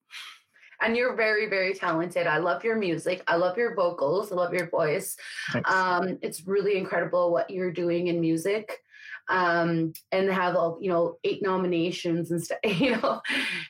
and 0.82 0.96
you're 0.96 1.16
very, 1.16 1.48
very 1.50 1.74
talented. 1.74 2.26
I 2.26 2.38
love 2.38 2.64
your 2.64 2.78
music. 2.78 3.24
I 3.28 3.36
love 3.36 3.58
your 3.58 3.76
vocals. 3.76 4.32
I 4.32 4.36
love 4.36 4.54
your 4.54 4.70
voice. 4.70 5.16
Thanks. 5.52 5.72
Um, 5.72 6.18
it's 6.22 6.48
really 6.48 6.78
incredible 6.78 7.32
what 7.32 7.50
you're 7.50 7.72
doing 7.72 8.08
in 8.08 8.20
music. 8.20 8.80
Um, 9.30 9.94
and 10.12 10.30
have 10.30 10.56
you 10.82 10.90
know 10.90 11.18
eight 11.24 11.42
nominations 11.42 12.32
and 12.32 12.44
stuff. 12.44 12.60
You 12.66 12.98
know, 12.98 13.22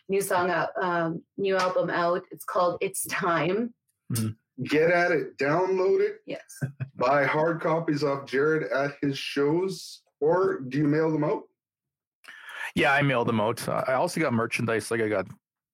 new 0.07 0.21
song 0.21 0.49
out, 0.49 0.69
um, 0.81 1.21
new 1.37 1.57
album 1.57 1.89
out. 1.89 2.23
It's 2.31 2.45
called 2.45 2.77
"It's 2.81 3.05
Time." 3.07 3.73
Mm-hmm. 4.13 4.29
Get 4.63 4.91
at 4.91 5.11
it, 5.11 5.37
download 5.37 6.01
it. 6.01 6.21
Yes. 6.25 6.59
Buy 6.95 7.25
hard 7.25 7.61
copies 7.61 8.03
off 8.03 8.25
Jarrid 8.25 8.73
at 8.75 8.91
his 9.01 9.17
shows, 9.17 10.01
or 10.19 10.59
do 10.61 10.79
you 10.79 10.87
mail 10.87 11.11
them 11.11 11.23
out? 11.23 11.43
Yeah, 12.75 12.93
I 12.93 13.01
mailed 13.01 13.27
them 13.27 13.39
out. 13.39 13.67
I 13.69 13.93
also 13.93 14.19
got 14.19 14.33
merchandise, 14.33 14.91
like 14.91 15.01
I 15.01 15.07
got 15.07 15.27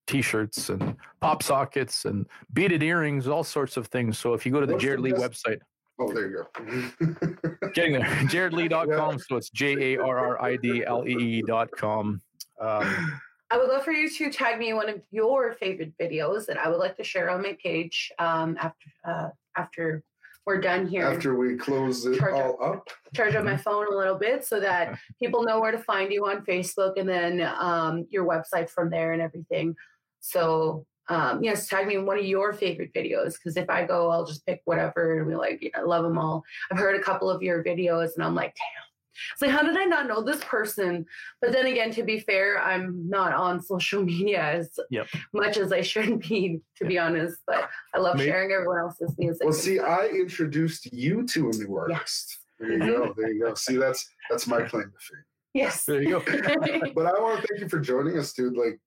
T-shirts 0.07 0.69
and 0.69 0.95
pop 1.19 1.41
sockets 1.41 2.05
and 2.05 2.27
beaded 2.53 2.83
earrings, 2.83 3.27
all 3.27 3.43
sorts 3.43 3.75
of 3.75 3.87
things. 3.87 4.17
So 4.17 4.33
if 4.33 4.45
you 4.45 4.51
go 4.51 4.59
to 4.59 4.67
the 4.67 4.73
What's 4.73 4.85
Jarrid 4.85 4.97
the 4.97 5.01
Lee 5.01 5.11
website, 5.13 5.59
Oh, 5.99 6.11
there 6.11 6.29
you 6.29 6.45
go. 6.59 7.67
getting 7.73 7.93
there, 7.93 8.03
jarridlee.com. 8.05 9.19
So 9.19 9.37
it's 9.37 9.49
J 9.49 9.95
A 9.95 10.01
R 10.01 10.17
R 10.17 10.41
I 10.41 10.57
D 10.57 10.83
L 10.85 11.07
E 11.07 11.39
E.com. 11.39 12.21
Um, 12.59 13.21
I 13.51 13.57
would 13.57 13.69
love 13.69 13.83
for 13.83 13.91
you 13.91 14.09
to 14.09 14.31
tag 14.31 14.59
me 14.59 14.73
one 14.73 14.89
of 14.89 15.01
your 15.11 15.53
favorite 15.53 15.93
videos 16.01 16.45
that 16.47 16.57
I 16.57 16.67
would 16.67 16.79
like 16.79 16.97
to 16.97 17.03
share 17.03 17.29
on 17.29 17.41
my 17.41 17.57
page 17.61 18.11
um, 18.19 18.57
after 18.59 18.89
uh, 19.07 19.29
after 19.55 20.03
we're 20.45 20.59
done 20.59 20.85
here. 20.87 21.05
After 21.05 21.35
we 21.35 21.55
close 21.55 22.05
it 22.05 22.19
Charge 22.19 22.33
all 22.33 22.63
up, 22.63 22.87
charge 23.15 23.33
up 23.35 23.43
Mm-hmm. 23.43 23.51
my 23.51 23.57
phone 23.57 23.91
a 23.91 23.95
little 23.95 24.15
bit 24.15 24.45
so 24.45 24.59
that 24.59 24.97
people 25.21 25.43
know 25.43 25.59
where 25.59 25.71
to 25.71 25.79
find 25.79 26.11
you 26.11 26.25
on 26.27 26.45
Facebook 26.45 26.99
and 26.99 27.07
then 27.07 27.41
um, 27.41 28.05
your 28.09 28.25
website 28.25 28.69
from 28.69 28.89
there 28.89 29.13
and 29.13 29.21
everything. 29.21 29.75
So 30.19 30.85
um, 31.09 31.43
yes, 31.43 31.67
tag 31.67 31.87
me 31.87 31.95
in 31.95 32.05
one 32.05 32.17
of 32.17 32.25
your 32.25 32.53
favorite 32.53 32.93
videos 32.93 33.33
because 33.33 33.57
if 33.57 33.69
I 33.69 33.85
go, 33.85 34.09
I'll 34.09 34.25
just 34.25 34.45
pick 34.45 34.61
whatever 34.65 35.19
and 35.19 35.29
be 35.29 35.35
like, 35.35 35.59
yeah, 35.61 35.69
I 35.75 35.81
love 35.81 36.03
them 36.03 36.17
all. 36.17 36.43
I've 36.71 36.79
heard 36.79 36.95
a 36.99 37.03
couple 37.03 37.29
of 37.29 37.41
your 37.43 37.63
videos 37.63 38.15
and 38.15 38.23
I'm 38.23 38.35
like, 38.35 38.55
damn. 38.55 38.83
It's 39.31 39.41
like, 39.41 39.51
how 39.51 39.63
did 39.63 39.77
I 39.77 39.85
not 39.85 40.07
know 40.07 40.21
this 40.21 40.43
person? 40.43 41.05
But 41.41 41.53
then 41.53 41.67
again, 41.67 41.89
to 41.91 42.03
be 42.03 42.19
fair, 42.19 42.61
I'm 42.61 43.07
not 43.09 43.33
on 43.33 43.61
social 43.61 44.03
media 44.11 44.41
as 44.41 44.77
Yep. 44.89 45.07
much 45.33 45.55
as 45.57 45.71
I 45.71 45.79
should 45.81 46.19
be, 46.19 46.59
to 46.77 46.85
be 46.85 46.97
honest. 46.99 47.37
But 47.47 47.69
I 47.93 47.99
love 47.99 48.17
Maybe- 48.17 48.29
sharing 48.29 48.51
everyone 48.51 48.79
else's 48.79 49.15
music. 49.17 49.43
well, 49.45 49.53
see, 49.53 49.79
I 49.79 50.07
introduced 50.07 50.91
you 50.91 51.25
to 51.27 51.49
a 51.49 51.51
new 51.53 51.75
artist. 51.77 52.39
There 52.59 52.71
you 52.73 52.79
go. 52.79 53.13
There 53.17 53.31
you 53.31 53.41
go. 53.41 53.53
See, 53.53 53.77
that's 53.77 54.05
that's 54.29 54.47
my 54.47 54.63
claim 54.63 54.83
to 54.85 54.99
fame. 54.99 55.23
yes. 55.53 55.85
there 55.85 56.01
you 56.01 56.09
go. 56.09 56.19
But 56.95 57.05
I 57.05 57.19
want 57.21 57.41
to 57.41 57.47
thank 57.47 57.61
you 57.61 57.69
for 57.69 57.79
joining 57.79 58.17
us, 58.17 58.33
dude. 58.33 58.57
Like, 58.57 58.79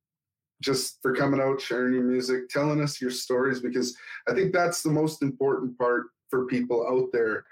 just 0.60 0.98
for 1.02 1.14
coming 1.14 1.40
out, 1.40 1.60
sharing 1.60 1.94
your 1.94 2.04
music, 2.04 2.48
telling 2.48 2.80
us 2.80 3.00
your 3.00 3.10
stories, 3.10 3.60
because 3.60 3.96
I 4.28 4.34
think 4.34 4.52
that's 4.52 4.82
the 4.82 4.90
most 4.90 5.22
important 5.22 5.78
part 5.78 6.06
for 6.30 6.46
people 6.46 6.86
out 6.88 7.10
there 7.12 7.44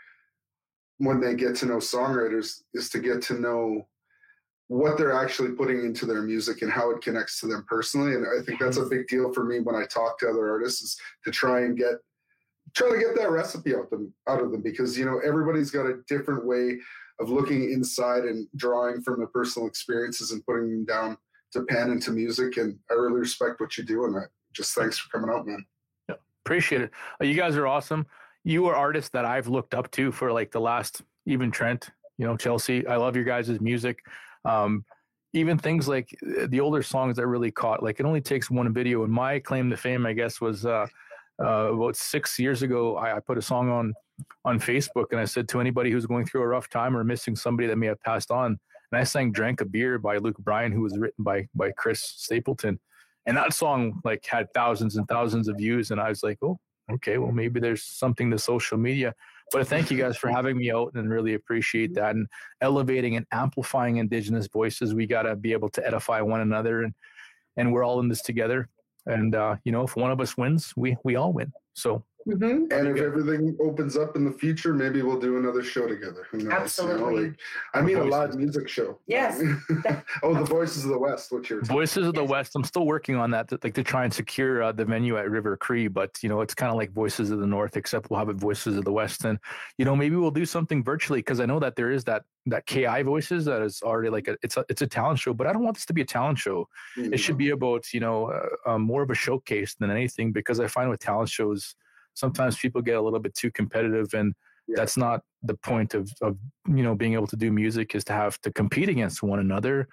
when 0.98 1.20
they 1.20 1.34
get 1.34 1.54
to 1.56 1.66
know 1.66 1.76
songwriters 1.76 2.62
is 2.74 2.88
to 2.90 2.98
get 2.98 3.22
to 3.22 3.34
know 3.34 3.86
what 4.68 4.98
they're 4.98 5.12
actually 5.12 5.52
putting 5.52 5.84
into 5.84 6.06
their 6.06 6.22
music 6.22 6.62
and 6.62 6.72
how 6.72 6.90
it 6.90 7.00
connects 7.00 7.38
to 7.40 7.46
them 7.46 7.64
personally. 7.68 8.14
And 8.14 8.26
I 8.26 8.44
think 8.44 8.58
that's 8.58 8.78
a 8.78 8.80
mm-hmm. 8.80 8.90
big 8.90 9.08
deal 9.08 9.32
for 9.32 9.44
me 9.44 9.60
when 9.60 9.76
I 9.76 9.84
talk 9.86 10.18
to 10.18 10.28
other 10.28 10.50
artists 10.50 10.82
is 10.82 10.96
to 11.24 11.30
try 11.30 11.60
and 11.60 11.76
get 11.76 11.94
try 12.74 12.90
to 12.90 12.98
get 12.98 13.16
that 13.16 13.30
recipe 13.30 13.76
out 13.76 13.88
them 13.90 14.12
out 14.28 14.42
of 14.42 14.50
them 14.50 14.60
because 14.60 14.98
you 14.98 15.04
know 15.04 15.20
everybody's 15.24 15.70
got 15.70 15.86
a 15.86 16.00
different 16.08 16.44
way 16.44 16.78
of 17.20 17.30
looking 17.30 17.72
inside 17.72 18.24
and 18.24 18.48
drawing 18.56 19.00
from 19.02 19.18
their 19.18 19.28
personal 19.28 19.68
experiences 19.68 20.32
and 20.32 20.44
putting 20.44 20.68
them 20.68 20.84
down 20.84 21.16
to 21.52 21.62
pan 21.62 21.90
into 21.90 22.10
music. 22.10 22.56
And 22.56 22.78
I 22.90 22.94
really 22.94 23.20
respect 23.20 23.60
what 23.60 23.76
you 23.76 23.84
do. 23.84 24.04
And 24.04 24.16
I 24.16 24.22
just 24.52 24.74
thanks 24.74 24.98
for 24.98 25.08
coming 25.10 25.34
out, 25.34 25.46
man. 25.46 25.64
Yeah, 26.08 26.16
Appreciate 26.44 26.82
it. 26.82 26.90
Uh, 27.20 27.24
You 27.24 27.34
guys 27.34 27.56
are 27.56 27.66
awesome. 27.66 28.06
You 28.44 28.66
are 28.66 28.74
artists 28.74 29.10
that 29.10 29.24
I've 29.24 29.48
looked 29.48 29.74
up 29.74 29.90
to 29.92 30.12
for 30.12 30.32
like 30.32 30.52
the 30.52 30.60
last, 30.60 31.02
even 31.26 31.50
Trent, 31.50 31.90
you 32.18 32.26
know, 32.26 32.36
Chelsea. 32.36 32.86
I 32.86 32.96
love 32.96 33.16
your 33.16 33.24
guys' 33.24 33.60
music. 33.60 33.98
Um, 34.44 34.84
even 35.32 35.58
things 35.58 35.88
like 35.88 36.16
uh, 36.40 36.46
the 36.48 36.60
older 36.60 36.82
songs 36.82 37.16
that 37.16 37.26
really 37.26 37.50
caught, 37.50 37.82
like 37.82 38.00
it 38.00 38.06
only 38.06 38.20
takes 38.20 38.50
one 38.50 38.72
video. 38.72 39.04
And 39.04 39.12
my 39.12 39.38
claim 39.38 39.68
to 39.70 39.76
fame, 39.76 40.06
I 40.06 40.12
guess, 40.12 40.40
was 40.40 40.64
uh, 40.64 40.86
uh, 41.42 41.74
about 41.74 41.96
six 41.96 42.38
years 42.38 42.62
ago. 42.62 42.96
I, 42.96 43.16
I 43.16 43.20
put 43.20 43.36
a 43.38 43.42
song 43.42 43.68
on 43.68 43.92
on 44.46 44.58
Facebook 44.58 45.06
and 45.10 45.20
I 45.20 45.26
said 45.26 45.46
to 45.50 45.60
anybody 45.60 45.90
who's 45.90 46.06
going 46.06 46.24
through 46.24 46.40
a 46.40 46.46
rough 46.46 46.70
time 46.70 46.96
or 46.96 47.04
missing 47.04 47.36
somebody 47.36 47.66
that 47.68 47.76
may 47.76 47.86
have 47.86 48.00
passed 48.00 48.30
on, 48.30 48.58
and 48.90 49.00
I 49.00 49.04
sang 49.04 49.32
"Drank 49.32 49.60
a 49.60 49.64
Beer" 49.64 49.98
by 49.98 50.18
Luke 50.18 50.38
Bryan, 50.38 50.72
who 50.72 50.82
was 50.82 50.98
written 50.98 51.24
by 51.24 51.48
by 51.54 51.72
Chris 51.72 52.00
Stapleton. 52.00 52.78
And 53.26 53.36
that 53.36 53.52
song 53.52 54.00
like 54.04 54.24
had 54.24 54.52
thousands 54.54 54.96
and 54.96 55.08
thousands 55.08 55.48
of 55.48 55.56
views 55.56 55.90
and 55.90 56.00
i 56.00 56.08
was 56.08 56.22
like 56.22 56.38
oh 56.42 56.60
okay 56.92 57.18
well 57.18 57.32
maybe 57.32 57.58
there's 57.58 57.82
something 57.82 58.30
to 58.30 58.38
social 58.38 58.78
media. 58.78 59.14
But 59.52 59.68
thank 59.68 59.92
you 59.92 59.98
guys 59.98 60.16
for 60.16 60.28
having 60.28 60.56
me 60.56 60.72
out 60.72 60.94
and 60.94 61.08
really 61.08 61.34
appreciate 61.34 61.94
that 61.94 62.16
and 62.16 62.26
elevating 62.60 63.14
and 63.14 63.26
amplifying 63.30 63.98
indigenous 63.98 64.48
voices. 64.48 64.92
We 64.92 65.06
got 65.06 65.22
to 65.22 65.36
be 65.36 65.52
able 65.52 65.68
to 65.70 65.86
edify 65.86 66.20
one 66.20 66.40
another 66.40 66.82
and 66.82 66.94
and 67.56 67.72
we're 67.72 67.84
all 67.84 68.00
in 68.00 68.08
this 68.08 68.22
together. 68.22 68.68
And 69.06 69.34
uh 69.34 69.56
you 69.64 69.72
know 69.72 69.82
if 69.82 69.96
one 69.96 70.10
of 70.10 70.20
us 70.20 70.36
wins 70.36 70.72
we 70.76 70.96
we 71.04 71.16
all 71.16 71.32
win. 71.32 71.52
So 71.74 72.04
Mhm. 72.26 72.72
And 72.72 72.88
if 72.88 72.96
everything 73.02 73.56
opens 73.60 73.96
up 73.96 74.16
in 74.16 74.24
the 74.24 74.32
future, 74.32 74.74
maybe 74.74 75.00
we'll 75.02 75.20
do 75.20 75.36
another 75.38 75.62
show 75.62 75.86
together. 75.86 76.26
Who 76.30 76.38
knows? 76.38 76.44
you 76.44 76.50
know, 76.50 76.56
Absolutely. 76.56 77.24
like, 77.28 77.38
I 77.74 77.80
mean, 77.82 77.98
a 77.98 78.04
live 78.04 78.34
music 78.34 78.68
show. 78.68 78.98
Yes. 79.06 79.40
oh, 80.24 80.34
the 80.34 80.44
Voices 80.44 80.84
of 80.84 80.90
the 80.90 80.98
West. 80.98 81.30
What 81.30 81.48
you're 81.48 81.60
voices 81.62 82.06
of 82.06 82.14
the 82.14 82.22
Yes. 82.22 82.30
west 82.30 82.56
i'm 82.56 82.64
still 82.64 82.86
working 82.86 83.14
on 83.16 83.30
that 83.30 83.48
to, 83.48 83.58
like 83.62 83.74
to 83.74 83.82
try 83.82 84.04
and 84.04 84.12
secure 84.12 84.62
uh, 84.62 84.72
the 84.72 84.84
venue 84.84 85.16
at 85.16 85.30
river 85.30 85.56
cree 85.56 85.86
but 85.88 86.16
you 86.22 86.28
know 86.28 86.40
it's 86.40 86.54
kind 86.54 86.70
of 86.70 86.76
like 86.76 86.90
voices 86.92 87.30
of 87.30 87.38
the 87.38 87.46
north 87.46 87.76
except 87.76 88.10
we'll 88.10 88.18
have 88.18 88.28
it 88.28 88.36
voices 88.36 88.76
of 88.76 88.84
the 88.84 88.92
west 88.92 89.24
and 89.24 89.38
you 89.78 89.84
know 89.84 89.94
maybe 89.94 90.16
we'll 90.16 90.30
do 90.30 90.44
something 90.46 90.82
virtually 90.82 91.20
because 91.20 91.40
i 91.40 91.46
know 91.46 91.58
that 91.60 91.76
there 91.76 91.90
is 91.90 92.04
that 92.04 92.24
that 92.46 92.66
ki 92.66 93.02
voices 93.02 93.44
that 93.44 93.62
is 93.62 93.82
already 93.82 94.08
like 94.10 94.28
a 94.28 94.36
it's 94.42 94.56
a 94.56 94.64
it's 94.68 94.82
a 94.82 94.86
talent 94.86 95.18
show 95.18 95.32
but 95.32 95.46
i 95.46 95.52
don't 95.52 95.62
want 95.62 95.76
this 95.76 95.86
to 95.86 95.92
be 95.92 96.00
a 96.02 96.04
talent 96.06 96.38
show 96.38 96.68
it 96.96 97.18
should 97.18 97.38
be 97.38 97.50
about 97.50 97.92
you 97.92 98.00
know 98.00 98.26
uh, 98.30 98.70
um, 98.70 98.82
more 98.82 99.02
of 99.02 99.10
a 99.10 99.14
showcase 99.14 99.74
than 99.74 99.90
anything 99.90 100.32
because 100.32 100.58
i 100.60 100.66
find 100.66 100.90
with 100.90 101.00
talent 101.00 101.28
shows 101.28 101.74
sometimes 102.16 102.56
people 102.56 102.82
get 102.82 102.96
a 102.96 103.00
little 103.00 103.20
bit 103.20 103.34
too 103.34 103.50
competitive 103.52 104.12
and 104.14 104.34
Yeah. 104.68 104.76
that's 104.78 104.96
not 104.96 105.20
the 105.42 105.54
point 105.54 105.94
of, 105.94 106.10
of 106.22 106.36
you 106.66 106.82
know 106.82 106.94
being 106.96 107.14
able 107.14 107.28
to 107.28 107.36
do 107.36 107.52
music 107.52 107.94
is 107.94 108.04
to 108.04 108.12
have 108.12 108.40
to 108.40 108.50
compete 108.50 108.88
against 108.88 109.22
one 109.22 109.38
another. 109.38 109.86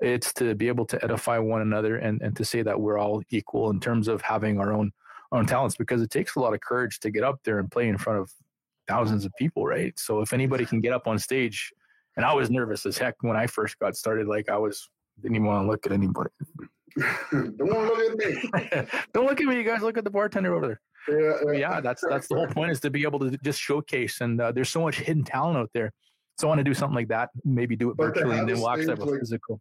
It's 0.00 0.32
to 0.34 0.54
be 0.54 0.68
able 0.68 0.86
to 0.86 1.04
edify 1.04 1.38
one 1.38 1.62
another 1.62 1.96
and, 1.96 2.22
and 2.22 2.34
to 2.36 2.44
say 2.44 2.62
that 2.62 2.80
we're 2.80 2.98
all 2.98 3.22
equal 3.30 3.70
in 3.70 3.80
terms 3.80 4.06
of 4.08 4.22
having 4.22 4.60
our 4.60 4.72
own 4.72 4.92
own 5.32 5.46
talents 5.46 5.76
because 5.76 6.00
it 6.02 6.10
takes 6.10 6.36
a 6.36 6.40
lot 6.40 6.54
of 6.54 6.60
courage 6.60 7.00
to 7.00 7.10
get 7.10 7.22
up 7.24 7.38
there 7.44 7.58
and 7.58 7.70
play 7.70 7.88
in 7.88 7.98
front 7.98 8.18
of 8.20 8.30
thousands 8.88 9.24
of 9.24 9.32
people 9.38 9.66
right? 9.66 9.98
So 9.98 10.20
if 10.20 10.32
anybody 10.32 10.64
can 10.64 10.80
get 10.80 10.92
up 10.92 11.06
on 11.06 11.18
stage 11.18 11.72
and 12.16 12.24
i 12.26 12.32
was 12.34 12.50
nervous 12.50 12.84
as 12.86 12.98
heck 12.98 13.14
when 13.22 13.36
i 13.36 13.46
first 13.46 13.78
got 13.78 13.94
started 13.94 14.26
like 14.26 14.48
i 14.48 14.58
was 14.58 14.88
didn't 15.22 15.36
even 15.36 15.46
want 15.46 15.62
to 15.64 15.68
look 15.70 15.86
at 15.86 15.92
anybody. 15.92 16.30
Don't 17.30 17.72
want 17.72 17.88
to 17.88 17.94
look 17.94 18.10
at 18.10 18.16
me. 18.18 18.88
don't 19.14 19.26
look 19.26 19.40
at 19.40 19.46
me 19.46 19.56
you 19.56 19.62
guys. 19.64 19.82
Look 19.82 19.98
at 19.98 20.04
the 20.04 20.10
bartender 20.10 20.54
over 20.54 20.66
there 20.66 20.80
Yeah, 21.08 21.52
yeah, 21.52 21.80
that's 21.80 22.02
that's 22.08 22.28
the 22.28 22.34
whole 22.36 22.46
point 22.46 22.70
is 22.70 22.80
to 22.80 22.90
be 22.90 23.02
able 23.02 23.18
to 23.20 23.30
just 23.42 23.60
showcase, 23.60 24.20
and 24.20 24.40
uh, 24.40 24.52
there's 24.52 24.68
so 24.68 24.82
much 24.82 24.98
hidden 25.00 25.24
talent 25.24 25.56
out 25.58 25.70
there. 25.74 25.92
So 26.38 26.46
I 26.46 26.48
want 26.48 26.58
to 26.58 26.64
do 26.64 26.74
something 26.74 26.94
like 26.94 27.08
that. 27.08 27.30
Maybe 27.44 27.76
do 27.76 27.90
it 27.90 27.96
But 27.96 28.14
virtually, 28.14 28.38
and 28.38 28.48
then 28.48 28.56
a 28.56 28.60
we'll 28.60 28.70
actually 28.70 28.88
have 28.90 28.98
a 29.00 29.04
like- 29.04 29.20
physical. 29.20 29.60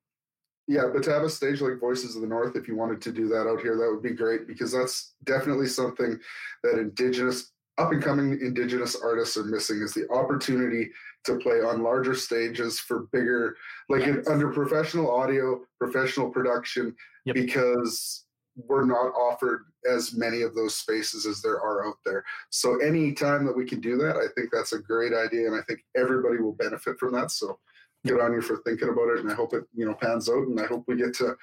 Yeah, 0.68 0.84
but 0.94 1.02
to 1.04 1.12
have 1.12 1.24
a 1.24 1.30
stage 1.30 1.62
like 1.62 1.80
Voices 1.80 2.16
of 2.16 2.22
the 2.22 2.28
North, 2.28 2.56
if 2.56 2.68
you 2.68 2.76
wanted 2.76 3.02
to 3.02 3.12
do 3.12 3.28
that 3.30 3.48
out 3.48 3.60
here, 3.60 3.76
that 3.76 3.90
would 3.92 4.04
be 4.04 4.12
great 4.16 4.46
because 4.48 4.72
that's 4.72 5.16
definitely 5.24 5.66
something 5.66 6.20
that 6.64 6.78
Indigenous, 6.78 7.52
up 7.80 7.92
and 7.92 8.04
coming 8.04 8.34
Indigenous 8.40 8.96
artists 9.02 9.36
are 9.36 9.46
missing 9.46 9.82
is 9.82 9.94
the 9.96 10.08
opportunity 10.12 10.92
to 11.26 11.38
play 11.38 11.62
on 11.62 11.82
larger 11.82 12.14
stages 12.14 12.80
for 12.80 13.08
bigger, 13.12 13.56
like 13.90 14.04
in- 14.04 14.24
under 14.30 14.52
professional 14.54 15.10
audio, 15.10 15.60
professional 15.80 16.30
production, 16.30 16.96
Yep. 17.26 17.34
because 17.36 18.26
we're 18.68 18.86
not 18.86 19.14
offered 19.14 19.66
as 19.90 20.16
many 20.16 20.42
of 20.42 20.56
those 20.56 20.76
spaces 20.76 21.26
as 21.26 21.42
there 21.42 21.62
are 21.62 21.88
out 21.88 21.98
there. 22.06 22.24
So 22.50 22.80
any 22.80 23.14
time 23.14 23.46
that 23.46 23.56
we 23.56 23.66
can 23.66 23.80
do 23.80 23.98
that, 23.98 24.18
I 24.18 24.28
think 24.36 24.50
that's 24.52 24.74
a 24.74 24.80
great 24.80 25.14
idea, 25.14 25.48
and 25.48 25.56
I 25.56 25.62
think 25.68 25.82
everybody 25.96 26.38
will 26.38 26.54
benefit 26.54 27.00
from 27.00 27.14
that. 27.14 27.32
So 27.32 27.60
good 28.06 28.22
on 28.22 28.34
you 28.34 28.42
for 28.42 28.58
thinking 28.66 28.90
about 28.90 29.10
it, 29.10 29.20
and 29.20 29.32
I 29.32 29.36
hope 29.36 29.54
it 29.54 29.64
you 29.74 29.86
know 29.86 29.94
pans 29.94 30.30
out, 30.30 30.48
and 30.48 30.60
I 30.60 30.66
hope 30.66 30.84
we 30.88 30.96
get 30.96 31.14
to 31.16 31.36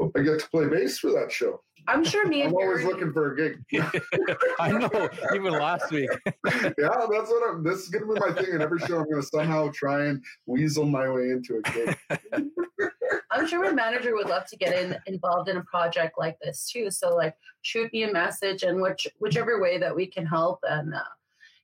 hope 0.00 0.12
I 0.16 0.22
get 0.22 0.40
to 0.40 0.48
play 0.50 0.66
bass 0.66 0.98
for 0.98 1.10
that 1.12 1.30
show. 1.30 1.60
I'm 1.86 2.04
sure 2.04 2.26
me 2.26 2.42
and 2.42 2.50
I'm 2.50 2.54
always 2.54 2.78
Barry- 2.78 2.92
looking 2.92 3.12
for 3.12 3.32
a 3.32 3.36
gig. 3.36 3.64
I 4.58 4.72
know. 4.72 5.08
Even 5.34 5.52
last 5.52 5.90
week, 5.90 6.10
yeah, 6.26 6.72
that's 6.76 7.30
what 7.30 7.50
I'm. 7.50 7.62
This 7.62 7.80
is 7.80 7.88
gonna 7.88 8.06
be 8.06 8.20
my 8.20 8.32
thing. 8.32 8.54
In 8.54 8.62
every 8.62 8.80
show, 8.80 8.98
I'm 9.00 9.10
gonna 9.10 9.22
somehow 9.22 9.70
try 9.72 10.06
and 10.06 10.22
weasel 10.46 10.84
my 10.84 11.08
way 11.08 11.30
into 11.30 11.60
a 11.64 11.70
gig. 11.70 11.96
I'm 13.34 13.46
sure 13.48 13.62
my 13.62 13.72
manager 13.72 14.14
would 14.14 14.28
love 14.28 14.46
to 14.46 14.56
get 14.56 14.74
in 14.74 14.96
involved 15.06 15.48
in 15.48 15.56
a 15.56 15.64
project 15.64 16.16
like 16.18 16.38
this 16.40 16.70
too. 16.70 16.90
So 16.90 17.14
like 17.14 17.34
shoot 17.62 17.92
me 17.92 18.04
a 18.04 18.12
message 18.12 18.62
and 18.62 18.80
which 18.80 19.06
whichever 19.18 19.60
way 19.60 19.78
that 19.78 19.94
we 19.94 20.06
can 20.06 20.24
help 20.24 20.60
and 20.62 20.94
uh, 20.94 21.00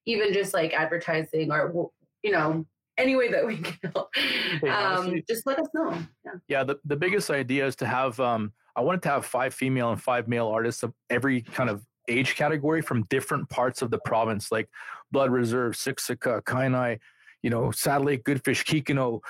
even 0.06 0.32
just 0.32 0.52
like 0.52 0.72
advertising 0.72 1.52
or 1.52 1.90
you 2.22 2.32
know 2.32 2.66
any 2.98 3.16
way 3.16 3.30
that 3.30 3.46
we 3.46 3.56
can 3.56 3.92
help. 3.94 4.14
Hey, 4.14 4.68
um, 4.68 5.22
just 5.28 5.46
let 5.46 5.58
us 5.58 5.68
know. 5.72 5.96
Yeah. 6.24 6.32
yeah. 6.48 6.64
The 6.64 6.76
the 6.84 6.96
biggest 6.96 7.30
idea 7.30 7.66
is 7.66 7.76
to 7.76 7.86
have. 7.86 8.18
Um, 8.20 8.52
I 8.76 8.82
wanted 8.82 9.02
to 9.02 9.08
have 9.08 9.26
five 9.26 9.52
female 9.52 9.90
and 9.90 10.00
five 10.00 10.28
male 10.28 10.46
artists 10.46 10.82
of 10.82 10.94
every 11.10 11.42
kind 11.42 11.68
of 11.68 11.84
age 12.08 12.36
category 12.36 12.82
from 12.82 13.02
different 13.04 13.48
parts 13.48 13.82
of 13.82 13.90
the 13.90 13.98
province, 14.04 14.52
like 14.52 14.68
Blood 15.10 15.30
Reserve, 15.30 15.74
Siksika, 15.74 16.42
Kainai, 16.42 16.98
you 17.42 17.50
know, 17.50 17.70
Saddle 17.72 18.06
Lake, 18.06 18.24
Goodfish, 18.24 18.64
Kikino, 18.64 19.20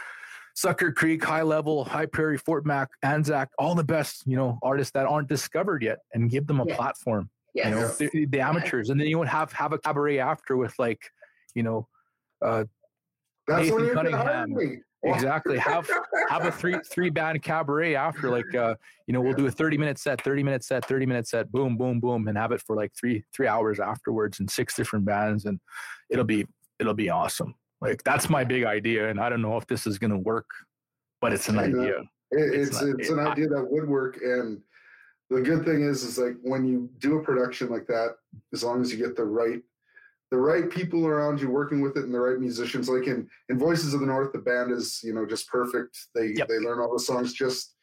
Sucker 0.60 0.92
Creek, 0.92 1.24
High 1.24 1.40
Level, 1.40 1.86
High 1.86 2.04
Prairie, 2.04 2.36
Fort 2.36 2.66
Mac, 2.66 2.90
Anzac, 3.02 3.48
all 3.58 3.74
the 3.74 3.82
best, 3.82 4.24
you 4.26 4.36
know, 4.36 4.58
artists 4.62 4.92
that 4.92 5.06
aren't 5.06 5.26
discovered 5.26 5.82
yet, 5.82 6.00
and 6.12 6.28
give 6.30 6.46
them 6.46 6.60
a 6.60 6.66
Yeah. 6.66 6.76
platform. 6.76 7.30
Yes. 7.54 7.64
You 7.66 8.06
know, 8.06 8.10
the, 8.12 8.26
the 8.26 8.40
amateurs, 8.42 8.90
and 8.90 9.00
then 9.00 9.08
you 9.08 9.18
would 9.18 9.26
have 9.28 9.50
have 9.52 9.72
a 9.72 9.78
cabaret 9.78 10.18
after 10.18 10.58
with 10.58 10.78
like, 10.78 11.00
you 11.54 11.62
know, 11.62 11.88
uh, 12.44 12.64
That's 13.46 13.70
Nathan 13.70 13.74
when 13.74 13.84
you 13.86 13.94
can 13.94 14.12
hire 14.12 14.46
Cunningham. 14.46 14.82
exactly 15.02 15.56
have 15.56 15.88
have 16.28 16.44
a 16.44 16.52
three 16.52 16.76
three 16.92 17.08
band 17.18 17.42
cabaret 17.42 17.94
after 17.96 18.28
like 18.28 18.54
uh 18.54 18.74
you 19.06 19.14
know 19.14 19.22
we'll 19.22 19.32
do 19.32 19.46
a 19.46 19.50
30 19.50 19.78
minute 19.78 19.98
set 19.98 20.22
30 20.22 20.42
minute 20.42 20.62
set 20.62 20.84
30 20.84 21.06
minute 21.06 21.26
set 21.26 21.50
boom 21.50 21.78
boom 21.78 22.00
boom 22.00 22.28
and 22.28 22.36
have 22.36 22.52
it 22.52 22.60
for 22.66 22.76
like 22.76 22.92
three 22.94 23.24
three 23.34 23.46
hours 23.48 23.80
afterwards 23.80 24.40
and 24.40 24.50
six 24.50 24.74
different 24.76 25.06
bands 25.06 25.46
and 25.46 25.58
it'll 26.10 26.24
be 26.26 26.46
it'll 26.78 26.92
be 26.92 27.08
awesome 27.08 27.54
like 27.80 28.02
that's 28.04 28.28
my 28.28 28.44
big 28.44 28.64
idea 28.64 29.08
and 29.08 29.20
i 29.20 29.28
don't 29.28 29.42
know 29.42 29.56
if 29.56 29.66
this 29.66 29.86
is 29.86 29.98
going 29.98 30.10
to 30.10 30.18
work 30.18 30.48
but 31.20 31.32
it's 31.32 31.48
an 31.48 31.58
idea 31.58 31.98
It, 32.30 32.54
It's 32.54 32.68
it's 32.68 32.80
not- 32.82 33.00
it's 33.00 33.08
it- 33.10 33.12
an 33.12 33.26
idea 33.26 33.48
that 33.48 33.64
would 33.70 33.88
work, 33.88 34.18
and 34.22 34.60
the 35.30 35.40
good 35.40 35.64
thing 35.64 35.82
is, 35.82 36.02
is 36.04 36.16
like 36.18 36.36
when 36.42 36.64
you 36.64 36.88
do 36.98 37.18
a 37.18 37.22
production 37.22 37.68
like 37.68 37.86
that, 37.88 38.10
as 38.52 38.62
long 38.64 38.80
as 38.80 38.90
you 38.92 38.98
get 38.98 39.16
the 39.16 39.24
right, 39.24 39.60
the 40.30 40.36
right 40.36 40.70
people 40.70 41.06
around 41.06 41.40
you 41.40 41.50
working 41.50 41.80
with 41.80 41.96
it, 41.96 42.04
and 42.04 42.14
the 42.14 42.20
right 42.20 42.38
musicians, 42.38 42.88
like 42.88 43.06
in 43.08 43.28
in 43.48 43.58
Voices 43.58 43.94
of 43.94 44.00
the 44.00 44.06
North, 44.06 44.32
the 44.32 44.38
band 44.38 44.70
is 44.72 45.00
you 45.02 45.12
know 45.12 45.26
just 45.26 45.48
perfect. 45.48 45.98
They 46.14 46.28
Yep. 46.36 46.48
they 46.48 46.58
learn 46.58 46.78
all 46.80 46.92
the 46.92 47.00
songs 47.10 47.32
just. 47.32 47.74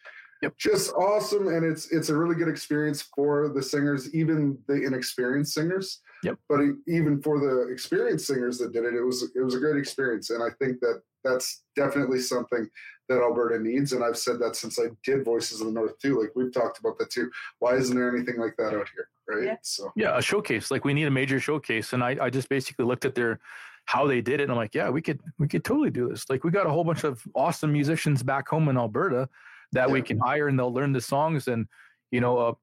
Yep. 0.41 0.57
Just 0.57 0.93
awesome, 0.93 1.47
and 1.47 1.65
it's 1.65 1.91
it's 1.91 2.09
a 2.09 2.15
really 2.15 2.35
good 2.35 2.47
experience 2.47 3.01
for 3.15 3.49
the 3.49 3.61
singers, 3.61 4.13
even 4.13 4.57
the 4.67 4.83
inexperienced 4.83 5.53
singers. 5.53 6.01
Yep. 6.23 6.37
But 6.47 6.59
even 6.87 7.21
for 7.21 7.39
the 7.39 7.71
experienced 7.71 8.27
singers 8.27 8.57
that 8.59 8.71
did 8.71 8.85
it, 8.85 8.93
it 8.93 9.03
was 9.03 9.31
it 9.35 9.41
was 9.41 9.55
a 9.55 9.59
great 9.59 9.77
experience, 9.77 10.29
and 10.29 10.43
I 10.43 10.49
think 10.59 10.79
that 10.81 11.01
that's 11.23 11.63
definitely 11.75 12.19
something 12.19 12.69
that 13.09 13.21
Alberta 13.21 13.59
needs. 13.59 13.93
And 13.93 14.03
I've 14.03 14.17
said 14.17 14.39
that 14.39 14.55
since 14.55 14.79
I 14.79 14.87
did 15.03 15.25
Voices 15.25 15.61
of 15.61 15.67
the 15.67 15.73
North 15.73 15.97
too. 15.99 16.19
Like 16.19 16.31
we've 16.35 16.53
talked 16.53 16.79
about 16.79 16.97
that 16.99 17.09
too. 17.09 17.29
Why 17.59 17.75
isn't 17.75 17.95
there 17.95 18.15
anything 18.15 18.39
like 18.39 18.55
that 18.57 18.73
out 18.75 18.89
here? 18.93 19.09
Right. 19.27 19.45
Yeah. 19.45 19.55
So 19.61 19.91
yeah 19.95 20.17
a 20.17 20.21
showcase 20.21 20.71
like 20.71 20.85
we 20.85 20.93
need 20.93 21.05
a 21.05 21.11
major 21.11 21.37
showcase 21.37 21.91
and 21.91 22.01
i 22.01 22.15
i 22.21 22.29
just 22.29 22.47
basically 22.47 22.85
looked 22.85 23.03
at 23.03 23.13
their 23.13 23.41
how 23.83 24.07
they 24.07 24.21
did 24.21 24.39
it 24.39 24.43
and 24.43 24.51
i'm 24.53 24.57
like 24.57 24.73
yeah 24.73 24.89
we 24.89 25.01
could 25.01 25.19
we 25.37 25.49
could 25.49 25.65
totally 25.65 25.89
do 25.89 26.07
this 26.07 26.29
like 26.29 26.45
we 26.45 26.49
got 26.49 26.65
a 26.65 26.69
whole 26.69 26.85
bunch 26.85 27.03
of 27.03 27.21
awesome 27.35 27.73
musicians 27.73 28.23
back 28.23 28.47
home 28.47 28.69
in 28.69 28.77
alberta 28.77 29.27
that 29.73 29.89
we 29.89 30.01
can 30.01 30.17
hire 30.19 30.47
and 30.47 30.57
they'll 30.57 30.73
learn 30.73 30.93
the 30.93 31.01
songs 31.01 31.47
and 31.47 31.67
you 32.11 32.21
know 32.21 32.37
uh, 32.37 32.53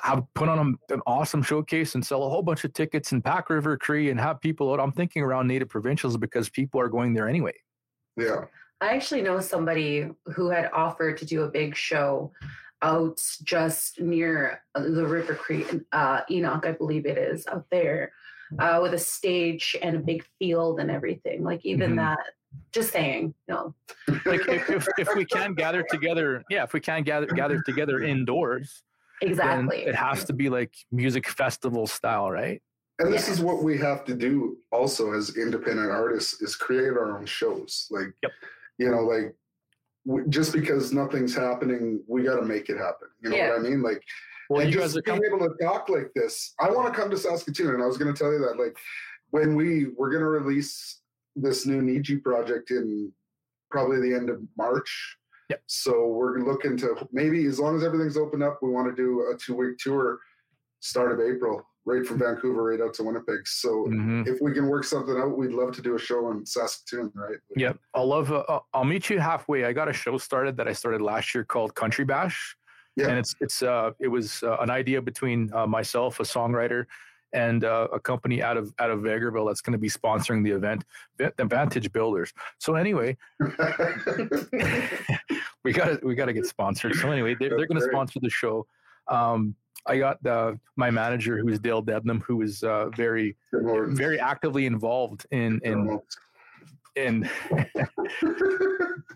have 0.00 0.22
put 0.34 0.48
on 0.48 0.58
a- 0.90 0.94
an 0.94 1.00
awesome 1.06 1.42
showcase 1.42 1.94
and 1.94 2.04
sell 2.04 2.24
a 2.24 2.28
whole 2.28 2.42
bunch 2.42 2.64
of 2.64 2.72
tickets 2.72 3.12
in 3.12 3.22
pack 3.22 3.48
river 3.48 3.76
cree 3.76 4.10
and 4.10 4.18
have 4.20 4.40
people 4.40 4.72
out 4.72 4.80
i'm 4.80 4.92
thinking 4.92 5.22
around 5.22 5.46
native 5.46 5.68
provincials 5.68 6.16
because 6.16 6.48
people 6.50 6.80
are 6.80 6.88
going 6.88 7.14
there 7.14 7.28
anyway 7.28 7.52
yeah. 8.16 8.44
I 8.80 8.94
actually 8.94 9.22
know 9.22 9.40
somebody 9.40 10.08
who 10.34 10.50
had 10.50 10.70
offered 10.72 11.16
to 11.18 11.24
do 11.24 11.42
a 11.44 11.48
big 11.48 11.74
show 11.74 12.30
out 12.82 13.22
just 13.42 13.98
near 14.00 14.62
uh, 14.74 14.82
the 14.82 15.06
River 15.06 15.34
Cree, 15.34 15.64
uh, 15.92 16.20
Enoch, 16.30 16.66
I 16.66 16.72
believe 16.72 17.06
it 17.06 17.16
is, 17.16 17.46
out 17.46 17.64
there, 17.70 18.12
uh, 18.58 18.80
with 18.82 18.92
a 18.92 18.98
stage 18.98 19.76
and 19.82 19.96
a 19.96 19.98
big 19.98 20.24
field 20.38 20.78
and 20.80 20.90
everything. 20.90 21.42
Like 21.42 21.64
even 21.64 21.92
Mhm. 21.92 21.96
that. 21.96 22.18
Just 22.72 22.92
saying, 22.92 23.34
no. 23.48 23.74
like 24.26 24.46
if, 24.48 24.68
if, 24.70 24.86
if 24.98 25.08
we 25.14 25.24
can 25.24 25.54
gather 25.54 25.82
together 25.90 26.42
yeah 26.50 26.62
if 26.64 26.72
we 26.72 26.80
can 26.80 27.02
gather 27.02 27.26
gather 27.26 27.60
together 27.62 28.02
indoors 28.02 28.82
Exactly. 29.22 29.78
it 29.84 29.94
has 29.94 30.24
to 30.24 30.32
be 30.32 30.48
like 30.48 30.72
music 30.92 31.28
festival 31.28 31.86
style 31.86 32.30
right 32.30 32.60
And 32.98 33.12
this 33.12 33.28
is 33.28 33.40
what 33.40 33.62
we 33.62 33.76
have 33.78 34.04
to 34.06 34.14
do 34.14 34.58
also 34.72 35.12
as 35.12 35.36
independent 35.36 35.90
artists 35.90 36.40
is 36.42 36.54
create 36.56 36.90
our 36.96 37.18
own 37.18 37.26
shows. 37.26 37.88
Like, 37.90 38.12
Yep. 38.22 38.32
you 38.78 38.90
know, 38.90 39.00
like 39.02 39.34
w- 40.06 40.26
just 40.28 40.52
because 40.52 40.92
nothing's 40.92 41.34
happening, 41.34 42.02
we 42.06 42.22
got 42.22 42.36
to 42.36 42.46
make 42.46 42.68
it 42.70 42.78
happen. 42.78 43.08
You 43.22 43.30
know 43.30 43.36
Yeah. 43.36 43.50
what 43.50 43.60
I 43.60 43.62
mean? 43.68 43.82
Like, 43.82 44.02
well 44.48 44.60
and 44.62 44.72
you 44.72 44.78
just 44.80 44.94
guys 44.94 45.14
are 45.16 45.20
being 45.20 45.24
able 45.34 45.46
to 45.48 45.54
talk 45.62 45.88
like 45.88 46.10
this. 46.14 46.54
I 46.60 46.70
want 46.70 46.92
to 46.92 46.98
come 46.98 47.10
to 47.10 47.16
Saskatoon, 47.18 47.74
and 47.74 47.82
I 47.82 47.86
was 47.86 47.98
going 47.98 48.12
to 48.14 48.18
tell 48.18 48.32
you 48.32 48.38
that, 48.46 48.56
like, 48.58 48.76
when 49.30 49.56
we 49.56 49.88
we're 49.96 50.10
going 50.10 50.22
to 50.22 50.28
release 50.28 51.00
this 51.36 51.66
new 51.66 51.80
Niji 51.82 52.20
project 52.22 52.70
in 52.70 53.12
probably 53.70 54.00
the 54.00 54.16
end 54.16 54.30
of 54.30 54.40
March. 54.56 55.16
Yep. 55.50 55.62
So 55.66 56.06
we're 56.08 56.38
looking 56.40 56.76
to 56.78 57.06
maybe 57.12 57.44
as 57.46 57.60
long 57.60 57.76
as 57.76 57.84
everything's 57.84 58.16
open 58.16 58.42
up, 58.42 58.58
we 58.62 58.70
want 58.70 58.88
to 58.88 59.00
do 59.00 59.30
a 59.32 59.36
two 59.36 59.54
week 59.54 59.78
tour, 59.78 60.18
start 60.80 61.12
of 61.12 61.20
April, 61.20 61.62
right 61.84 62.04
from 62.04 62.18
Vancouver 62.18 62.64
right 62.64 62.80
out 62.80 62.94
to 62.94 63.04
Winnipeg. 63.04 63.46
So 63.46 63.86
Mhm. 63.88 64.26
if 64.26 64.40
we 64.40 64.52
can 64.52 64.66
work 64.66 64.82
something 64.84 65.16
out, 65.16 65.36
we'd 65.36 65.52
love 65.52 65.72
to 65.76 65.82
do 65.82 65.94
a 65.94 65.98
show 65.98 66.30
in 66.32 66.44
Saskatoon, 66.44 67.12
right? 67.14 67.36
Yep. 67.54 67.78
I'll 67.94 68.06
love. 68.08 68.32
Uh, 68.32 68.38
uh, 68.48 68.60
I'll 68.74 68.84
meet 68.84 69.08
you 69.08 69.20
halfway. 69.20 69.64
I 69.66 69.72
got 69.72 69.88
a 69.88 69.92
show 69.92 70.18
started 70.18 70.56
that 70.56 70.66
I 70.66 70.72
started 70.72 71.00
last 71.00 71.32
year 71.34 71.44
called 71.44 71.74
Country 71.76 72.04
Bash, 72.04 72.56
Yeah. 72.96 73.08
and 73.08 73.18
it's 73.18 73.34
it's 73.40 73.62
uh 73.62 73.92
it 74.00 74.08
was 74.08 74.42
uh, 74.42 74.56
an 74.60 74.70
idea 74.70 75.00
between 75.00 75.52
uh, 75.52 75.66
myself, 75.66 76.18
a 76.18 76.24
songwriter, 76.24 76.86
and 77.32 77.64
uh, 77.64 77.88
a 77.92 78.00
company 78.00 78.42
out 78.42 78.56
of 78.56 78.72
out 78.78 78.90
of 78.90 79.00
Vegreville 79.00 79.48
that's 79.48 79.60
going 79.60 79.72
to 79.72 79.78
be 79.78 79.88
sponsoring 79.88 80.44
the 80.44 80.52
event, 80.52 80.84
the 81.18 81.44
Vantage 81.44 81.92
Builders. 81.92 82.32
So 82.58 82.74
anyway, 82.74 83.16
we 85.64 85.72
got 85.72 86.02
we 86.04 86.14
got 86.14 86.26
to 86.26 86.32
get 86.32 86.46
sponsored. 86.46 86.94
So 86.94 87.10
anyway, 87.10 87.36
they're, 87.38 87.50
they're 87.50 87.66
going 87.66 87.80
to 87.80 87.86
sponsor 87.86 88.20
the 88.20 88.30
show. 88.30 88.66
Um, 89.08 89.54
I 89.86 89.98
got 89.98 90.24
uh, 90.26 90.54
my 90.76 90.90
manager, 90.90 91.38
who 91.38 91.48
is 91.48 91.58
Dale 91.60 91.82
Debnam, 91.82 92.22
who 92.22 92.42
is 92.42 92.62
uh, 92.62 92.88
very 92.90 93.36
very 93.52 94.18
actively 94.18 94.66
involved 94.66 95.26
in 95.30 95.60
in 95.64 96.00
in 96.96 97.28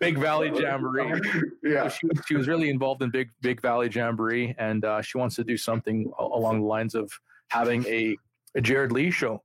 Big 0.00 0.18
Valley 0.18 0.50
Jamboree. 0.54 1.20
yeah. 1.62 1.88
She, 1.88 2.08
she 2.26 2.36
was 2.36 2.46
really 2.46 2.70
involved 2.70 3.02
in 3.02 3.10
Big 3.10 3.30
Big 3.40 3.60
Valley 3.60 3.88
Jamboree, 3.88 4.54
and 4.58 4.84
uh, 4.84 5.02
she 5.02 5.18
wants 5.18 5.36
to 5.36 5.44
do 5.44 5.56
something 5.56 6.12
along 6.18 6.60
the 6.60 6.66
lines 6.66 6.94
of 6.94 7.10
having 7.50 7.86
a, 7.86 8.16
a 8.56 8.60
Jarrid 8.60 8.92
Lee 8.92 9.10
show. 9.10 9.42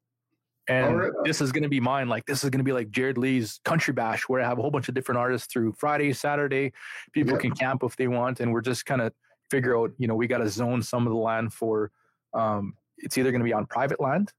And 0.68 0.97
right. 0.97 1.12
this 1.24 1.41
is 1.41 1.51
going 1.51 1.64
to 1.64 1.70
be 1.70 1.80
mine. 1.80 2.10
Like 2.10 2.26
this 2.26 2.43
is 2.43 2.49
going 2.49 2.60
to 2.60 2.64
be 2.64 2.72
like 2.72 2.89
Jarrid 2.89 3.18
Lee's 3.18 3.60
Country 3.66 3.93
Bash, 3.93 4.24
where 4.24 4.41
I 4.41 4.47
have 4.47 4.58
a 4.58 4.62
whole 4.62 4.72
bunch 4.72 4.89
of 4.89 4.95
different 4.95 5.20
artists 5.20 5.51
through 5.51 5.74
Friday, 5.74 6.12
Saturday. 6.12 6.74
People 7.12 7.34
Yeah. 7.34 7.39
can 7.39 7.51
camp 7.51 7.84
if 7.84 7.95
they 7.95 8.08
want, 8.08 8.39
and 8.39 8.51
we're 8.51 8.62
just 8.62 8.86
kind 8.86 9.01
of 9.01 9.14
figure 9.51 9.78
out. 9.78 9.91
You 9.99 10.08
know, 10.08 10.16
we 10.16 10.26
got 10.26 10.39
to 10.39 10.49
zone 10.49 10.82
some 10.82 11.06
of 11.06 11.14
the 11.14 11.20
land 11.20 11.53
for. 11.53 11.91
Um, 12.34 12.74
it's 12.97 13.18
either 13.18 13.30
going 13.32 13.41
to 13.41 13.45
be 13.45 13.53
on 13.53 13.68
private 13.68 14.01
land, 14.01 14.32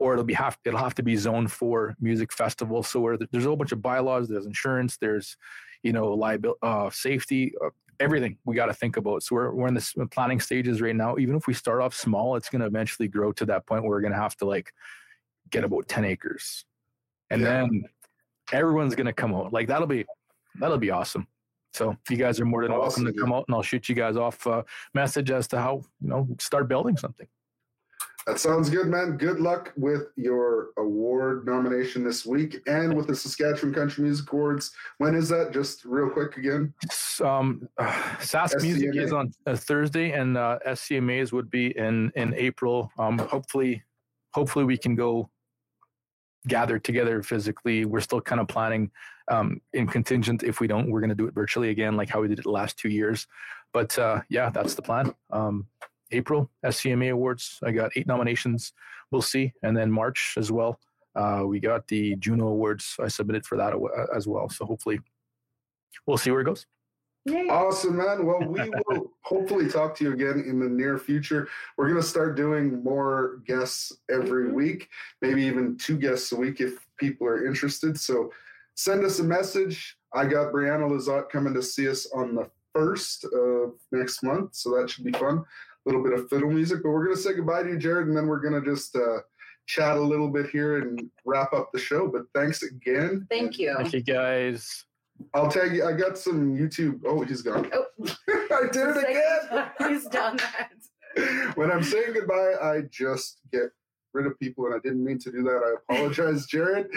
or 0.00 0.14
it'll 0.14 0.24
be 0.24 0.34
have 0.34 0.58
it'll 0.64 0.80
have 0.80 0.96
to 0.96 1.04
be 1.04 1.14
zoned 1.14 1.52
for 1.52 1.94
music 2.00 2.32
festivals. 2.32 2.88
So 2.88 2.98
where 2.98 3.16
there's 3.16 3.44
a 3.44 3.48
whole 3.48 3.56
bunch 3.56 3.72
of 3.72 3.80
bylaws, 3.80 4.28
there's 4.28 4.46
insurance, 4.46 4.96
there's 4.96 5.36
you 5.84 5.92
know 5.92 6.12
liability, 6.14 6.58
uh, 6.62 6.90
safety, 6.90 7.52
uh, 7.64 7.70
everything 8.00 8.36
we 8.44 8.54
got 8.56 8.66
to 8.66 8.74
think 8.74 8.96
about. 8.96 9.22
So 9.22 9.36
we're 9.36 9.54
we're 9.54 9.68
in 9.68 9.74
the 9.74 10.08
planning 10.10 10.40
stages 10.40 10.80
right 10.80 10.96
now. 10.96 11.18
Even 11.18 11.36
if 11.36 11.46
we 11.46 11.54
start 11.54 11.80
off 11.80 11.94
small, 11.94 12.34
it's 12.36 12.48
going 12.48 12.60
to 12.60 12.66
eventually 12.66 13.06
grow 13.06 13.30
to 13.32 13.44
that 13.46 13.66
point 13.66 13.82
where 13.82 13.90
we're 13.90 14.00
going 14.00 14.12
to 14.12 14.18
have 14.18 14.36
to 14.38 14.46
like 14.46 14.72
get 15.50 15.62
about 15.62 15.86
ten 15.86 16.04
acres, 16.04 16.64
and 17.30 17.42
Yeah. 17.42 17.48
then 17.48 17.84
everyone's 18.52 18.94
going 18.94 19.06
to 19.06 19.12
come 19.12 19.34
out. 19.34 19.52
Like 19.52 19.68
that'll 19.68 19.86
be 19.86 20.06
that'll 20.58 20.78
be 20.78 20.90
awesome. 20.90 21.28
So 21.72 21.96
you 22.08 22.16
guys 22.16 22.40
are 22.40 22.44
more 22.44 22.62
than 22.64 22.72
welcome 22.72 23.04
to 23.04 23.12
come 23.12 23.32
out, 23.32 23.44
and 23.46 23.54
I'll 23.54 23.62
shoot 23.62 23.88
you 23.88 23.94
guys 23.94 24.16
off 24.16 24.44
a 24.46 24.64
message 24.94 25.30
as 25.30 25.46
to 25.48 25.58
how 25.60 25.82
you 26.00 26.08
know 26.08 26.26
start 26.40 26.66
building 26.68 26.96
something. 26.96 27.28
That 28.26 28.38
sounds 28.38 28.68
good, 28.68 28.86
man. 28.86 29.16
Good 29.16 29.40
luck 29.40 29.72
with 29.76 30.08
your 30.16 30.70
award 30.76 31.46
nomination 31.46 32.04
this 32.04 32.26
week 32.26 32.58
and 32.66 32.94
with 32.94 33.06
the 33.06 33.16
Saskatchewan 33.16 33.74
Country 33.74 34.04
Music 34.04 34.30
Awards. 34.30 34.72
When 34.98 35.14
is 35.14 35.28
that? 35.30 35.52
Just 35.52 35.84
real 35.84 36.10
quick 36.10 36.36
again. 36.36 36.74
Um, 37.24 37.68
uh, 37.78 37.90
Sask 38.20 38.60
Music 38.60 38.94
is 38.94 39.12
on 39.12 39.32
a 39.46 39.56
Thursday, 39.56 40.12
and 40.12 40.36
uh, 40.36 40.58
SCMA's 40.66 41.32
would 41.32 41.50
be 41.50 41.76
in 41.76 42.12
in 42.14 42.34
April. 42.34 42.92
Um, 42.98 43.18
hopefully, 43.18 43.82
hopefully 44.34 44.64
we 44.64 44.76
can 44.76 44.94
go 44.94 45.30
gather 46.46 46.78
together 46.78 47.22
physically. 47.22 47.84
We're 47.84 48.00
still 48.00 48.20
kind 48.20 48.40
of 48.40 48.48
planning 48.48 48.90
um, 49.30 49.60
in 49.72 49.86
contingent. 49.86 50.42
If 50.42 50.60
we 50.60 50.66
don't, 50.66 50.90
we're 50.90 51.00
going 51.00 51.10
to 51.10 51.14
do 51.14 51.26
it 51.26 51.34
virtually 51.34 51.70
again, 51.70 51.96
like 51.96 52.08
how 52.08 52.20
we 52.20 52.28
did 52.28 52.38
it 52.38 52.42
the 52.42 52.50
last 52.50 52.78
two 52.78 52.88
years. 52.88 53.26
But 53.72 53.98
uh, 53.98 54.22
yeah, 54.28 54.50
that's 54.50 54.74
the 54.74 54.82
plan. 54.82 55.14
Um, 55.30 55.66
April 56.12 56.50
SCMA 56.64 57.12
Awards. 57.12 57.58
I 57.62 57.72
got 57.72 57.90
eight 57.96 58.06
nominations. 58.06 58.72
We'll 59.10 59.22
see, 59.22 59.52
and 59.62 59.76
then 59.76 59.90
March 59.90 60.34
as 60.36 60.50
well. 60.52 60.78
Uh, 61.16 61.42
we 61.46 61.58
got 61.60 61.86
the 61.88 62.14
Juno 62.16 62.48
Awards. 62.48 62.96
I 63.00 63.08
submitted 63.08 63.44
for 63.44 63.56
that 63.56 63.74
as 64.14 64.26
well. 64.28 64.48
So 64.48 64.64
hopefully, 64.64 65.00
we'll 66.06 66.16
see 66.18 66.30
where 66.30 66.40
it 66.40 66.44
goes. 66.44 66.66
Yay. 67.26 67.48
Awesome, 67.48 67.96
man. 67.96 68.24
Well, 68.24 68.40
we 68.40 68.60
will 68.88 69.12
hopefully 69.22 69.68
talk 69.68 69.94
to 69.96 70.04
you 70.04 70.12
again 70.12 70.42
in 70.46 70.58
the 70.58 70.68
near 70.68 70.96
future. 70.98 71.48
We're 71.76 71.88
going 71.88 72.00
to 72.00 72.06
start 72.06 72.36
doing 72.36 72.82
more 72.82 73.42
guests 73.46 73.92
every 74.10 74.48
Mhm. 74.48 74.52
week, 74.54 74.88
maybe 75.20 75.42
even 75.42 75.76
two 75.76 75.98
guests 75.98 76.32
a 76.32 76.36
week 76.36 76.60
if 76.60 76.86
people 76.96 77.26
are 77.26 77.46
interested. 77.46 77.98
So 78.00 78.32
send 78.74 79.04
us 79.04 79.18
a 79.18 79.24
message. 79.24 79.98
I 80.14 80.24
got 80.26 80.52
Brianna 80.52 80.88
Lazat 80.90 81.28
coming 81.28 81.52
to 81.54 81.62
see 81.62 81.88
us 81.88 82.06
on 82.14 82.34
the 82.34 82.50
first 82.74 83.24
of 83.24 83.74
next 83.92 84.22
month, 84.22 84.54
so 84.54 84.70
that 84.76 84.88
should 84.88 85.04
be 85.04 85.12
fun. 85.12 85.44
A 85.86 85.88
little 85.88 86.02
bit 86.02 86.12
of 86.12 86.28
fiddle 86.28 86.50
music, 86.50 86.80
but 86.82 86.90
we're 86.90 87.04
going 87.04 87.16
to 87.16 87.22
say 87.22 87.32
goodbye 87.34 87.62
to 87.62 87.70
you, 87.70 87.78
Jarrid, 87.78 88.02
and 88.02 88.16
then 88.16 88.26
we're 88.26 88.40
going 88.40 88.62
to 88.62 88.70
just 88.70 88.94
uh, 88.94 89.18
chat 89.66 89.96
a 89.96 90.00
little 90.00 90.28
bit 90.28 90.50
here 90.50 90.78
and 90.78 91.10
wrap 91.24 91.52
up 91.54 91.70
the 91.72 91.78
show. 91.78 92.06
But 92.06 92.22
thanks 92.34 92.62
again. 92.62 93.26
Thank 93.30 93.58
you. 93.58 93.74
Thank 93.78 93.94
you 93.94 94.02
guys. 94.02 94.84
I'll 95.34 95.50
tag 95.50 95.74
you. 95.74 95.86
I 95.86 95.92
got 95.92 96.18
some 96.18 96.54
YouTube. 96.54 97.00
Oh, 97.06 97.22
he's 97.22 97.42
gone. 97.42 97.70
Oh, 97.72 97.86
I 98.28 98.68
did 98.72 98.88
it 98.88 98.96
again. 98.96 99.70
He's 99.88 100.06
done 100.06 100.38
that. 100.38 100.70
when 101.56 101.70
I'm 101.70 101.82
saying 101.82 102.14
goodbye, 102.14 102.54
I 102.62 102.82
just 102.90 103.40
get 103.52 103.70
rid 104.12 104.26
of 104.26 104.38
people, 104.38 104.66
and 104.66 104.74
I 104.74 104.78
didn't 104.78 105.04
mean 105.04 105.18
to 105.20 105.30
do 105.30 105.42
that. 105.42 105.76
I 105.90 105.94
apologize, 105.94 106.46
Jarrid. 106.46 106.88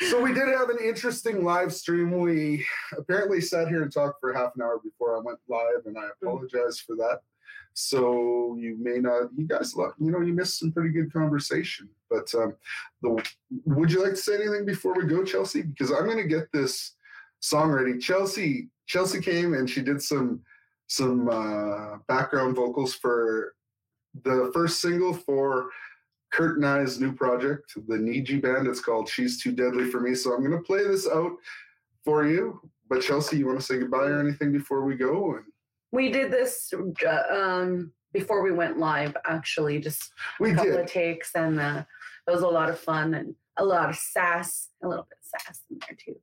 so 0.00 0.20
we 0.22 0.32
did 0.32 0.48
have 0.48 0.68
an 0.68 0.78
interesting 0.82 1.44
live 1.44 1.72
stream. 1.72 2.18
We 2.18 2.64
apparently 2.96 3.40
sat 3.40 3.68
here 3.68 3.82
and 3.82 3.92
talked 3.92 4.20
for 4.20 4.32
half 4.32 4.52
an 4.56 4.62
hour 4.62 4.80
before 4.82 5.16
I 5.16 5.20
went 5.20 5.38
live, 5.48 5.86
and 5.86 5.96
I 5.98 6.08
apologize 6.20 6.78
for 6.78 6.96
that. 6.96 7.20
So 7.74 8.56
you 8.58 8.76
may 8.80 8.98
not, 8.98 9.30
you 9.36 9.46
guys, 9.46 9.74
you 9.98 10.10
know, 10.10 10.20
you 10.20 10.34
missed 10.34 10.58
some 10.58 10.72
pretty 10.72 10.90
good 10.90 11.12
conversation. 11.12 11.88
But 12.10 12.32
um, 12.34 12.54
the, 13.00 13.24
would 13.64 13.90
you 13.90 14.02
like 14.02 14.12
to 14.12 14.16
say 14.16 14.34
anything 14.34 14.66
before 14.66 14.94
we 14.94 15.04
go, 15.04 15.24
Chelsea? 15.24 15.62
Because 15.62 15.90
I'm 15.90 16.04
going 16.04 16.18
to 16.18 16.28
get 16.28 16.52
this 16.52 16.94
song 17.40 17.70
ready. 17.70 17.98
Chelsea, 17.98 18.68
Chelsea 18.86 19.20
came 19.20 19.54
and 19.54 19.68
she 19.68 19.82
did 19.82 20.02
some 20.02 20.40
some 20.88 21.26
uh, 21.30 21.96
background 22.06 22.54
vocals 22.54 22.94
for 22.94 23.54
the 24.24 24.50
first 24.52 24.82
single 24.82 25.14
for 25.14 25.70
Kurt 26.32 26.62
I's 26.62 27.00
new 27.00 27.12
project, 27.12 27.72
the 27.88 27.96
Niji 27.96 28.42
band. 28.42 28.66
It's 28.66 28.80
called 28.80 29.08
She's 29.08 29.42
Too 29.42 29.52
Deadly 29.52 29.86
for 29.86 30.00
Me. 30.00 30.14
So 30.14 30.34
I'm 30.34 30.44
going 30.44 30.52
to 30.52 30.62
play 30.62 30.86
this 30.86 31.08
out 31.08 31.32
for 32.04 32.26
you. 32.26 32.60
But 32.90 33.00
Chelsea, 33.00 33.38
you 33.38 33.46
want 33.46 33.58
to 33.58 33.64
say 33.64 33.78
goodbye 33.78 34.08
or 34.08 34.20
anything 34.20 34.52
before 34.52 34.84
we 34.84 34.94
go? 34.94 35.36
And 35.36 35.44
We 35.92 36.10
did 36.10 36.30
this 36.30 36.72
uh, 37.06 37.22
um, 37.34 37.92
before 38.12 38.42
we 38.42 38.52
went 38.52 38.78
live, 38.78 39.16
actually, 39.26 39.78
just 39.78 40.10
we 40.40 40.52
a 40.52 40.54
couple 40.54 40.72
did. 40.72 40.80
of 40.80 40.86
takes, 40.86 41.34
and 41.34 41.60
uh, 41.60 41.84
it 42.26 42.30
was 42.30 42.42
a 42.42 42.48
lot 42.48 42.70
of 42.70 42.78
fun 42.78 43.14
and 43.14 43.34
a 43.58 43.64
lot 43.64 43.90
of 43.90 43.96
sass, 43.96 44.68
a 44.82 44.88
little 44.88 45.06
bit 45.08 45.18
of 45.20 45.40
sass 45.40 45.60
in 45.70 45.78
there 45.80 45.96
too. 45.96 46.18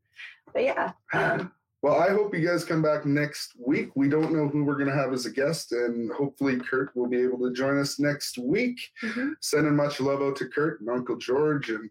But 0.54 0.64
yeah, 0.64 0.92
um, 1.14 1.52
Well, 1.82 1.98
I 1.98 2.10
hope 2.10 2.36
you 2.36 2.46
guys 2.46 2.66
come 2.66 2.82
back 2.82 3.06
next 3.06 3.54
week. 3.58 3.92
We 3.96 4.10
don't 4.10 4.34
know 4.34 4.50
who 4.50 4.66
we're 4.66 4.76
going 4.76 4.90
to 4.90 4.96
have 5.02 5.14
as 5.14 5.26
a 5.26 5.32
guest, 5.32 5.72
and 5.72 6.12
hopefully 6.12 6.60
Kurt 6.60 6.94
will 6.94 7.08
be 7.08 7.22
able 7.22 7.40
to 7.40 7.54
join 7.54 7.80
us 7.80 8.00
next 8.00 8.38
week. 8.38 8.78
mhm. 9.02 9.36
Sending 9.40 9.78
much 9.78 10.02
love 10.02 10.22
out 10.22 10.36
to 10.38 10.50
Kurt 10.50 10.82
and 10.82 10.90
Uncle 10.90 11.16
George 11.16 11.70
and 11.70 11.90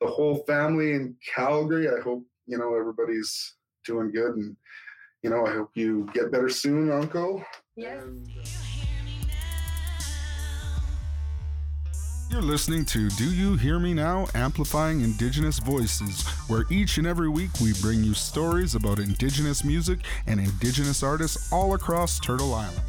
the 0.00 0.06
whole 0.06 0.44
family 0.46 0.92
in 0.92 1.14
Calgary. 1.34 1.88
I 1.90 2.00
hope 2.00 2.24
you 2.46 2.56
know 2.56 2.74
everybody's 2.74 3.54
doing 3.84 4.10
good, 4.12 4.34
and 4.36 4.56
you 5.22 5.30
know 5.30 5.46
I 5.46 5.52
hope 5.52 5.70
you 5.74 6.08
get 6.14 6.30
better 6.30 6.48
soon, 6.48 6.90
Uncle. 6.90 7.42
yes. 7.76 8.02
And, 8.02 8.28
uh, 8.38 8.44
You're 12.30 12.42
listening 12.42 12.84
to 12.86 13.08
Do 13.10 13.24
You 13.24 13.56
Hear 13.56 13.78
Me 13.78 13.94
Now? 13.94 14.26
Amplifying 14.34 15.00
Indigenous 15.00 15.58
Voices, 15.60 16.26
where 16.46 16.64
each 16.70 16.98
and 16.98 17.06
every 17.06 17.28
week 17.30 17.50
we 17.62 17.72
bring 17.80 18.04
you 18.04 18.12
stories 18.12 18.74
about 18.74 18.98
Indigenous 18.98 19.64
music 19.64 20.00
and 20.26 20.38
Indigenous 20.38 21.02
artists 21.02 21.50
all 21.50 21.72
across 21.72 22.20
Turtle 22.20 22.54
Island. 22.54 22.82